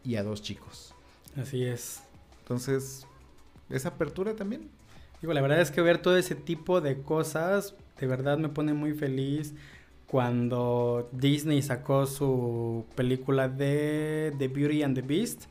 y 0.03 0.15
a 0.15 0.23
dos 0.23 0.41
chicos. 0.41 0.95
Así 1.35 1.63
es. 1.65 2.01
Entonces, 2.39 3.05
esa 3.69 3.89
apertura 3.89 4.35
también. 4.35 4.69
Digo, 5.21 5.33
la 5.33 5.41
verdad 5.41 5.61
es 5.61 5.71
que 5.71 5.81
ver 5.81 5.99
todo 6.01 6.17
ese 6.17 6.35
tipo 6.35 6.81
de 6.81 7.01
cosas 7.01 7.75
de 7.99 8.07
verdad 8.07 8.37
me 8.37 8.49
pone 8.49 8.73
muy 8.73 8.93
feliz. 8.93 9.53
Cuando 10.07 11.09
Disney 11.11 11.61
sacó 11.61 12.05
su 12.05 12.85
película 12.95 13.49
de 13.49 14.33
The 14.37 14.47
Beauty 14.47 14.83
and 14.83 14.95
the 14.95 15.01
Beast, 15.01 15.45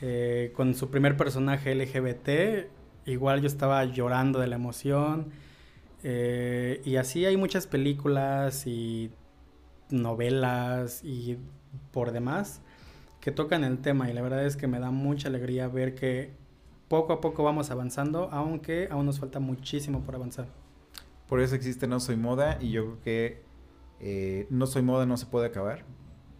eh, 0.00 0.52
con 0.54 0.74
su 0.74 0.90
primer 0.90 1.16
personaje 1.16 1.74
LGBT, 1.74 2.68
igual 3.06 3.40
yo 3.40 3.46
estaba 3.46 3.84
llorando 3.84 4.38
de 4.38 4.46
la 4.46 4.56
emoción. 4.56 5.30
Eh, 6.02 6.80
y 6.84 6.96
así 6.96 7.24
hay 7.26 7.36
muchas 7.36 7.66
películas 7.66 8.66
y 8.66 9.10
novelas 9.90 11.02
y 11.02 11.38
por 11.92 12.12
demás 12.12 12.60
que 13.20 13.32
tocan 13.32 13.64
el 13.64 13.78
tema 13.78 14.10
y 14.10 14.12
la 14.12 14.22
verdad 14.22 14.44
es 14.44 14.56
que 14.56 14.66
me 14.66 14.78
da 14.78 14.90
mucha 14.90 15.28
alegría 15.28 15.68
ver 15.68 15.94
que 15.94 16.30
poco 16.88 17.12
a 17.12 17.20
poco 17.20 17.42
vamos 17.42 17.70
avanzando, 17.70 18.28
aunque 18.32 18.88
aún 18.90 19.06
nos 19.06 19.20
falta 19.20 19.40
muchísimo 19.40 20.02
por 20.02 20.14
avanzar. 20.14 20.46
Por 21.28 21.40
eso 21.40 21.54
existe 21.54 21.86
No 21.86 22.00
Soy 22.00 22.16
Moda 22.16 22.58
y 22.60 22.70
yo 22.70 22.84
creo 22.84 23.00
que 23.02 23.42
eh, 24.00 24.46
No 24.50 24.66
Soy 24.66 24.82
Moda 24.82 25.04
no 25.04 25.16
se 25.16 25.26
puede 25.26 25.46
acabar. 25.46 25.84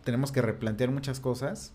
Tenemos 0.04 0.32
que 0.32 0.40
replantear 0.40 0.90
muchas 0.90 1.20
cosas. 1.20 1.74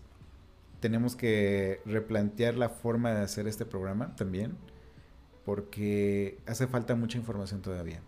Tenemos 0.84 1.16
que 1.16 1.80
replantear 1.86 2.56
la 2.56 2.68
forma 2.68 3.10
de 3.14 3.22
hacer 3.22 3.48
este 3.48 3.64
programa 3.64 4.14
también. 4.16 4.54
Porque 5.46 6.36
hace 6.44 6.66
falta 6.66 6.94
mucha 6.94 7.16
información 7.16 7.62
todavía. 7.62 8.02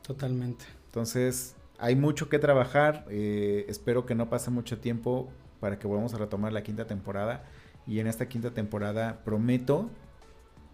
Totalmente. 0.00 0.64
Entonces, 0.86 1.56
hay 1.78 1.94
mucho 1.94 2.30
que 2.30 2.38
trabajar. 2.38 3.04
eh, 3.10 3.66
espero 3.68 4.06
que 4.06 4.14
no 4.14 4.30
pase 4.30 4.50
mucho 4.50 4.78
tiempo 4.78 5.30
para 5.60 5.78
que 5.78 5.86
volvamos 5.86 6.14
a 6.14 6.16
retomar 6.16 6.54
la 6.54 6.62
quinta 6.62 6.86
temporada. 6.86 7.44
Y 7.86 7.98
en 7.98 8.06
esta 8.06 8.30
quinta 8.30 8.52
temporada 8.52 9.22
prometo 9.26 9.90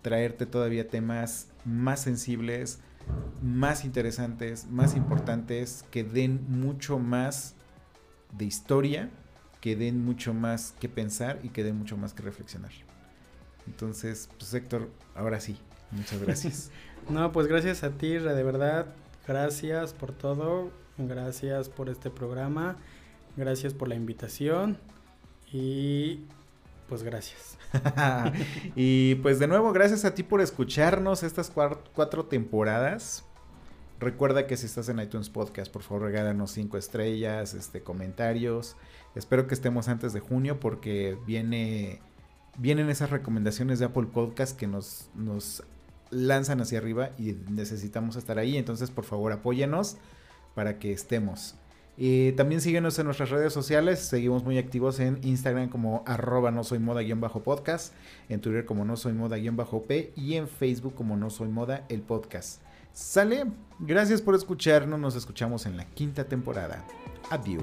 traerte 0.03 0.47
todavía 0.47 0.87
temas 0.87 1.49
más 1.65 2.01
sensibles, 2.01 2.79
más 3.43 3.85
interesantes, 3.85 4.69
más 4.71 4.95
importantes, 4.95 5.85
que 5.91 6.05
den 6.05 6.47
mucho 6.49 7.01
más 7.01 7.57
de 8.31 8.45
historia, 8.45 9.11
que 9.61 9.77
den 9.77 10.05
mucho 10.05 10.35
más 10.35 10.75
que 10.81 10.89
pensar 10.89 11.41
y 11.43 11.49
que 11.49 11.65
den 11.65 11.77
mucho 11.77 11.97
más 11.97 12.15
que 12.15 12.23
reflexionar. 12.23 12.71
Entonces, 13.67 14.29
pues 14.39 14.53
Héctor, 14.55 14.91
ahora 15.15 15.41
sí, 15.41 15.59
muchas 15.91 16.21
gracias. 16.21 16.71
No, 17.09 17.33
pues 17.33 17.47
gracias 17.47 17.85
a 17.85 17.91
ti, 17.91 18.11
de 18.15 18.43
verdad. 18.43 18.87
Gracias 19.27 19.95
por 19.95 20.13
todo. 20.13 20.71
Gracias 20.99 21.71
por 21.71 21.89
este 21.89 22.11
programa. 22.11 22.77
Gracias 23.35 23.73
por 23.73 23.89
la 23.89 23.95
invitación. 23.95 24.77
Y 25.51 26.27
pues 26.89 27.03
gracias. 27.03 27.57
y 28.75 29.15
pues 29.17 29.39
de 29.39 29.47
nuevo, 29.47 29.73
gracias 29.73 30.05
a 30.05 30.15
ti 30.15 30.23
por 30.23 30.43
escucharnos 30.43 31.23
estas 31.23 31.51
cuatro 31.51 32.27
temporadas. 32.27 33.25
Recuerda 34.01 34.47
que 34.47 34.57
si 34.57 34.67
estás 34.67 34.89
en 34.89 35.01
iTunes 35.01 35.29
Podcast, 35.29 35.73
por 35.73 35.83
favor 35.83 36.05
regálanos 36.05 36.53
cinco 36.53 36.79
estrellas, 36.79 37.55
este, 37.55 37.83
comentarios. 37.83 38.77
Espero 39.17 39.49
que 39.49 39.55
estemos 39.55 39.89
antes 39.89 40.13
de 40.13 40.21
junio 40.21 40.61
porque 40.61 41.19
viene, 41.27 42.01
vienen 42.59 42.91
esas 42.91 43.11
recomendaciones 43.11 43.81
de 43.81 43.87
Apple 43.87 44.07
Podcast 44.13 44.57
que 44.57 44.69
nos, 44.69 45.11
nos 45.17 45.65
lanzan 46.11 46.61
hacia 46.61 46.79
arriba 46.79 47.11
y 47.19 47.33
necesitamos 47.51 48.15
estar 48.15 48.39
ahí. 48.39 48.57
Entonces, 48.57 48.93
por 48.93 49.05
favor, 49.05 49.33
apóyanos 49.33 49.97
para 50.55 50.79
que 50.79 50.93
estemos. 50.93 51.57
Y 51.97 52.31
también 52.33 52.61
síguenos 52.61 52.97
en 53.01 53.07
nuestras 53.07 53.31
redes 53.31 53.53
sociales. 53.53 53.99
Seguimos 53.99 54.45
muy 54.45 54.59
activos 54.59 55.01
en 55.01 55.19
Instagram 55.25 55.71
como 55.71 56.05
arroba 56.07 56.53
no 56.53 56.63
soy 56.63 56.79
moda 56.79 57.01
guion 57.01 57.21
bajo 57.21 57.43
podcast. 57.43 57.93
En 58.29 58.41
Twitter 58.41 58.65
como 58.65 58.85
no 58.85 58.97
soy 58.97 59.13
moda 59.13 59.39
guion 59.39 59.57
bajo 59.57 59.83
P. 59.83 60.13
Y 60.15 60.35
en 60.35 60.47
Facebook 60.47 60.95
como 60.95 61.17
no 61.17 61.31
soy 61.31 61.49
moda 61.49 61.85
el 61.89 62.03
podcast. 62.03 62.63
Sale. 62.93 63.47
Gracias 63.79 64.21
por 64.21 64.35
escucharnos. 64.35 64.99
Nos 64.99 65.15
escuchamos 65.17 65.67
en 65.67 65.77
la 65.77 65.85
quinta 65.85 66.25
temporada. 66.25 66.85
Adiós. 67.31 67.63